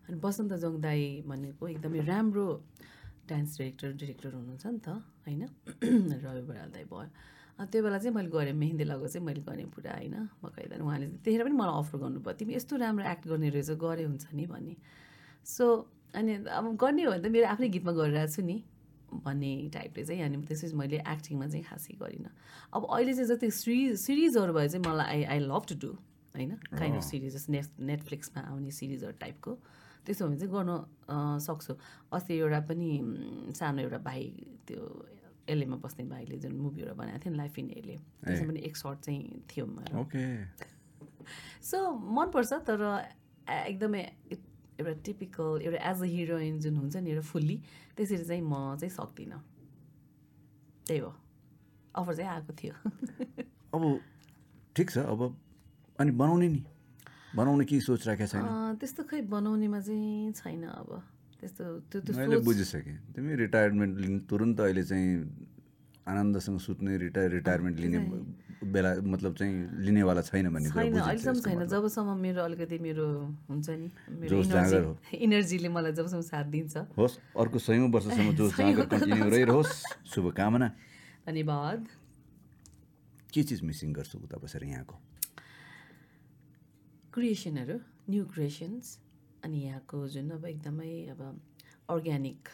[0.08, 2.48] अनि बसन्त जङ दाई भनेको एकदमै राम्रो
[3.28, 4.88] डान्स डिरेक्टर डिरेक्टर हुनुहुन्छ नि त
[5.24, 5.42] होइन?
[6.24, 7.08] रवि बराल दाई भयो।
[7.58, 10.16] त्यो बेला चाहिँ मैले गरेँ मेहेन्दी लगाएको चाहिँ मैले गरेँ पुरा होइन?
[10.42, 14.26] बकाइदा उहाँले त्यतिखेर पनि मलाई अफर गर्नुभयो। तिमी यस्तो राम्रो एक्ट गर्ने रहेछ गरे हुन्छ
[14.34, 14.76] नि भन्ने।
[15.46, 15.64] सो
[16.14, 18.56] अनि अब गर्ने हो भने त मेरो आफ्नै गीतमा गरिरहेको छु नि
[19.24, 22.32] भन्ने टाइपले चाहिँ। अनि त्यसपछि मैले एक्टिङमा चाहिँ खासै गरिनँ।
[22.74, 25.90] अब अहिले चाहिँ जति सिरिज सिरिजहरू भए चाहिँ मलाई I I love to do
[26.34, 26.50] होइन?
[26.74, 29.52] काइन्ड अफ सिरिज जस्तो नेट नेटफ्लिक्समा आउने सिरिजहरू टाइपको
[30.06, 30.72] त्यसो भने चाहिँ गर्न
[31.40, 31.74] सक्छु।
[32.12, 32.88] अस्ति एउटा पनि
[33.58, 34.22] सानो एउटा भाइ
[34.68, 34.80] त्यो
[35.48, 38.98] एलएमा बस्ने भाइले जुन मुभीहरू बनाएको थियो नि लाइफ इन एले त्यसमा पनि एक सर्ट
[39.00, 39.64] चाहिँ थियो
[40.00, 40.24] ओके।
[41.62, 42.80] सो मनपर्छ तर
[43.48, 44.02] एकदमै
[44.80, 47.56] एउटा टिपिकल एउटा एज अ हिरोइन जुन हुन्छ नि एउटा फुल्ली
[47.96, 49.40] त्यसरी चाहिँ म चाहिँ सक्दिनँ।
[50.86, 51.14] त्यही हो।
[51.96, 52.74] अफर चाहिँ आएको थियो।
[53.74, 54.00] अब
[54.76, 55.20] ठिक छ अब
[55.98, 56.62] अनि बनाउने नि।
[57.36, 58.46] बनाउने के सोच राखेको छैन
[58.80, 60.90] त्यस्तो खै बनाउनेमा चाहिँ छैन अब।
[61.40, 65.08] त्यस्तो त्यो त्यो मैले बुझिसकेँ। तिमी रिटायरमेन्ट लिने तुरन्त अहिले चाहिँ
[66.04, 67.98] आनन्दसँग सुत्ने रिटायर रिटायरमेन्ट लिने
[68.64, 69.54] बेला मतलब चाहिँ
[69.84, 73.06] लिनेवाला छैन भन्ने छैन अहिलेसम्म छैन। जबसम्म मेरो अलिकति मेरो
[73.50, 73.88] हुन्छ नि
[74.20, 79.72] मेरो जोस इनर्जीले मलाई जबसम्म साथ दिन्छ। होस् अर्को सयौँ वर्षसम्म जो जाँगर कन्टिन्यू रहिरहोस्।
[80.14, 80.68] शुभकामना।
[81.26, 81.80] धन्यवाद।
[83.34, 84.96] के चिज मिसिङ गर्छु उता बसेर यहाँको?
[87.14, 87.76] क्रिएसनहरू
[88.10, 88.86] न्यू क्रिएसन्स
[89.44, 91.20] अनि यहाँको जुन अब एकदमै अब
[91.88, 92.48] अर्ग्यानिक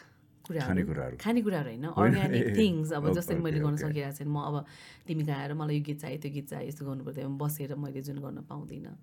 [0.45, 4.65] कुराहरू खानेकुराहरू। होइन अर्ग्यानिक थिङ्स अब जसरी मैले गर्न। सकिरहेको छैन म अब
[5.07, 8.01] तिमी कहाँ आएर मलाई यो गीत चाहियो त्यो गीत चाहियो यस्तो गर्नु पर्थ्यो बसेर मैले
[8.01, 8.93] जुन गर्न पाउँदिनँ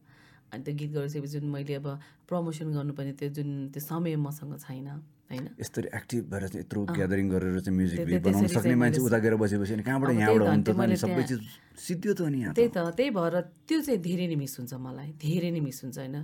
[0.53, 1.86] अनि त्यो गीत गरिसकेपछि जुन मैले अब
[2.28, 4.88] प्रमोसन गर्नुपर्ने त्यो जुन त्यो समय मसँग छैन
[5.28, 5.44] होइन?
[5.61, 8.62] यस्तरी एक्टिभ भएर चाहिँ यत्रो ग्यादरिङ गरेर चाहिँ म्युजिक त्यो- भिडियो त्यो- बनाउन त्यसरी सक्ने
[8.64, 10.84] चाहिँ मान्छे मैले- उता गएर बसेपछि अनि कहाँबाट अब त्यही यहाँबाट त, हुन्छ त मैले
[10.88, 11.40] अनि सबै त्यहाँ- चिज
[11.86, 13.34] सिद्धियो त अनि यहाँ त। त्यही त त्यही भएर
[13.68, 16.16] त्यो चाहिँ धेरै नै मिस हुन्छ मलाई धेरै नै मिस हुन्छ होइन?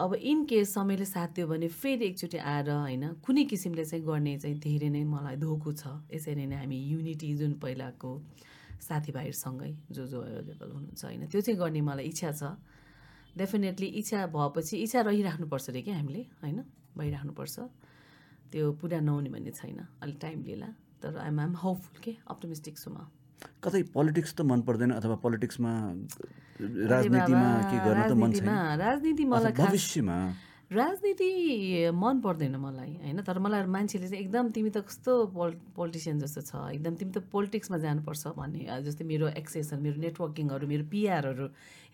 [0.00, 4.32] अब इन केस समयले साथ दियो भने फेरि एकचोटि आएर होइन कुनै किसिमले चाहिँ गर्ने
[4.40, 8.10] चाहिँ धेरै नै मलाई धोको छ। यसरी नै हामी युनिटी जुन पहिलाको
[8.80, 11.22] साथीभाइहरूसँगै जो जो एभाइलेबल हुनुहुन्छ होइन?
[11.28, 12.42] त्यो चाहिँ गर्ने मलाई इच्छा छ।
[13.36, 16.58] डेफिनेटली इच्छा भएपछि इच्छा रहिराख्नुपर्छ अरे क्या हामीले होइन?
[16.98, 17.58] भइराख्नुपर्छ।
[18.52, 20.68] त्यो पुरा नहुने भन्ने छैन। अलिक टाइम लिएला।
[21.02, 22.16] तर आइम आइम होपफुल के?
[22.26, 23.06] अप्टिमिस्टिक छु म।
[23.64, 25.72] कतै पोलिटिक्स त मन पर्दैन अथवा पोलिटिक्समा
[26.60, 30.18] राजनीतिमा के गर्न त मन छैन। राजनीति मलाई भविष्यमा।
[30.70, 31.30] राजनीति
[31.90, 33.22] मन पर्दैन मलाई होइन?
[33.22, 37.18] तर मलाई मान्छेले चाहिँ एकदम तिमी त कस्तो पोल पोलिटिसियन जस्तो छ एकदम तिमी त
[37.32, 41.46] पोलिटिक्समा जानुपर्छ भन्ने जस्तै मेरो एक्सेसन मेरो नेटवर्किङहरू मेरो पिआरहरू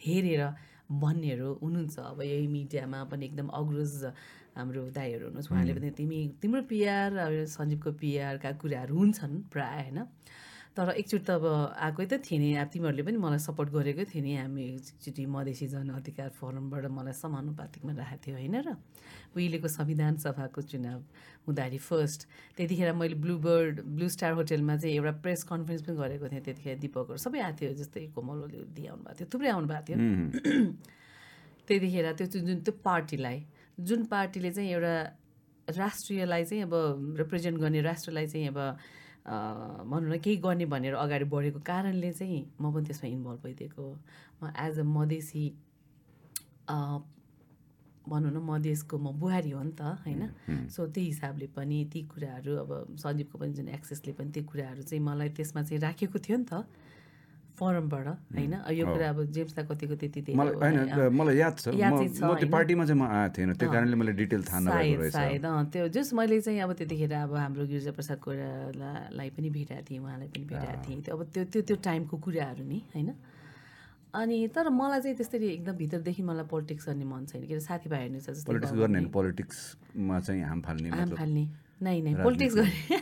[0.03, 0.43] हेरेर
[0.91, 3.95] भन्नेहरू हुनुहुन्छ। अब यही मिडियामा पनि एकदम अग्रज
[4.57, 7.13] हाम्रो दाईहरू हुनुहुन्छ। उहाँले पनि तिमी तिम्रो पिआर
[7.47, 9.99] सञ्जीवको पिआरका कुराहरू हुन्छन् प्रायः होइन?
[10.77, 14.23] तर एकचोटि त अब आएकै त थिएँ नि अब तिमीहरूले पनि मलाई सपोर्ट गरेकै थियो
[14.25, 18.77] नि हामी एकचोटि मधेसी जनअधिकार फोरमबाट मलाई समानुपातिकमा राखेको थियो होइन र?
[19.33, 21.01] उहिलेको संविधान सभाको चुनाव
[21.49, 22.21] हुँदाखेरि फर्स्ट
[22.57, 26.77] त्यतिखेर मैले ब्लु बर्ड ब्लु स्टार होटेलमा चाहिँ एउटा प्रेस कन्फरेन्स पनि गरेको थिएँ त्यतिखेर
[26.85, 29.97] दिपकहरू। सबै आएको थियो जस्तै कोमल ओली आउनु भएको थियो थुप्रै आउनु भएको थियो।
[31.69, 33.39] त्यतिखेर त्यो जुन त्यो पार्टीलाई
[33.81, 34.95] जुन पार्टीले चाहिँ एउटा
[35.69, 36.73] राष्ट्रियलाई चाहिँ अब
[37.25, 38.61] रिप्रेजेन्ट गर्ने राष्ट्रलाई चाहिँ अब
[39.27, 43.85] भनौँ न केही गर्ने भनेर अगाडि बढेको कारणले चाहिँ म पनि त्यसमा इन्भल्भ भइदिएको।
[44.43, 45.45] म एज अ मधेसी
[46.69, 46.77] अ,
[48.09, 50.23] भनौँ न मधेसको म बुहारी हो नि त होइन?
[50.71, 52.71] सो त्यही हिसाबले पनि ती कुराहरू अब
[53.03, 56.63] सञ्जीवको पनि जुन एक्सेसले पनि त्यो कुराहरू चाहिँ मलाई त्यसमा चाहिँ राखेको थियो नि त।
[57.57, 58.55] फरमबाट होइन?
[58.71, 62.05] यो कुरा अब जेम्सलाई कतिको त्यति धेरै मलाई मलाई याद छ। म
[62.37, 62.49] त्यो?
[62.53, 65.85] पार्टीमा चाहिँ म आएको थिएन त्यो कारणले मैले डिटेल थाहा नभएको सायद रहेछ। सायद त्यो
[65.97, 70.45] जस मैले चाहिँ अब त्यतिखेर अब हाम्रो गिरिजा प्रसाद कोइरालालाई पनि भेटाएको थिएँ उहाँलाई पनि
[70.45, 73.11] भेटाएको थिएँ। त्यो अब त्यो त्यो त्यो टाइमको कुराहरू नि होइन?
[74.17, 78.33] अनि तर मलाई चाहिँ त्यसरी एकदम भित्रदेखि मलाई पोलिटिक्स गर्ने मन छैन। किन साथीभाइहरू छ
[78.33, 81.45] जस्तै पोलिटिक्स गर्ने पोलिटिक्समा चाहिँ हाम फाल्ने हाम फाल्ने।
[81.83, 83.01] नै नै पोलिटिक्स गर्ने।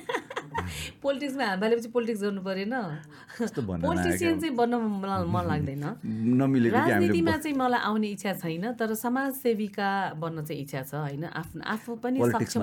[1.03, 2.75] पोलिटिक्समा हाम फालेपछि पोलिटिक्स गर्नु परेन।
[3.85, 5.85] पोलिटिसियन चाहिँ बन्न मलाई मन लाग्दैन।
[6.41, 9.91] हामीले राजनीतिमा चाहिँ मलाई आउने इच्छा छैन तर समाजसेविका
[10.23, 11.25] बन्न चाहिँ इच्छा छ होइन?
[11.25, 12.63] आफ्नो आफू पनि सक्षम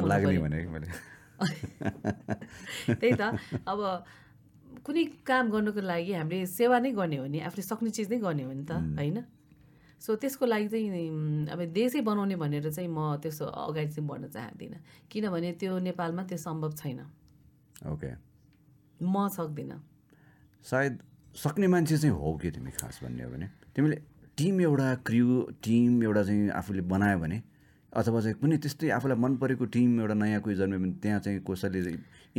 [3.01, 3.21] त्यही त।
[3.65, 3.79] अब
[4.85, 8.43] कुनै काम गर्नुको लागि हामीले सेवा नै गर्ने हो नि आफूले सक्ने चिज नै गर्ने
[8.45, 9.17] हो नि त होइन?
[10.01, 14.81] सो त्यसको लागि चाहिँ अब देशै बनाउने भनेर चाहिँ म त्यसो अगाडि चाहिँ बढ्न चाहदिनँ।
[15.09, 16.99] किनभने त्यो नेपालमा त्यो सम्भव छैन।
[17.81, 18.11] ओके
[19.01, 19.79] म सक्दिनँ।
[20.65, 20.99] सायद
[21.35, 23.47] सक्ने मान्छे चाहिँ हो कि तिमी खास भन्ने हो भने?
[23.75, 23.97] तिमीले
[24.37, 27.41] टिम एउटा क्रिउ टिम एउटा चाहिँ आफूले बनायो भने
[27.91, 31.39] अथवा चाहिँ कुनै त्यस्तै आफूलाई मन परेको टिम एउटा नयाँ कोही जन्म्यो भने त्यहाँ चाहिँ
[31.43, 31.79] कसैले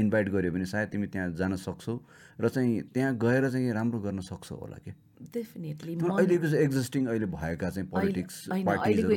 [0.00, 1.94] इन्भाइट गर्यो भने सायद तिमी त्यहाँ जान सक्छौ
[2.40, 4.92] र चाहिँ त्यहाँ गएर चाहिँ राम्रो गर्न सक्छौ होला कि?
[5.34, 9.12] डेफिनेटली अहिलेको चाहिँ एक्जिस्टिङ अहिले भएका चाहिँ पोलिटिक्स अहिलेको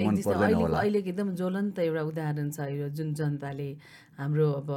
[1.00, 3.70] एकदम ज्वलन्त एउटा उदाहरण छ यो जुन जनताले
[4.20, 4.70] हाम्रो अब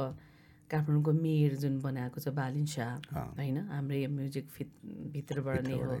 [0.71, 3.57] काठमाडौँको मेयर जुन बनाएको छ बालिन शाह होइन?
[3.69, 4.69] हाम्रो म्युजिक फिट
[5.13, 5.93] भित्रबाट नै हो।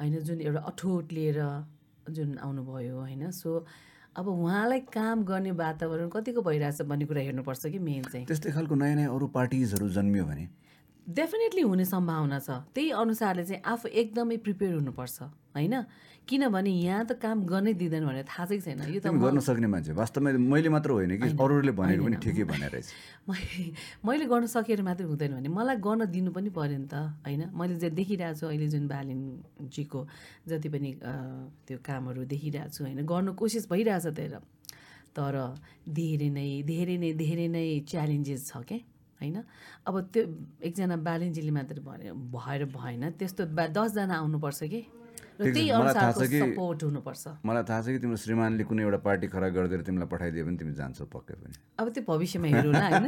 [0.00, 1.40] होइन जुन एउटा अठोट लिएर
[2.10, 3.30] जुन आउनुभयो होइन?
[3.30, 3.66] सो
[4.16, 8.74] अब उहाँलाई काम गर्ने वातावरण कतिको भइरहेछ भन्ने कुरा हेर्नुपर्छ कि मेन चाहिँ। त्यस्तै खालको
[8.74, 10.46] नयाँ नयाँ अरू पार्टिजहरू जन्मियो भने।
[11.04, 15.22] डेफिनेटली हुने सम्भावना छ। त्यही अनुसारले चाहिँ आफू एकदमै प्रिपेयर हुनुपर्छ
[15.54, 15.74] होइन?
[16.24, 19.92] किनभने यहाँ त काम गर्नै दिँदैन भनेर थाहा चाहिँ छैन। यो त गर्न सक्ने मान्छे
[19.92, 22.88] वास्तवमा मैले मात्र होइन कि अरूले भनेको पनि ठिकै भने रहेछ।
[23.28, 27.52] मै- मैले गर्न सकेर मात्रै हुँदैन भने मलाई गर्न दिनु पनि पऱ्यो नि त होइन?
[27.52, 30.00] मैले जे देखिरहेको छु अहिले जुन बालिनजीको
[30.48, 30.90] जति पनि
[31.68, 33.04] त्यो कामहरू देखिरहेको छु होइन?
[33.04, 34.40] गर्नु कोसिस भइरहेछ त्यही
[35.14, 35.36] तर
[35.86, 38.78] धेरै नै धेरै नै धेरै नै च्यालेन्जेस छ क्या
[39.24, 39.42] होइन?
[39.86, 40.22] अब त्यो
[40.64, 44.82] एकजना बालिनजीले मात्र भने भएर भएन। त्यस्तो दसजना आउनुपर्छ कि?
[45.74, 46.40] मलाई थाहा छ कि-
[47.46, 50.72] मलाई थाहा छ कि तिम्रो श्रीमानले कुनै एउटा पार्टी खडा गरिदिएर तिमीलाई पठाइदियो भने तिमी
[50.72, 53.06] जान्छौ पक्कै पनि। अब त्यो भविष्यमा हेरौँला होइन?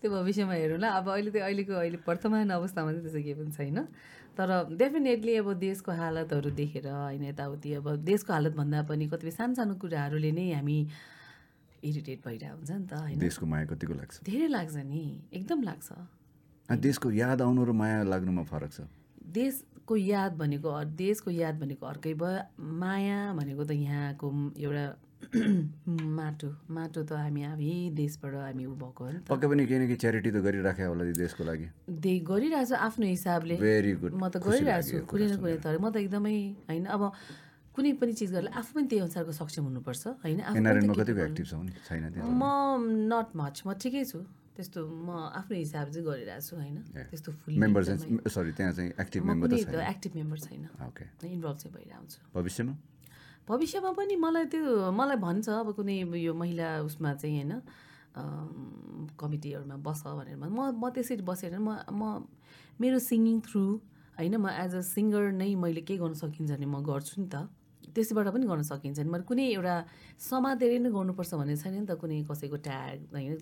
[0.00, 3.88] त्यो भविष्यमा हेरौँला अब अहिले त्यो अहिलेको अहिले वर्तमान अवस्थामा चाहिँ त्यस्तो केही पनि छैन।
[4.36, 9.54] तर डेफिनेटली अब देशको हालतहरू देखेर होइन यताउति अब देशको हालत भन्दा पनि कतिपय सानो
[9.54, 10.88] सानो कुराहरूले नै हामी
[11.82, 13.18] इरिटेट भइरहेको हुन्छ नि त होइन?
[13.18, 14.22] देशको माया कतिको लाग्छ?
[14.24, 15.02] धेरै लाग्छ नि।
[15.32, 15.88] एकदम लाग्छ।
[16.68, 18.80] देशको याद आउनु र माया लाग्नुमा फरक छ?
[19.26, 24.86] देशको याद भनेको देशको याद भनेको अर्कै भयो। माया भनेको त यहाँको एउटा
[26.18, 29.78] माटो। माटो त हामी अब यही देशबाट हामी उ भएको हो नि पक्कै पनि केही
[29.80, 31.66] न केही च्यारिटी त गरिराखे होला देशको लागि।
[32.06, 35.76] दे गरिरहेको छु आफ्नो हिसाबले। भेरी गुड म त गरिरहेको छु कुनै न कुनै तर
[35.76, 36.36] म त एकदमै
[36.70, 37.02] होइन अब
[37.74, 40.38] कुनै पनि चिज गरेर आफू पनि त्यही अनुसारको सक्षम हुनुपर्छ होइन?
[42.42, 42.44] म
[43.12, 44.20] नट मच म ठिकै छु।
[44.56, 45.08] त्यस्तो म
[45.38, 46.76] आफ्नो हिसाब चाहिँ गरिरहेको छु होइन?
[47.10, 47.52] त्यस्तो फुल
[48.26, 49.48] सरी त्यहाँ चाहिँ एक्टिभ मेम्बर
[49.94, 52.74] एक्टिभ मेम्बर छैन। ओके इन्भल्भ चाहिँ भइरहेको छु। भविष्यमा?
[53.48, 55.96] भविष्यमा पनि मलाई त्यो मलाई भन्छ अब कुनै
[56.26, 57.52] यो महिला उसमा चाहिँ होइन?
[59.14, 62.26] कमिटीहरूमा बस भनेर म म त्यसरी बसेर म म
[62.82, 63.62] मेरो सिङ्गिङ थ्रु
[64.18, 64.34] होइन?
[64.36, 67.46] म एज अ सिङ्गर नै मैले के गर्न सकिन्छ भने म गर्छु नि त।
[67.94, 69.74] त्यसबाट पनि गर्न सकिन्छ नि मैले कुनै एउटा
[70.30, 73.38] समातेर नै गर्नुपर्छ भन्ने छैन नि त कुनै कसैको ट्याग होइन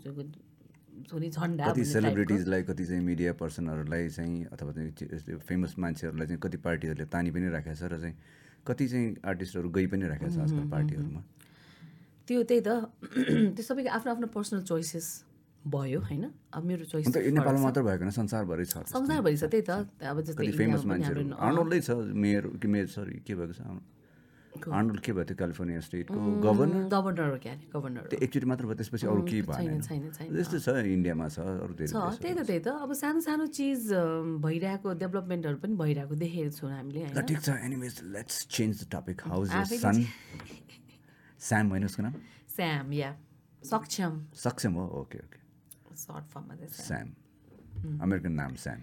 [1.08, 7.06] झन्डा कति। सेलिब्रिटिजलाई कति चाहिँ मिडिया पर्सनहरूलाई चाहिँ अथवा चाहिँ फेमस मान्छेहरूलाई चाहिँ कति पार्टीहरूले
[7.06, 8.14] तानी पनि राखेको छ र चाहिँ
[8.66, 11.22] कति चाहिँ आर्टिस्टहरू गइ पनि राखेको छ आजकल पार्टीहरूमा?
[12.28, 12.68] त्यो त्यही त।
[13.56, 15.06] त्यो सबैको आफ्नो आफ्नो पर्सनल चोइसेस
[15.64, 16.24] भयो होइन?
[16.52, 19.70] अब मेरो चोइस नेपालमा मात्र भएको होइन संसारभरि छ। संसारभरि छ त्यही त।
[20.02, 23.62] अब जस्तै फेमस मान्छेहरू आर्नोल्डै छ मेयर कि मेयर सरी के भएको छ?
[24.66, 28.64] आर्नोल्ड के भयो थियो क्यालिफोर्निया स्टेटको गभर्नर गभर्नर हो क्या अरे गभर्नर त्यो एकचोटि मात्र
[28.66, 32.68] भयो त्यसपछि अरू केही भएन त्यस्तो छ इन्डियामा छ अरू धेरै त्यही त त्यही त।
[32.82, 33.82] अब सानो सानो चिज
[34.42, 39.44] भइरहेको डेभलपमेन्टहरू पनि भइरहेको देखेको छौँ हामीले ठिक छ। Anyways let's change the topic how
[39.44, 39.96] is आफै सन
[41.40, 42.14] स्याम होइन उसको नाम?
[42.56, 43.10] स्याम या
[43.62, 44.84] सक्षम। सक्षम हो?
[45.00, 45.38] ओके ओके
[45.96, 47.08] सर्ट फर्ममा स्याम
[48.02, 48.80] अमेरिकन नाम स्याम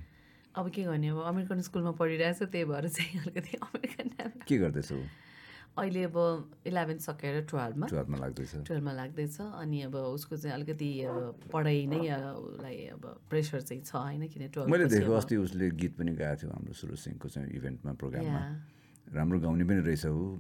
[0.56, 1.10] अब के गर्ने?
[1.10, 5.00] अब अमेरिकन स्कुलमा पढिरहेछ त्यही भएर चाहिँ अलिकति अमेरिकन नाम। के गर्दैछौ?
[5.76, 6.18] अहिले अब
[6.68, 12.00] इलेभेन्थ सकेर टुवेल्भमा। टुवेल्भमा लाग्दैछ। टुवेल्भमा लाग्दैछ। अनि अब उसको चाहिँ अलिकति अब पढाइ नै
[12.00, 16.40] उसलाई अब प्रेसर चाहिँ छ होइन किन टुवेल्भ मैले देखेको अस्ति उसले गीत पनि गाएको
[16.42, 18.42] थियो हाम्रो सुरु सिंहको चाहिँ इभेन्टमा प्रोग्राममा।
[19.20, 20.40] राम्रो गाउने पनि रहेछ ऊ।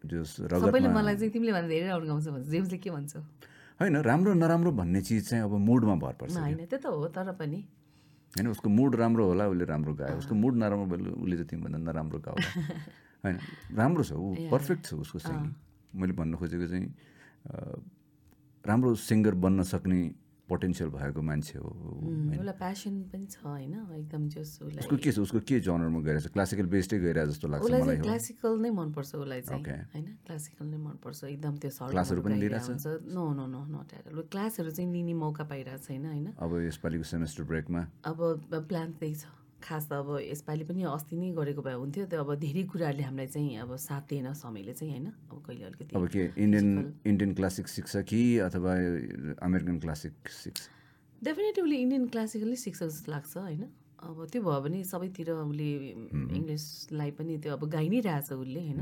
[0.00, 3.12] सबैले मलाई चाहिँ तिमीले भन्दा धेरै राम्रो गाउँछ भन्छ। जेम्सले के भन्छ?
[3.80, 7.32] होइन राम्रो नराम्रो भन्ने चिज चाहिँ अब मुडमा भर पर्छ होइन त्यो त हो तर
[7.36, 7.60] पनि।
[8.32, 12.18] होइन उसको मुड राम्रो होला उसले राम्रो गायो। उसको मुड नराम्रो उसले चाहिँ तिमीभन्दा नराम्रो
[12.24, 12.36] गाओ
[13.24, 13.36] होइन
[13.76, 15.52] राम्रो छ ऊ पर्फेक्ट छ उसको सिङ्गिङ
[16.00, 16.86] मैले भन्नु खोजेको चाहिँ
[18.64, 20.00] राम्रो सिङ्गर बन्न सक्ने
[20.50, 21.68] पोटेन्सियल भएको मान्छे हो
[22.60, 24.22] प्यासन पनि छ होइन एकदम
[24.82, 28.70] उसको के छ उसको के जनरमा गइरहेछ क्लासिकल बेस्डै गइरहेको जस्तो लाग्छ मलाई क्लासिकल नै
[28.78, 29.64] मनपर्छ उसलाई चाहिँ.
[29.94, 30.06] होइन?
[30.26, 32.66] क्लासिकल नै मनपर्छ एकदम त्यो सर्ट क्लासहरू पनि लिइरहेछ?
[32.66, 36.26] हुन्छ। No no no at all क्लासहरू चाहिँ लिने मौका पाइरहेको छैन होइन?
[36.34, 37.86] अब यसपालिको सेमेस्टर ब्रेकमा?
[38.10, 38.18] अब
[38.68, 42.30] प्लान त्यही छ। खास त अब यसपालि पनि अस्ति नै गरेको भए हुन्थ्यो त्यो अब
[42.44, 45.06] धेरै कुराहरूले हामीलाई चाहिँ अब साथ दिएन समयले चाहिँ होइन?
[45.30, 46.68] अब कहिले अलिकति अब के इन्डियन
[47.06, 48.72] इन्डियन क्लासिक सिक्छ कि अथवा
[49.46, 50.60] अमेरिकन क्लासिक सिक्छ
[51.22, 53.62] डेफिनेटली इन्डियन क्लासिकली सिक्छ जस्तो लाग्छ होइन?
[54.00, 55.70] अब त्यो भयो भने सबैतिर उसले
[56.36, 58.80] इङ्ग्लिसलाई पनि त्यो अब गाइ नै रहेछ उसले होइन?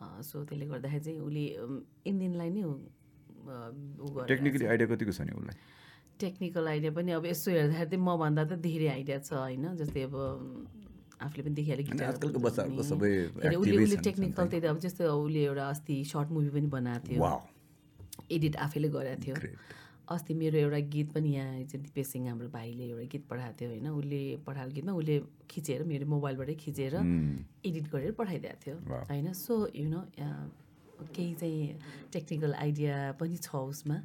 [0.00, 1.44] सो त्यसले गर्दाखेरि चाहिँ उसले
[2.10, 2.62] इन्डियनलाई नै
[4.30, 5.56] टेक्निकली आइडिया कतिको छ नि उसलाई?
[6.20, 9.64] टेक्निकल आइडिया पनि अब यसो हेर्दाखेरि चाहिँ मभन्दा त धेरै आइडिया छ होइन?
[9.80, 10.14] जस्तै अब
[11.20, 13.10] आफूले पनि देखिहाल्यो आजकलको। सबै
[13.56, 17.20] उसले टेक्निकल त्यही त अब जस्तो उसले एउटा अस्ति सर्ट मुभी पनि बनाएको थियो।
[18.36, 19.36] एडिट आफैले गरेको थियो.
[20.10, 23.68] अस्ति मेरो एउटा गीत पनि यहाँ चाहिँ दिपेश सिंह हाम्रो भाइले एउटा गीत पठाएको थियो
[23.70, 23.86] होइन?
[24.00, 25.16] उसले पठाएको गीतमा उसले
[25.50, 26.94] खिचेर मेरो मोबाइलबाटै खिचेर
[27.66, 28.76] एडिट गरेर पठाइदिएको थियो.
[29.10, 29.32] होइन?
[29.32, 30.00] सो यु नो
[31.14, 31.78] केही चाहिँ
[32.12, 33.96] टेक्निकल आइडिया पनि छ उसमा।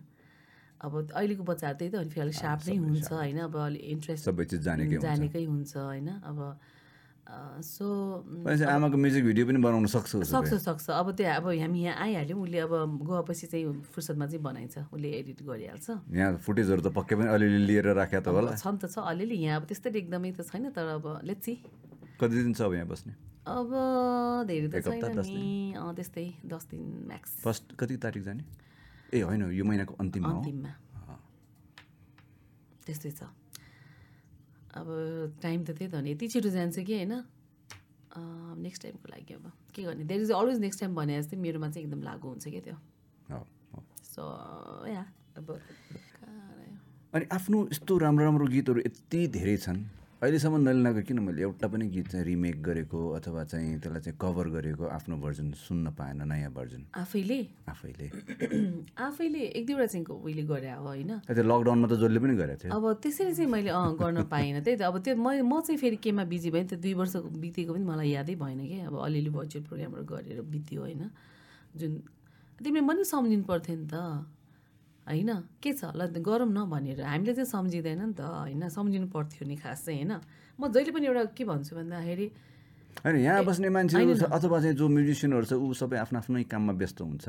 [0.81, 4.45] अब अहिलेको बच्चाहरू त्यही त फेरि अलिक सार्प नै हुन्छ होइन अब अलिक इन्ट्रेस्ट सबै
[4.51, 6.39] चिज जानेकै हुन्छ। जानेकै हुन्छ होइन अब
[7.65, 7.85] सो
[8.69, 12.59] आमाको म्युजिक भिडियो पनि बनाउन सक्छ। सक्छ सक्छ। अब त्यो अब हामी यहाँ आइहाल्यौँ उसले
[12.69, 17.59] अब गएपछि चाहिँ फुर्सदमा चाहिँ बनाइन्छ उसले एडिट गरिहाल्छ। यहाँ फुटेजहरू त पक्कै पनि अलिअलि
[17.65, 20.69] लिएर राख्या त होला। छ नि त छ अलिअलि यहाँ अब त्यस्तै एकदमै त छैन
[20.69, 21.53] तर अब लेट्सी
[22.21, 23.13] कति दिन छ अब यहाँ बस्ने?
[23.49, 23.69] अब
[24.45, 28.43] धेरै त छैन नि। त्यस्तै दस दिन म्याक्स फर्स्ट कति तारिक जाने?
[29.15, 30.31] ए होइन यो महिनाको अन्तिममा
[32.85, 33.21] त्यस्तै छ।
[34.75, 34.87] अब
[35.41, 37.13] टाइम त त्यही त हो नि यति छिटो जान्छ कि होइन?
[38.61, 40.03] नेक्स्ट टाइमको लागि अब के गर्ने?
[40.05, 42.77] There is always next time भने जस्तै मेरोमा चाहिँ एकदम लागु हुन्छ क्या त्यो।
[44.05, 44.21] सो
[44.87, 45.03] या
[45.37, 45.47] अब?
[47.15, 49.79] अनि आफ्नो यस्तो राम्रो राम्रो गीतहरू यति धेरै छन्।
[50.15, 54.47] अहिलेसम्म नलिनाको किन मैले एउटा पनि गीत चाहिँ रिमेक गरेको अथवा चाहिँ त्यसलाई चाहिँ कभर
[54.47, 57.39] गरेको आफ्नो भर्जन सुन्न पाएन नयाँ भर्जन आफैले?
[57.67, 58.07] आफैले।
[59.07, 61.11] आफैले एक दुईवटा चाहिँ उहिले गरे हो होइन?
[61.19, 64.81] लकडाउनमा त जसले पनि गरेको थियो। अब त्यसरी चाहिँ मैले अँ गर्न पाइनँ। त्यही त
[64.87, 68.09] अब त्यो म म चाहिँ फेरि केमा बिजी भएँ त्यो दुई वर्ष बितेको पनि मलाई
[68.15, 68.79] यादै भएन कि?
[68.87, 71.03] अब अलिअलि भर्चुअल प्रोग्रामहरू गरेर बित्यो होइन?
[71.75, 71.91] जुन
[72.63, 73.95] तिमीले पनि सम्झिनु पर्थ्यो नि त।
[75.05, 75.31] होइन?
[75.61, 75.93] के छ?
[75.93, 80.01] ल गरौँ न भनेर। हामीले चाहिँ सम्झिँदैन नि त। होइन सम्झिनु पर्थ्यो नि खास चाहिँ
[80.01, 80.13] होइन?
[80.59, 82.27] म जहिले पनि एउटा के भन्छु भन्दाखेरि
[83.05, 86.73] होइन यहाँ बस्ने मान्छेहरू छ अथवा चाहिँ जो म्युजिसियनहरू छ ऊ सबै आफ्नो आफ्नै काममा
[86.73, 87.25] व्यस्त हुन्छ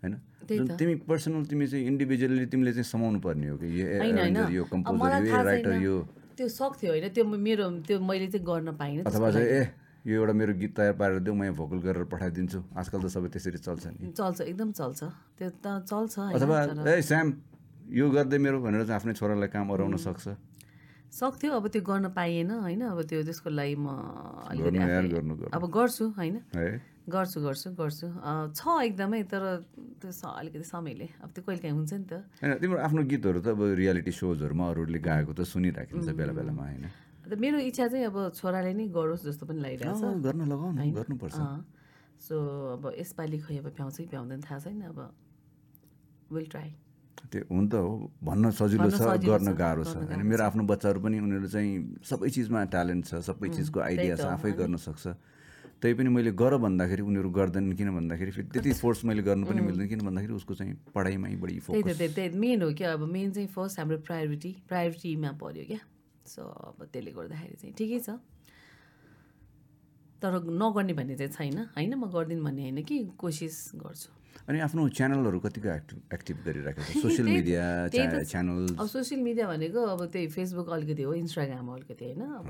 [0.00, 0.14] होइन।
[0.48, 3.68] तिमी पर्सनल तिमी चाहिँ इन्डिभिजुअली तिमीले चाहिँ समाउनु पर्ने हो कि?
[4.56, 5.96] यो कम्पोजर यो राइटर यो।
[6.38, 9.60] त्यो सक्थ्यो होइन। त्यो मेरो त्यो मैले चाहिँ गर्न पाइनँ अथवा चाहिँ ए
[10.08, 13.28] यो एउटा मेरो गीत तयार पारेर देऊ म यहाँ भोकल गरेर पठाइदिन्छु। आजकल त सबै
[13.28, 15.00] त्यसरी चल्छ नि। चल्छ एकदम चल्छ।
[15.36, 16.56] त्यो त चल्छ अथवा
[16.88, 17.26] ए स्याम
[17.92, 20.24] यो गर्दै मेरो भनेर चाहिँ आफ्नै छोरालाई काम अराउन सक्छ?
[21.08, 22.82] सक्थ्यो अब त्यो गर्न पाइएन होइन?
[22.92, 23.86] अब त्यो त्यसको लागि म
[24.48, 26.36] अलिकति अब गर्छु होइन?
[27.08, 28.06] गर्छु गर्छु गर्छु।
[28.52, 29.64] छ एकदमै तर
[30.00, 32.12] त्यो अलिकति समयले। अब त्यो कहिले काहीँ हुन्छ नि त।
[32.44, 36.84] होइन तिम्रो आफ्नो गीतहरू त अब रियालिटी सोजहरूमा अरूले गाएको त सुनिराखिन्छ बेला बेलामा होइन?
[37.28, 41.36] अन्त मेरो इच्छा चाहिँ अब छोराले नै गरोस् जस्तो पनि लागिरहेछ अँ, गर्न लगाउनु गर्नुपर्छ।
[42.24, 42.34] सो
[42.80, 44.98] अब यसपालि खै अब भ्याउँछ कि भ्याउँदैन थाहा छैन अब।
[46.32, 46.70] विल ट्राई
[47.28, 47.92] त्यो हुन त हो।
[48.24, 52.28] भन्न सजिलो छ गर्न छ, गाह्रो छ। होइन मेरो आफ्नो बच्चाहरू पनि उनीहरू चाहिँ सबै
[52.32, 55.04] चिजमा ट्यालेन्ट छ सबै चिजको आइडिया छ त, आफै गर्न सक्छ।
[55.84, 59.60] त्यही पनि मैले गर भन्दाखेरि उनीहरू गर्दैनन् किन भन्दाखेरि फेरि त्यति फोर्स मैले गर्नु पनि
[59.68, 63.78] मिल्दैन किन भन्दाखेरि उसको चाहिँ पढाइमै बढी त मेन हो क्या अब मेन चाहिँ फर्स्ट
[63.78, 65.80] हाम्रो प्रायोरिटी प्रायोरिटीमा पऱ्यो क्या।
[66.28, 68.20] सो अब त्यसले गर्दाखेरि चाहिँ ठिकै छ।
[70.22, 74.10] तर नगर्ने भन्ने चाहिँ छैन। होइन म गर्दिनँ भन्ने होइन कि कोसिस गर्छु।
[74.48, 76.96] अनि आफ्नो च्यानलहरू कतिको एक्टिभ एक्टिभ गरिराखेको छ?
[77.04, 77.64] सोसियल मिडिया
[78.24, 82.48] च्यानल अब सोसियल मिडिया भनेको अब त्यही फेसबुक अलिकति हो इन्स्टाग्राम अलिकति होइन। अब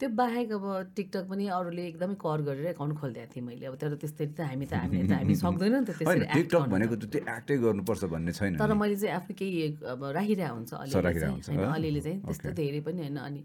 [0.00, 0.64] त्यो बाहेक अब
[0.96, 4.66] टिकटक पनि अरूले एकदमै कर गरेर एकाउन्ट खोलिदिएको थिएँ मैले अब तर त्यस्तै त हामी
[4.68, 8.32] त हामी त हामी सक्दैनौँ नि त त्यसरी टिकटक। भनेको त त्यो एक्टै गर्नुपर्छ भन्ने
[8.36, 9.56] छैन तर। मैले चाहिँ आफ्नो केही
[9.88, 11.16] अब राखिरहेको हुन्छ अलिअलि
[11.48, 11.64] होइन?
[11.76, 13.40] अलिअलि चाहिँ त्यस्तो धेरै पनि होइन अनि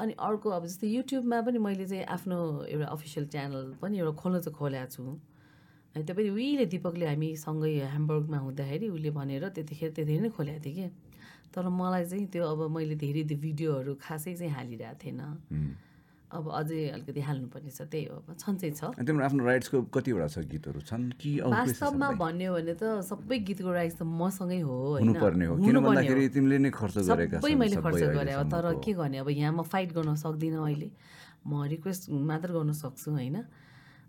[0.00, 2.38] अनि अर्को अब जस्तै युट्युबमा पनि मैले चाहिँ आफ्नो
[2.72, 7.28] एउटा अफिसियल च्यानल पनि एउटा खोल्न चाहिँ खोलेको छु अनि त्यो पनि उहिले दिपकले हामी
[7.44, 10.88] सँगै ह्याम्बर्गमा हुँदाखेरि उसले भनेर त्यतिखेर त्यतिखेर नै खोलेको थिएँ कि
[11.52, 15.20] तर मलाई चाहिँ त्यो अब मैले धेरै त्यो भिडियोहरू खासै चाहिँ हालिरहेको थिएन.
[16.30, 20.38] अब अझै अलिकति हाल्नुपर्ने छ त्यही हो। अब चाहिँ छ। तिम्रो आफ्नो राइट्सको कतिवटा छ
[20.46, 20.80] गीतहरू?
[20.86, 22.08] छन् कि वास्तवमा?
[22.22, 24.76] भन्यो भने त सबै गीतको राइट्स त मसँगै हो
[26.30, 29.18] तिमीले नै खर्च गरेका सबै मैले खर्च गरेँ। अब तर। के गर्ने?
[29.18, 30.88] अब यहाँ म फाइट गर्न सक्दिनँ अहिले।
[31.50, 33.36] म रिक्वेस्ट मात्र गर्न सक्छु होइन।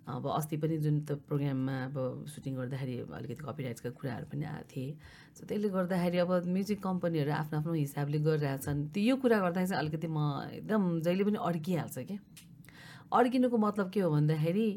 [0.08, 4.90] अब अस्ति पनि जुन त प्रोग्राममा अब सुटिङ गर्दाखेरि अलिकति कपिराइट्सका कुराहरू पनि आएको थिए।
[5.38, 9.82] सो त्यसले गर्दाखेरि अब म्युजिक कम्पनीहरू आफ्नो आफ्नो हिसाबले गरिरहेछन् त्यो यो कुरा गर्दाखेरि चाहिँ
[9.82, 10.20] अलिकति म
[10.58, 12.18] एकदम जहिले पनि अड्किहाल्छ क्या
[13.14, 14.68] अड्किनुको मतलब के हो भन्दाखेरि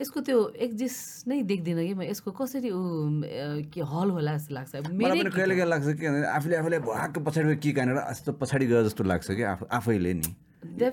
[0.00, 2.80] यसको त्यो एक्जिस्ट नै देख्दिनँ कि म। यसको कसरी ऊ
[3.72, 6.06] के हल होला जस्तो लाग्छ। मलाई मेरै पनि कहिले कहिले लाग्छ कि
[6.36, 10.30] आफूले आफूले भ्वाक्क पछाडि कि कहाँनिर यस्तो पछाडि गयो जस्तो लाग्छ कि आफू आफैले नि।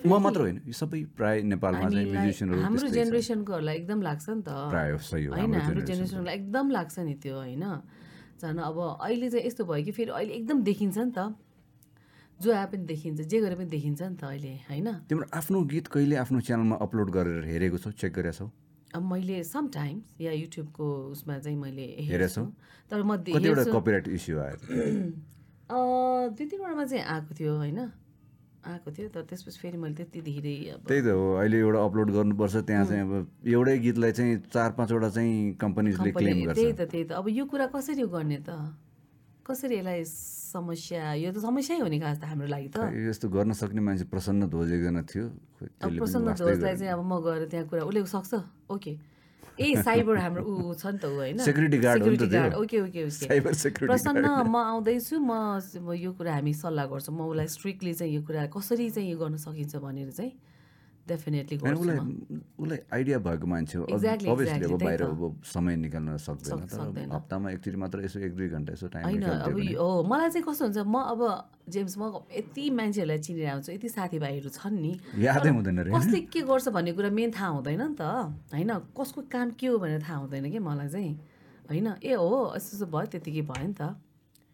[0.06, 0.20] म.
[0.20, 4.50] मात्र होइन यो सबै प्राय नेपालमा चाहिँ म्युजिसियनहरू हाम्रो छ। जेनेरेसनकोहरूलाई एकदम लाग्छ नि त।
[4.70, 7.66] प्राय सही हो होइन हाम्रो। जेनेरेसनलाई एकदम लाग्छ नि त्यो होइन।
[8.42, 11.36] झन् अब अहिले चाहिँ यस्तो भयो कि फेरि अहिले एकदम देखिन्छ नि त।
[12.40, 15.88] जो आए पनि देखिन्छ जे गरे पनि देखिन्छ नि त अहिले होइन। तिम्रो आफ्नो गीत
[15.88, 18.48] कहिले आफ्नो च्यानलमा अपलोड गरेर हेरेको छौ चेक गरेका छौ
[18.94, 22.44] अब मैले समटाइम्स या युट्युबको उसमा चाहिँ मैले हेरेछौ?
[22.44, 22.44] हेरेछु
[22.92, 23.18] तर म
[26.38, 27.80] दुई तिनवटामा चाहिँ आएको थियो होइन।
[28.64, 32.08] आएको थियो तर त्यसपछि फेरि मैले त्यति धेरै अब त्यही त हो अहिले एउटा अपलोड
[32.16, 33.12] गर्नुपर्छ त्यहाँ चाहिँ अब
[33.44, 37.44] एउटै गीतलाई चाहिँ चार पाँचवटा चाहिँ कम्पनीजले क्लेम गर्छ। त्यही त त्यही त। अब यो
[37.46, 38.50] कुरा कसरी गर्ने त?
[39.44, 42.78] कसरी यसलाई समस्या यो त समस्यै हो नि खास त हाम्रो लागि त।
[43.12, 45.26] यस्तो गर्न सक्ने मान्छे प्रसन्न ध्वज एकजना थियो
[46.00, 48.34] प्रसन्न ध्वजलाई। चाहिँ अब म गएर त्यहाँ कुरा उसले सक्छ?
[48.72, 48.94] ओके।
[49.60, 53.52] ए साइबर हाम्रो ऊ छ नि त ऊ होइन। त्यो। guard, okay okay okay.
[53.54, 58.22] Security Prasanna म आउँदैछु म यो कुरा हामी सल्लाह गर्छौँ। म उसलाई स्ट्रिक्टली चाहिँ यो
[58.22, 60.34] कुरा कसरी चाहिँ यो गर्न सकिन्छ भनेर चाहिँ
[61.08, 62.00] डेफिनेटली उसलाई
[62.56, 64.30] उसलाई आइडिया भएको मान्छे हो। अभियसली
[64.66, 68.88] अब बाहिर। अब समय निकाल्न सक्दैन तर। हप्तामा एकचोटि मात्र यसो एक दुई घन्टा यसो
[68.88, 71.22] टाइम होइन अब हो। मलाई चाहिँ कस्तो हुन्छ म अब
[71.68, 76.68] जेम्स म यति मान्छेहरूलाई चिनिरहेको हुन्छु यति साथीभाइहरू छन् नि। यादै हुँदैन कसले के गर्छ
[76.72, 78.02] भन्ने कुरा मेन थाहा हुँदैन नि त।
[78.56, 81.14] होइन कसको काम के हो भनेर थाहा हुँदैन कि मलाई चाहिँ।
[81.68, 84.00] होइन ए हो यस्तो यस्तो भयो त्यतिकै भयो नि त।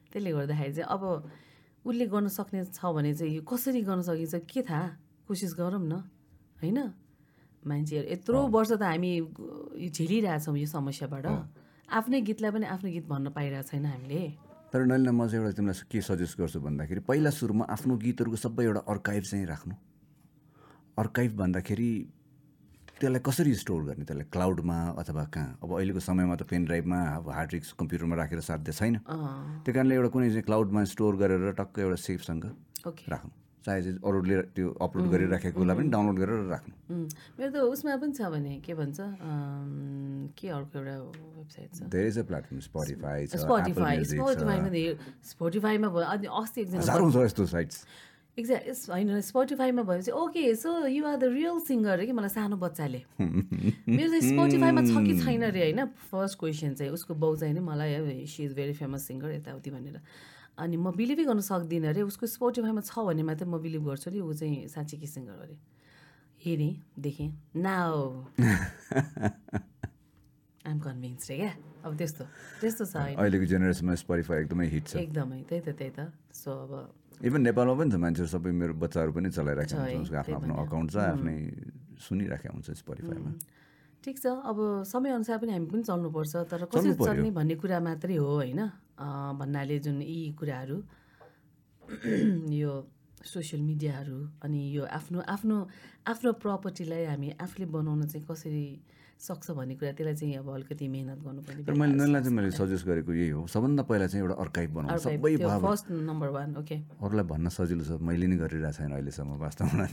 [0.10, 1.04] त्यसले गर्दाखेरि चाहिँ अब
[1.86, 4.86] उसले गर्न सक्ने छ भने चाहिँ यो कसरी गर्न सकिन्छ के थाहा?
[5.30, 6.10] कोसिस गरौँ न।
[6.61, 6.80] होइन?
[7.64, 9.11] मान्छेहरू यत्रो वर्ष त हामी
[9.90, 11.26] झेलिरहेछौँ यो समस्याबाट।
[11.90, 14.22] आफ्नै गीतलाई पनि आफ्नो गीत भन्न पाइरहेको छैन हामीले।
[14.72, 18.64] तर नलिन म चाहिँ एउटा तिमीलाई के सजेस्ट गर्छु भन्दाखेरि पहिला सुरुमा आफ्नो गीतहरूको सबै
[18.64, 19.76] एउटा अर्काइभ चाहिँ राख्नु।
[21.02, 21.91] अर्काइभ भन्दाखेरि
[22.99, 24.06] त्यसलाई कसरी स्टोर गर्ने?
[24.06, 25.57] त्यसलाई क्लाउडमा अथवा कहाँ?
[25.64, 29.72] अब अहिलेको समयमा त पेन ड्राइभमा अब हार्ड डिस्क कम्प्युटरमा राखेर साध्य छैन। अँ, त्यो
[29.73, 32.44] कारणले एउटा कुनै चाहिँ क्लाउडमा स्टोर गरेर टक्क एउटा सेफसँग
[32.86, 33.31] राख्नु।
[33.70, 36.74] चाहे चाहिँ अरूले त्यो अपलोड गरिराखेकोलाई पनि डाउनलोड गरेर राख्नु।
[37.38, 38.98] मेरो त उसमा पनि छ भने के भन्छ
[40.34, 40.96] के अर्को एउटा
[41.38, 41.80] वेबसाइट छ?
[41.94, 44.70] धेरै छ प्लेटफर्म स्पोटिफाई स्पोटिफाई स्पोटिफाईमा
[45.32, 47.86] स्पोटिफाईमा भयो अनि अस्ति हजारौँ छ यस्तो साइट्स
[48.38, 53.02] एक्ज्याक्ट होइन स्पोटिफाईमा भएपछि okay so you are the real singer कि मलाई सानो बच्चाले।
[53.20, 55.86] मेरो चाहिँ स्पोटिफाईमा छ कि छैन अरे होइन?
[56.10, 60.00] फर्स्ट क्वेसन चाहिँ उसको बाउ चाहिँ नि मलाई she is very famous singer यताउति भनेर।
[60.60, 64.19] अनि म बिलिभै गर्न सक्दिनँ अरे उसको स्पोटिफाईमा छ भने मात्रै म बिलिभ गर्छु अरे
[64.19, 65.56] ऊ चाहिँ साँच्चीकै सिङ्गर अरे।
[66.40, 67.98] हेरेँ देखेँ। नाउ।
[70.68, 71.53] आइम कन्भिन्स रे क्या?
[71.84, 72.23] अब त्यस्तो
[72.61, 75.99] त्यस्तो छ अहिलेको जेनेरेसनमा स्पोटिफाई एकदमै हिट छ। एकदमै त्यही त त्यही त।
[76.36, 76.72] सो अब
[77.27, 80.88] इभन नेपालमा पनि छ मान्छेहरू सबै मेरो बच्चाहरू पनि चलाइरहेको हुन्छ उसको आफ्नो आफ्नो। अकाउन्ट
[80.91, 81.38] छ आफ्नै
[81.99, 83.31] सुनिरहेको हुन्छ स्पोटिफाईमा
[84.03, 84.57] ठिक छ अब
[84.88, 88.61] समयअनुसार पनि हामी पनि चल्नुपर्छ तर कसरी। चल्ने भन्ने कुरा मात्रै हो होइन?
[89.00, 90.78] भन्नाले जुन यी कुराहरू
[92.54, 92.72] यो
[93.26, 95.58] सोसियल मिडियाहरू अनि यो आफ्नो आफ्नो
[96.08, 98.66] आफ्नो प्रपर्टीलाई हामी आफूले बनाउन चाहिँ कसरी
[99.20, 102.86] सक्छ भन्ने कुरा त्यसलाई चाहिँ अब अलिकति मेहनत गर्नुपर्ने तर मैले नैलाई चाहिँ मैले सजेस्ट
[102.88, 107.26] गरेको यही हो। सबभन्दा पहिला चाहिँ एउटा अर्काइभ बनाउनु। सबै फर्स्ट नम्बर वान ओके अरूलाई
[107.28, 109.86] भन्न सजिलो छ। मैले नि गरिरहेको छैन अहिलेसम्म वास्तवमा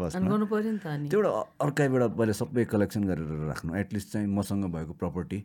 [0.00, 3.70] फर्स्ट गर्नु पऱ्यो नि त अनि। त्यो एउटा अर्काइभ एउटा पहिला सबै कलेक्सन गरेर राख्नु।
[3.84, 5.38] एटलिस्ट चाहिँ मसँग भएको प्रपर्टी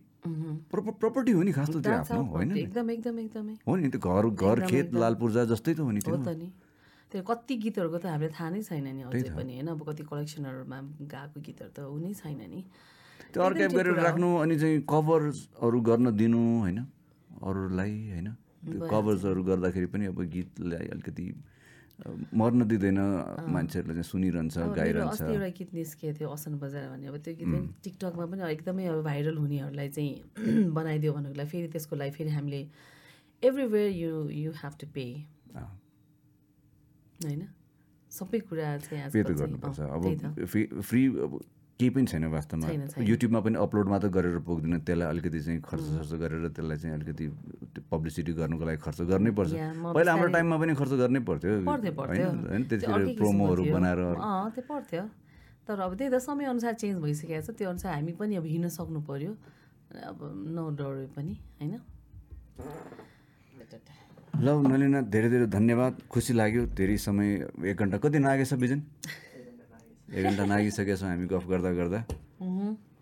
[0.71, 4.25] प्रपर्टी हो नि खास त त्यो आफ्नो होइन एकदम एकदम एकदमै। हो नि त्यो घर
[4.31, 6.47] घर खेत लाल पूर्जा जस्तै त हो नि त्यो। त नि।
[7.11, 9.67] त्यो कति गीतहरूको त हामीले थाहा नै छैन नि अझै पनि होइन?
[9.75, 10.79] अब कति कलेक्सनहरूमा
[11.13, 12.63] गएको गीतहरू त हुनै छैन नि।
[13.35, 16.79] त्यो अर्काइभ गरेर राख्नु अनि चाहिँ कभर्सहरू गर्न दिनु होइन?
[17.43, 18.27] अरूलाई होइन?
[18.63, 21.25] त्यो कभर्सहरू गर्दाखेरि पनि अब गीतलाई अलिकति
[22.39, 22.99] मर्न दिँदैन
[23.55, 27.67] मान्छेहरूले चाहिँ सुनिरहन्छ गाइरहन्छ। एउटा गीत निस्किएको थियो असन बजार भन्ने अब त्यो गीत पनि
[27.83, 30.13] टिकटकमा पनि एकदमै अब भाइरल हुनेहरूलाई चाहिँ
[30.79, 32.61] बनाइदियो भन्नुको लागि फेरि त्यसको लागि फेरि हामीले
[33.43, 34.11] everywhere you
[34.43, 35.05] you have to pay
[37.19, 37.41] होइन?
[38.11, 41.39] सबै कुरा चाहिँ पे त चाहिँ, गर्नुपर्छ। अब फ्री अब
[41.75, 42.67] केही पनि छैन वास्तवमा।
[43.03, 47.25] युट्युबमा पनि अपलोड मात्र गरेर पुग्दैन। त्यसलाई अलिकति चाहिँ खर्च सर्च गरेर त्यसलाई चाहिँ अलिकति
[47.91, 49.51] पब्लिसिटी गर्नुको लागि खर्च गर्नै पर्छ।
[49.91, 53.99] पहिला हाम्रो टाइममा पनि खर्च गर्नै पर्थ्यो। होइन होइन त्यो त्यतिखेर प्रोमोहरू। बनाएर
[54.71, 55.03] पर्थ्यो।
[55.67, 58.99] तर अब त्यही त समयअनुसार चेन्ज भइसकेको छ। त्यो अनुसार हामी पनि अब हिँड्न सक्नु
[59.03, 59.31] पऱ्यो
[59.99, 60.19] अब
[60.55, 61.75] नडरे पनि होइन?
[64.35, 67.27] ल नलिना धेरै धेरै धन्यवाद। खुसी लाग्यो। धेरै समय
[67.67, 68.79] एक घन्टा कति नागेछ बिजन?
[70.05, 71.99] एक घन्टा नागिसकेछ हामी गफ गर्दा गर्दा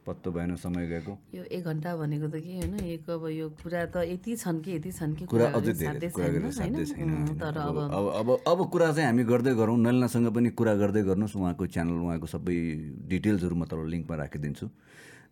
[0.03, 3.85] पत्तो भएन समय गएको। यो एक घन्टा भनेको त के होइन एक अब यो कुरा
[3.87, 8.07] त यति छन् कि यति छन् कि कुरा अझै धेरै छैन। तर अब अब अब
[8.19, 12.27] अब अब कुरा चाहिँ हामी गर्दै गरौँ। नलिनासँग पनि कुरा गर्दै गर्नुहोस्। उहाँको च्यानल उहाँको
[12.27, 12.55] सबै
[13.07, 14.67] डिटेल्सहरू म तल लिङ्कमा राखिदिन्छु।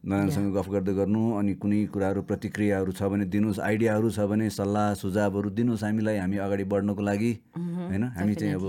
[0.08, 4.94] नलिनासँग गफ गर्दै गर्नु अनि कुनै कुराहरू प्रतिक्रियाहरू छ भने दिनुहोस् आइडियाहरू छ भने सल्लाह
[5.04, 8.04] सुझावहरू दिनुहोस् हामीलाई। हामी अगाडि बढ्नको लागि होइन?
[8.16, 8.66] हामी चाहिँ अब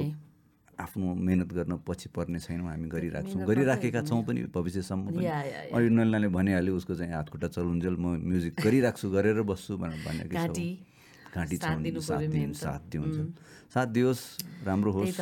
[0.83, 5.27] आफ्नो मिहिनेत गर्न पछि पर्ने छैनौँ हामी गरिराख्छौँ गरिराखेका छौँ पनि भविष्यसम्म पनि।
[5.73, 10.35] अनि नलिनाले भनिहाल्यो उसको चाहिँ हात खुट्टा चलुन्जेल म म्युजिक गरिराख्छु गरेर बस्छु भनेर भनेको
[10.35, 10.51] छ
[11.33, 12.01] घाँटी। छ साथ दिनु
[12.53, 13.27] साथ त।
[13.73, 14.23] साथ दियोस्
[14.67, 15.21] राम्रो होस्।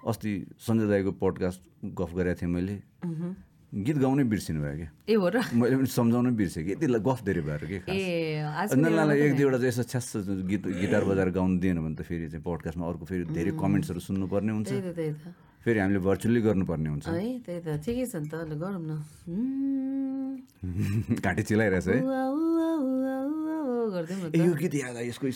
[0.00, 1.60] अस्ति सञ्जय दाईको पडकास्ट
[1.98, 2.76] गफ गरेको थिएँ मैले।
[3.70, 7.22] गीत गाउनै बिर्सिनु भयो क्या ए हो र मैले पनि सम्झाउनै बिर्सेँ कि यति गफ
[7.22, 7.78] धेरै भएर के
[8.66, 10.06] नल्लालाई एक दुईवटा चाहिँ यसो छ्यास
[10.50, 14.52] गीत गिटार बजाएर गाउनु दिएन भने त फेरि चाहिँ पडकास्टमा अर्को फेरि धेरै कमेन्ट्सहरू सुन्नुपर्ने
[14.58, 14.70] हुन्छ
[15.62, 17.14] फेरि हामीले भर्चुअली गर्नुपर्ने हुन्छ है
[17.46, 18.98] त्यही त ठिकै छ नि त ल गरौँ न
[21.22, 21.98] घाँटी चिलाइरहेछ है
[23.90, 25.26] यो गीत याद आयो यसको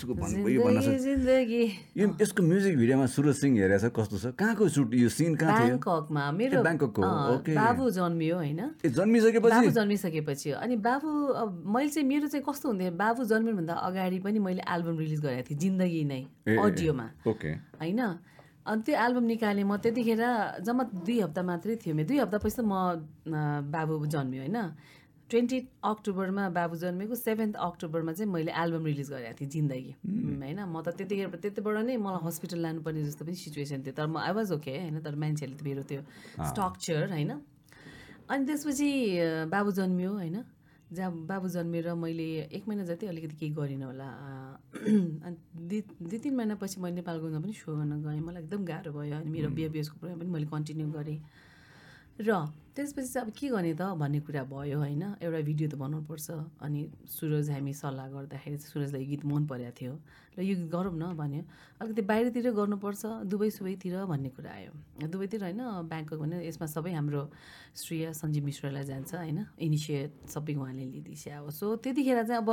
[1.95, 4.25] यो यसको म्युजिक भिडियोमा सुरज सिंह हेरेको छ कस्तो छ?
[4.39, 5.79] कहाँको सुट यो सिन कहाँ थियो?
[5.79, 7.03] ब्याङ्ककमा मेरो ब्याङ्ककको।
[7.55, 8.61] बाबु जन्मियो होइन?
[8.85, 9.51] जन्मिसकेपछि?
[9.51, 14.39] बाबु जन्मिसकेपछि अनि बाबु अब मैले चाहिँ मेरो चाहिँ कस्तो हुन्थ्यो बाबु जन्मिनुभन्दा अगाडि पनि
[14.39, 17.51] मैले एल्बम रिलिज गरेको थिएँ जिन्दगी नै अडियोमा। ओके।
[17.83, 18.01] होइन?
[18.65, 20.23] अनि त्यो एल्बम निकालेँ म त्यतिखेर
[20.65, 22.73] जम्मा दुई हप्ता मात्रै थियो मेरो दुई हप्तापछि त म
[23.69, 24.59] बाबु जन्मियो होइन?
[25.31, 29.93] ट्वेन्टी अक्टोबरमा बाबु जन्मेको सेभेन्थ अक्टोबरमा चाहिँ मैले एल्बम रिलिज गरेको थिएँ जिन्दगी।
[30.43, 30.61] होइन?
[30.65, 34.33] म त त्यतिखेर त्यतिबाट नै मलाई हस्पिटल लानुपर्ने जस्तो पनि सिचुएसन थियो। तर म आई
[34.37, 35.01] वाज ओके होइन?
[35.01, 36.01] तर मान्छेहरूले त मेरो त्यो
[36.45, 37.33] स्ट्रक्चर होइन?
[38.31, 38.89] अनि त्यसपछि
[39.49, 40.37] बाबु जन्मियो होइन?
[40.93, 44.09] जहाँ बाबु जन्मेर मैले एक महिना जति अलिकति केही गरिनँ होला
[45.27, 49.17] अनि दुई दुई तिन महिनापछि मैले नेपालगञ्जमा पनि सो गर्न गएँ। मलाई एकदम गाह्रो भयो
[49.17, 51.19] अनि मेरो बिएबिएसको प्रोग्राम पनि मैले कन्टिन्यू गरेँ।
[52.21, 52.31] र
[52.75, 56.81] त्यसपछि चाहिँ अब के गर्ने त भन्ने कुरा भयो होइन। एउटा भिडियो त बनाउनुपर्छ अनि
[57.07, 59.95] सुरज हामी सल्लाह गर्दाखेरि चाहिँ सुरजलाई गीत मन परेको थियो।
[60.35, 61.43] र यो गीत गरौँ न भन्यो।
[61.79, 64.73] अलिकति बाहिरतिर गर्नुपर्छ दुबई सुबईतिर भन्ने कुरा आयो।
[65.07, 67.23] दुबईतिर होइन ब्याङ्कक भने यसमा सबै हाम्रो
[67.79, 72.51] श्रेय सञ्जीव मिश्रलाई जान्छ होइन। इनिसिएट सबै उहाँले लिँदैछ। अब सो त्यतिखेर चाहिँ अब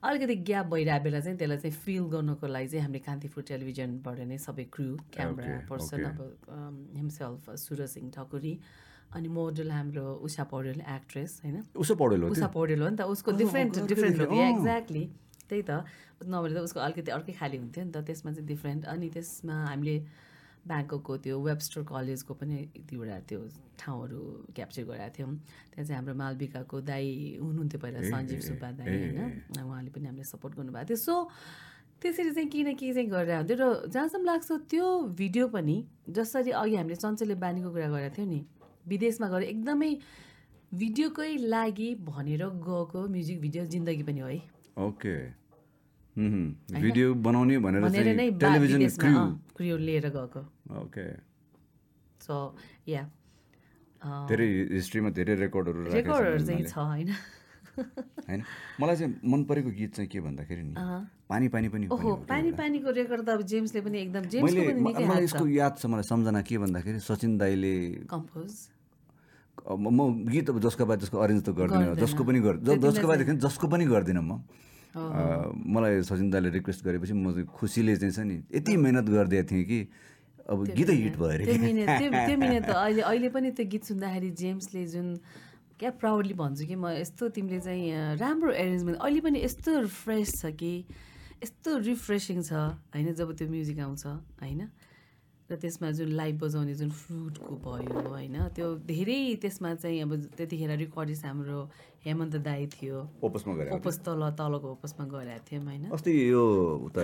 [0.00, 4.38] अलिकति ग्याप भइरहेको बेला चाहिँ त्यसलाई चाहिँ फिल गर्नको लागि चाहिँ हामीले कान्तिपुर टेलिभिजनबाट नै
[4.40, 6.04] सबै क्रु क्यामरा पर्सन.
[6.08, 6.18] अब
[6.96, 8.54] हिमसेल्फ सुरज सिंह ठकुरी
[9.14, 11.62] अनि मोडल हाम्रो उषा पौडेल एक्ट्रेस होइन?
[11.76, 15.04] उसो पढेलो उषा पौडेल हो नि त उसको डिफ्रेन्ट डिफ्रेन्ट लुक। एक्ज्याक्टली
[15.48, 15.84] त्यही त
[16.28, 19.96] नभए त उसको अलिकति अर्कै खाले हुन्थ्यो नि त त्यसमा चाहिँ डिफ्रेन्ट अनि त्यसमा हामीले
[20.68, 23.40] ब्याङ्ककको त्यो वेबस्टर कलेजको पनि एक दुईवटा त्यो
[23.80, 24.20] ठाउँहरू
[24.52, 25.32] क्याप्चर गरेका थियौँ।
[25.72, 27.06] त्यहाँ चाहिँ हाम्रो मालविकाको दाई
[27.40, 29.18] हुनुहुन्थ्यो पहिला सञ्जीव सुब्बा दाई होइन?
[29.56, 31.14] उहाँले पनि हामीले सपोर्ट गर्नुभएको थियो। सो
[32.02, 34.86] त्यसरी चाहिँ किन के चाहिँ गरेर हुन्थ्यो र जहाँसम्म लाग्छ त्यो
[35.16, 35.76] भिडियो पनि
[36.12, 38.40] जसरी अघि हामीले चञ्चले बानीको कुरा गरेको थियौँ नि
[38.88, 39.90] विदेशमा गएर एकदमै
[40.72, 44.40] भिडियोकै लागि भनेर गएको म्युजिक भिडियो जिन्दगी पनि हो है।
[44.86, 45.14] ओके.
[46.16, 47.82] भिडियो बनाउने भनेर
[48.16, 48.80] नै टेलिभिजन
[49.56, 50.40] क्र्यु लिएर गएको।
[50.82, 51.06] ओके।
[52.20, 52.36] सो
[52.88, 53.02] या
[54.28, 57.10] धेरै हिस्ट्रीमा धेरै रेकर्डहरू रेकर्डहरू चाहिँ। छ होइन?
[58.28, 58.42] होइन?
[58.80, 60.74] मलाई चाहिँ मन परेको गीत चाहिँ के भन्दाखेरि नि?
[61.28, 64.80] पानी पानी पनि ओहो पानी पानीको रेकर्ड त अब जेम्सले पनि एकदम जेम्सको मैले पनि
[64.82, 67.74] निकै मलाई हात यसको याद छ मलाई सम्झना के भन्दाखेरि सचिन दाईले
[68.10, 68.52] कम्पोज।
[69.66, 73.66] म गीत अब जसको बाद जसको अरेन्ज त गर्दिनँ। जसको पनि गर् जसको बाददेखि जसको
[73.68, 74.40] पनि गर्दिनँ म।
[74.94, 79.64] मलाई सचिन दाले रिक्वेस्ट गरेपछि म चाहिँ खुसीले चाहिँ छ नि यति मिहिनेत गरिदिएको थिएँ
[79.68, 79.78] कि
[80.48, 84.82] अब गीतै हिट भयो अरे। त्यो मिहिनेत त अहिले अहिले पनि त्यो गीत सुन्दाखेरि जेम्सले
[84.88, 85.08] जुन
[85.78, 90.50] क्या प्राउडली भन्छु कि म यस्तो तिमीले चाहिँ राम्रो एरेन्जमेन्ट अहिले पनि यस्तो फ्रेस छ
[90.56, 90.72] कि
[91.44, 92.52] यस्तो रिफ्रेसिङ छ
[92.96, 94.04] होइन जब त्यो म्युजिक आउँछ
[94.42, 94.60] होइन?
[95.50, 100.70] र त्यसमा जुन लाइभ बजाउने जुन फ्लुटको भयो होइन त्यो धेरै त्यसमा चाहिँ अब त्यतिखेर
[100.78, 101.58] रेकर्डिस्ट हाम्रो
[102.04, 106.42] हेमन्त दाई थियो। ओपसमा गरे ओपस तल तलको ओपसमा गइरहेको थियौँ होइन। अस्ति यो
[106.86, 107.02] उता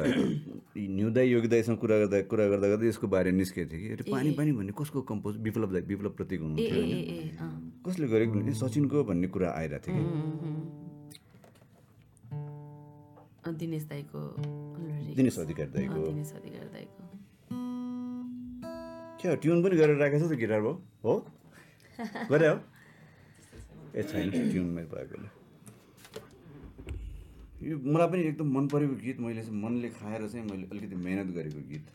[0.77, 4.73] न्युदाई योगिदाईसँग कुरा गर्दा कुरा गर्दा गर्दा यसको बारे निस्केको थियो कि। पानी पानी भन्ने
[4.77, 7.49] कसको कम्पोज विप्लव दाई विप्लव प्रतीक हुनुहुन्थ्यो
[7.87, 10.13] कसले गरेको भने सचिनको भन्ने कुरा आइरहेको थियो कि।
[13.57, 14.21] दिनेश दाईको।
[15.17, 16.94] दिनेश अधिकारी दाईको। दिनेश अधिकारी दाईको।
[19.25, 20.75] क्या ट्युन पनि गरेर राखेको छ त गिटार भयो
[21.05, 21.13] हो
[22.31, 22.57] गरे हो
[23.97, 25.29] ए छैन ट्युन मेरो भएकोले
[27.71, 31.29] यो मलाई पनि एकदम मन परेको गीत मैले चाहिँ मनले खाएर चाहिँ मैले अलिकति मेहनत
[31.37, 31.87] गरेको गीत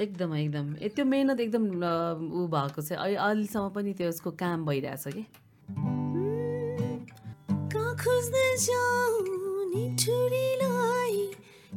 [0.00, 0.66] एकदम एकदम.
[0.82, 5.24] ए त्यो मेहनत एकदम ऊ भएको छ। अहिले अहिलेसम्म पनि त्यो उसको काम भइरहेछ कि?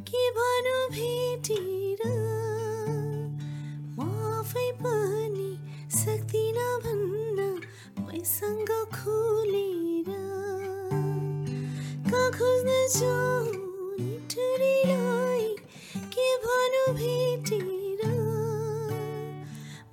[0.09, 1.84] के भनौँ भेटेर म
[4.55, 5.51] आफै पनि
[5.91, 7.39] सक्दिनँ भन्न
[8.07, 10.11] मैसँग खुलेर
[12.07, 13.51] कहाँ खोज्दै जाऊ
[13.99, 15.43] नि ठुरीलाई
[16.15, 18.01] के भनौँ भेटेर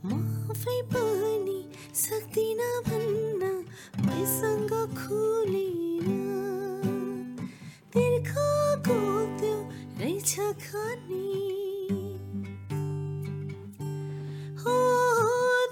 [0.06, 0.22] म
[0.54, 1.58] आफै पनि
[2.04, 3.42] सक्दिनँ भन्न
[4.06, 4.72] मैसँग
[5.02, 6.06] खुलेर
[7.90, 9.00] तिर्खाको
[9.42, 9.58] त्यो
[9.98, 10.32] रहेछ
[10.64, 11.71] खाने।
[14.62, 14.76] हो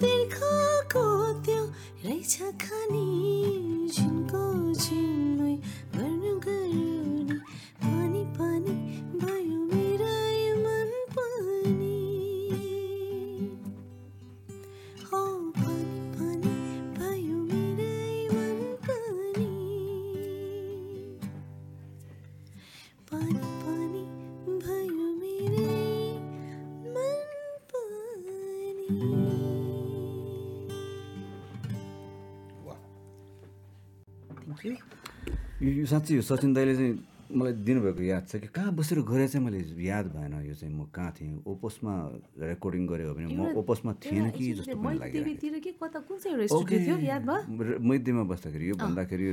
[0.00, 1.04] तिर्खाको
[1.46, 1.62] त्यो
[2.04, 3.06] रहेछ खाने।
[3.94, 4.42] झिनको
[4.82, 5.54] झिन्मै
[5.96, 7.36] गर्नु गर्नु
[7.82, 8.74] पानी पानी
[9.22, 9.59] भयो
[34.60, 34.78] थ्याङ्क
[35.62, 36.94] यू साँच्चै यो सचिन दाईले चाहिँ
[37.30, 40.82] मलाई दिनुभएको याद छ कि कहाँ बसेर गरे चाहिँ मैले याद भएन यो चाहिँ म
[40.90, 41.38] कहाँ थिएँ?
[41.46, 41.92] ओपोसमा
[42.42, 44.98] रेकर्डिङ गरेको भने म ओपोसमा थिएन कि जस्तो पनि
[46.66, 49.24] के मैदीमा बस्दाखेरि यो भन्दाखेरि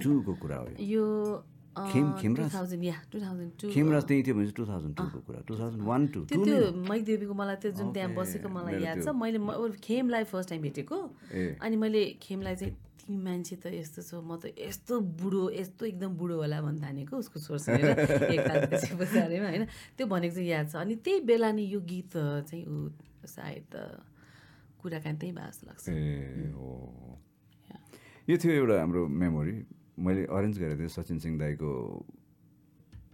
[0.00, 1.04] टूको कुरा हो यो
[1.74, 4.04] खेम- खेमराज?
[4.06, 7.70] त्यही थियो भने टु थाउजन्ड टूको कुरा। टु थाउजन्ड वान टू त्यो मैदेवीको मलाई त्यो
[7.78, 9.38] जुन त्यहाँ बसेको मलाई याद छ। मैले
[9.82, 10.96] खेमलाई फर्स्ट टाइम भेटेको।
[11.60, 12.72] अनि मैले खेमलाई चाहिँ
[13.04, 17.14] तिमी मान्छे त यस्तो छौ म त यस्तो बुढो यस्तो एकदम बुढो होला भन्न थानेको
[17.20, 19.64] उसको एकतालपछि बजारेमा होइन।
[19.98, 22.12] त्यो भनेको चाहिँ याद छ। अनि त्यही बेला नि यो गीत
[22.48, 22.88] चाहिँ ऊ
[23.28, 23.72] सायद
[24.80, 27.18] कुराकानी त्यही भएको जस्तो लाग्छ। ए हो।
[28.30, 31.70] यो थियो एउटा हाम्रो मेमोरी मैले अरेन्ज गरेको थिएँ सचिन सिंह दाईको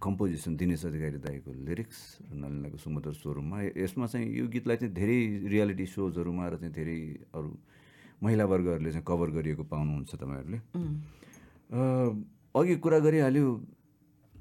[0.01, 5.19] कम्पोजिसन दिनेश अधिकारी दाईको लिरिक्स र नलिनाको सुमधुर स्वरूपमा। यसमा चाहिँ यो गीतलाई चाहिँ धेरै
[5.45, 6.99] रियालिटी सोजहरूमा र चाहिँ धेरै
[7.37, 7.49] अरू
[8.23, 10.59] महिला वर्गहरूले चाहिँ कभर गरिएको पाउनुहुन्छ तपाईँहरूले।
[12.57, 13.45] अघि कुरा गरिहाल्यो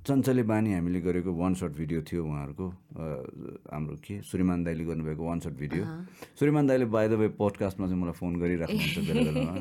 [0.07, 2.67] चञ्चले बानी हामीले गरेको वान सर्ट भिडियो थियो उहाँहरूको
[3.69, 5.83] हाम्रो के श्रीमान दाईले गर्नुभएको वान सर्ट भिडियो
[6.41, 9.53] श्रीमान दाईले बाई द वे पोडकास्टमा चाहिँ मलाई फोन गरिराख्नुहुन्छ बेला बेलामा।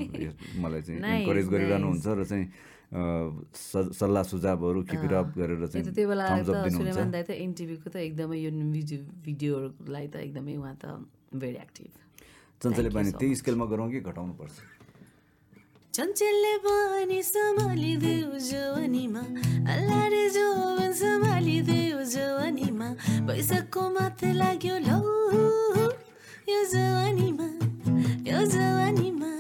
[0.63, 2.45] मलाई चाहिँ इन्करेज गरिरहनुहुन्छ र चाहिँ
[3.99, 8.99] सल्लाह सुझावहरू किपिर अप गरेर चाहिँ त्यो बेला त दाई एनटिभीको त एकदमै यो भिडियो
[9.27, 11.03] भिडियोहरूलाई त एकदमै उहाँ त
[11.35, 11.91] भेरी एक्टिभ
[12.61, 14.33] चञ्चले बानी त्यही स्केलमा गरौँ कि घटाउनु
[15.89, 19.21] पर्छ चञ्चलले बानी सम्हालिदेऊ जवानीमा
[19.73, 22.89] अल्लारे जोवन सम्हालिदेऊ जवानीमा
[23.25, 25.01] वैशाखको माथि लाग्यो लौ
[26.49, 27.47] यो जवानीमा
[28.29, 29.38] यो जवानीमा।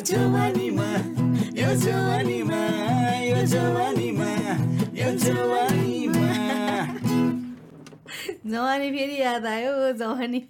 [0.00, 0.88] जवानीमा
[1.58, 2.60] यो जवानीमा
[3.24, 4.30] यो जवानीमा
[5.00, 6.28] यो जवानीमा
[8.46, 10.40] जवानी फेरि याद आयो जवानी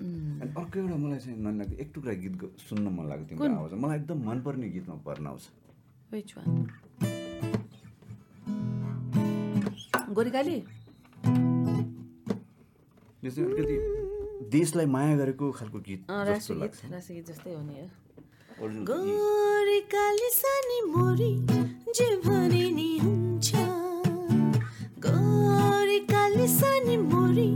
[0.00, 2.34] अनि अर्को एउटा मलाई चाहिँ मन लाग्यो एक टुक्रा गीत
[2.68, 5.44] सुन्न मन लाग्यो तिम्रो आवाज मलाई एकदम मनपर्ने गीतमा पर्न आउँछ?
[10.16, 10.56] गोरिकाली?
[13.24, 13.76] यो चाहिँ अलिकति
[14.50, 17.74] देशलाई माया गरेको खालको गीत जस्तो लाग्छ। राष्ट्रिय गीत जस्तै हो नि
[20.92, 21.32] मोरी
[21.96, 23.52] जे भने नि हुन्छ
[25.06, 27.48] गोरिकाली सानी मोरी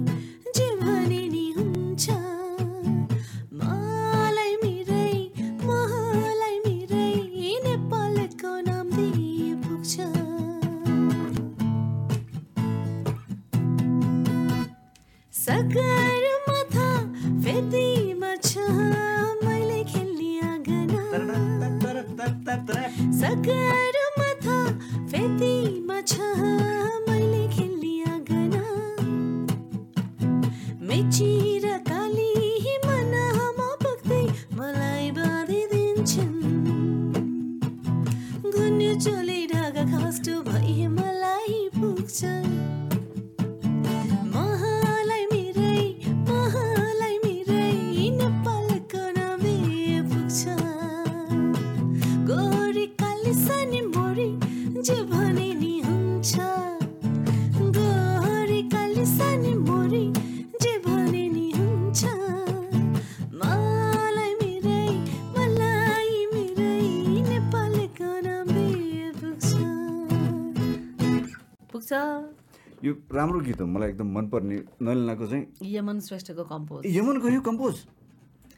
[72.85, 75.45] यो राम्रो गीत हो मलाई एकदम मनपर्ने नलिनाको चाहिँ
[75.75, 77.75] यमन श्रेष्ठको कम्पोज। यमनको यो कम्पोज?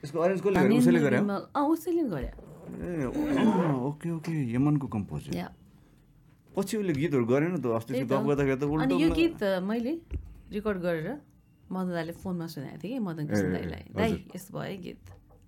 [0.04, 1.20] यसको अरेन्ज कसले उसैले गर्यो
[1.54, 3.10] अँ उसैले ओ,
[3.88, 5.22] ओके ओके यमनको कम्पोज।
[6.56, 9.92] पछि उसले गीतहरू गरेन त अस्ति गफ। गर्दाखेरि त अनि उल्टो यो गीत मैले
[10.50, 11.08] रेकर्ड गरेर
[11.70, 15.02] मदन दाईले फोनमा सुनाएको थिएँ कि मदन कृष्ण दाईलाई। दाई यस्तो भयो है गीत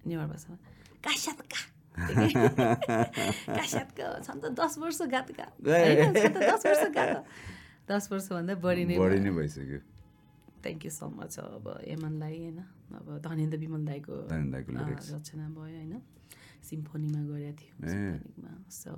[0.06, 0.56] नेवार भाषामा।
[1.02, 1.60] कास्यातका
[3.59, 7.26] कास्यातका छन् त दस वर्ष गातका। दस वर्ष गात
[7.89, 9.81] दस वर्षभन्दा बढी नै बढी नै भइसक्यो।
[10.65, 12.60] थ्याङ्क यू सो मच अब यमनलाई होइन?
[12.98, 15.94] अब धनेन्द्र विमल दाईको। रचना भयो होइन?
[16.69, 17.73] सिम्फोनीमा गरेको थियो
[18.69, 18.93] सो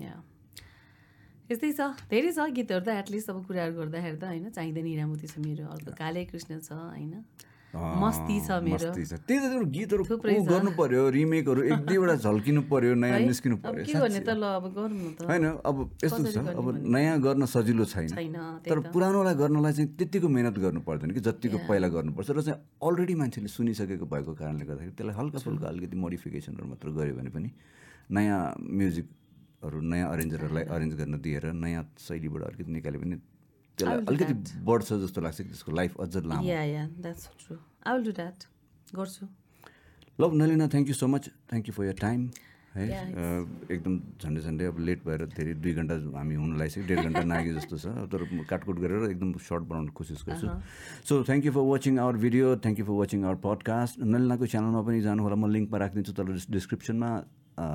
[0.00, 0.14] या
[1.50, 1.80] यस्तै छ।
[2.10, 4.46] धेरै छ गीतहरू त एटलिस्ट अब कुराहरू गर्दाखेरि त होइन?
[4.50, 7.14] चाहिँदैन हिरामती छ मेरो। अर्को काले कृष्ण छ होइन?
[7.74, 10.02] मस्ती छ मेरो त्यही त तिम्रो गीतहरू।
[10.46, 13.18] गर्नु पर्यो रिमेकहरू एक दुईवटा झल्किनु पर्यो नयाँ?
[13.26, 16.64] निस्किनु पर्यो के साँच्चै। त ल अब गरौँ न त होइन अब यस्तो छ अब
[16.70, 16.78] भने?
[16.94, 18.36] नयाँ गर्न सजिलो छैन
[18.68, 21.58] तर पुरानोलाई गर्नलाई चाहिँ त्यतिको मिहिनेत गर्नु पर्दैन कि जतिको.
[21.64, 26.66] पहिला गर्नुपर्छ र चाहिँ अलरेडी मान्छेले सुनिसकेको भएको कारणले गर्दाखेरि त्यसलाई हल्का फुल्का अलिकति मोडिफिकेसनहरू
[26.68, 27.48] मात्र गऱ्यो भने पनि
[28.12, 33.16] नयाँ म्युजिकहरू नयाँ अरेन्जरहरूलाई अरेन्ज गर्न दिएर नयाँ शैलीबाट अलिकति निकाल्यो भने
[33.78, 34.34] त्यसलाई अलिकति
[34.64, 37.56] बढ्छ जस्तो लाग्छ कि त्यसको लाइफ अझ लामो। Yeah yeah that's true
[37.86, 38.44] I will do that
[38.96, 39.26] गर्छु।
[40.18, 42.28] Love Nalina thank you so much thank you for your time
[42.74, 42.86] है?
[42.90, 47.22] अ, एकदम झन्डै झन्डै अब लेट भएर धेरै दुई घन्टा हामी हुनु लागिसक्यो डेढ घन्टा
[47.32, 50.48] नाग्यो जस्तो छ। तर काटकुट गरेर एकदम सर्ट बनाउने कोसिस गर्छु।
[51.08, 54.82] So thank you for watching our video thank you for watching our podcast नलिनाको च्यानलमा
[54.90, 57.10] पनि जानु होला म लिङ्कमा राखिदिन्छु तल डिस्क्रिप्सनमा
[57.54, 57.66] अ,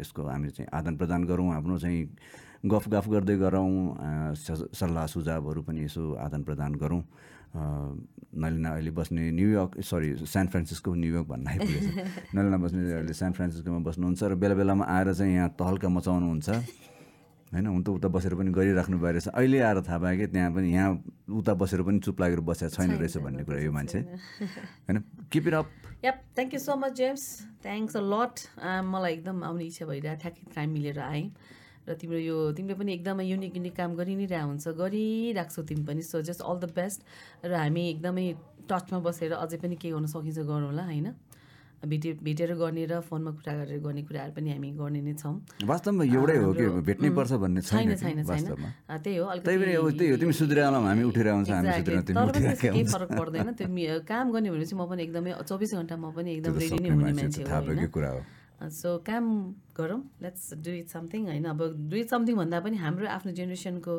[0.00, 2.04] यसको हामी चाहिँ आदान प्रदान गरौँ। आफ्नो चाहिँ
[2.64, 3.70] गफ गफ गर्दै गरौँ
[4.80, 7.02] सल्लाह सुझावहरू पनि यसो आदान प्रदान गरौँ।
[7.54, 11.86] नलिना अहिले बस्ने New York sorry San Francisco New York भन्न आइपुगेछ।
[12.34, 16.48] नलिना बस्ने अहिले सान फ्रान्सिस्कोमा बस्नुहुन्छ र बेला बेलामा आएर चाहिँ यहाँ तहल्का मचाउनुहुन्छ।
[17.52, 20.50] होइन हुन त उता बसेर पनि गरिराख्नु भएको रहेछ। अहिले आएर थाहा पाएँ कि त्यहाँ
[20.50, 20.90] पनि यहाँ
[21.30, 23.98] उता बसेर पनि चुप लागेर बसेको छैन रहेछ भन्ने कुरा यो मान्छे।
[24.90, 24.96] होइन
[25.30, 25.68] keep it up
[26.04, 27.22] yup thank you so much James
[27.62, 28.36] thanks a lot
[28.82, 31.30] मलाई एकदम आउने इच्छा भइरहेको ठ्याक्कै टाइम मिलेर आएँ
[31.86, 35.84] र तिम्रो यो तिमीले पनि एकदमै युनिक युनिक काम गरि नै रहेको हुन्छ। गरिराख्छौ तिमी
[35.84, 37.00] पनि so just all the best
[37.44, 38.26] र हामी एकदमै
[38.68, 41.08] टचमा बसेर अझै पनि के गर्न सकिन्छ गरौँ होला होइन?
[41.84, 45.36] भेटे भेटेर गर्ने र फोनमा कुरा गरेर गर्ने कुराहरू पनि हामी गर्ने नै छौँ।
[45.68, 48.56] वास्तवमा एउटै हो कि भेट्नै पर्छ भन्ने छैन छैन छैन
[49.04, 50.32] त्यही हो त्यही तिमी
[50.64, 55.02] हामी उठेर आउँछ हामी तिमी त्यस्तो केही फरक पर्दैन। त्यो काम गर्ने भनेपछि म पनि
[55.04, 58.16] एकदमै चौबिस घन्टा म पनि एकदम रेडी नै हुने मान्छे हो।
[58.60, 59.24] सो काम
[59.76, 60.00] गरौँ.
[60.22, 61.44] लेट्स डु इट समथिङ होइन?
[61.44, 61.60] अब
[61.90, 63.94] डु इट समथिङ भन्दा पनि हाम्रो आफ्नो जेनेरेसनको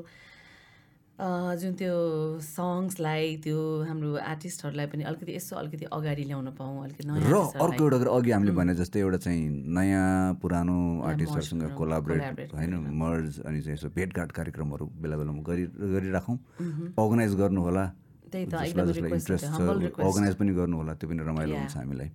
[1.15, 1.95] जुन त्यो
[2.43, 7.83] सङ्ग्सलाई त्यो हाम्रो आर्टिस्टहरूलाई पनि अलिकति यसो अलिकति अगाडि ल्याउन पाऊँ अलिकति नयाँ र। अर्को
[7.83, 10.75] एउटा कुरा अघि हामीले भने जस्तै एउटा चाहिँ नयाँ पुरानो
[11.07, 12.73] आर्टिस्टहरूसँग कोलाबरेट होइन?
[12.99, 15.63] मर्ज अनि चाहिँ यसो भेटघाट कार्यक्रमहरू बेला बेलामा गरि
[15.95, 16.37] गरिराखौँ।
[16.99, 17.85] अर्गनाइज गर्नु होला
[18.35, 19.59] त्यही त, एकदमै इन्ट्रेस्ट छ.
[20.03, 21.55] अर्गनाइज पनि गर्नु होला त्यो पनि रमाइलो.
[21.55, 22.09] हुन्छ हामीलाई।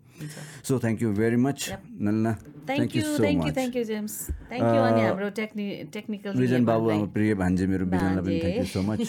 [0.69, 1.59] So thank you very much
[2.05, 2.33] Nalina
[2.69, 4.15] thank you thank you much thank you James
[4.53, 5.67] thank you अनि हाम्रो टेक्नि
[5.97, 9.01] टेक्निकल रिजन बाबु हाम्रो प्रिय भान्जे मेरो बिजनलाई पनि। Thank you so much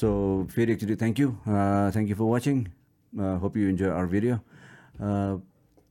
[0.00, 0.08] so
[0.54, 1.28] फेरि एकचोटि thank you
[1.92, 2.56] thank you for watching
[3.42, 4.34] hope you enjoy our video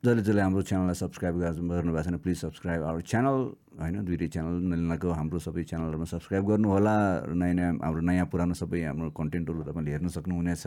[0.04, 3.38] जसले जसले हाम्रो च्यानललाई सब्सक्राइब गर्नु भएको छैन प्लिज सब्सक्राइब आवर च्यानल
[3.78, 6.94] होइन दुइटै च्यानल नलिनाको हाम्रो सबै च्यानलहरूमा सब्सक्राइब गर्नु होला
[7.30, 10.66] र नयाँ नयाँ हाम्रो नयाँ पुरानो सबै हाम्रो कन्टेन्टहरू तपाईँले हेर्न सक्नुहुनेछ।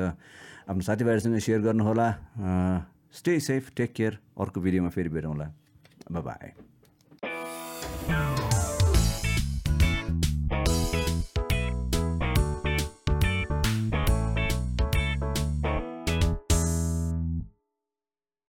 [0.71, 2.07] आफ्नो साथीभाइहरूसँग सेयर गर्नुहोला।
[3.11, 5.47] स्टे सेफ टेक केयर अर्को भिडियोमा फेरि भेटौँला।
[6.07, 6.49] बाई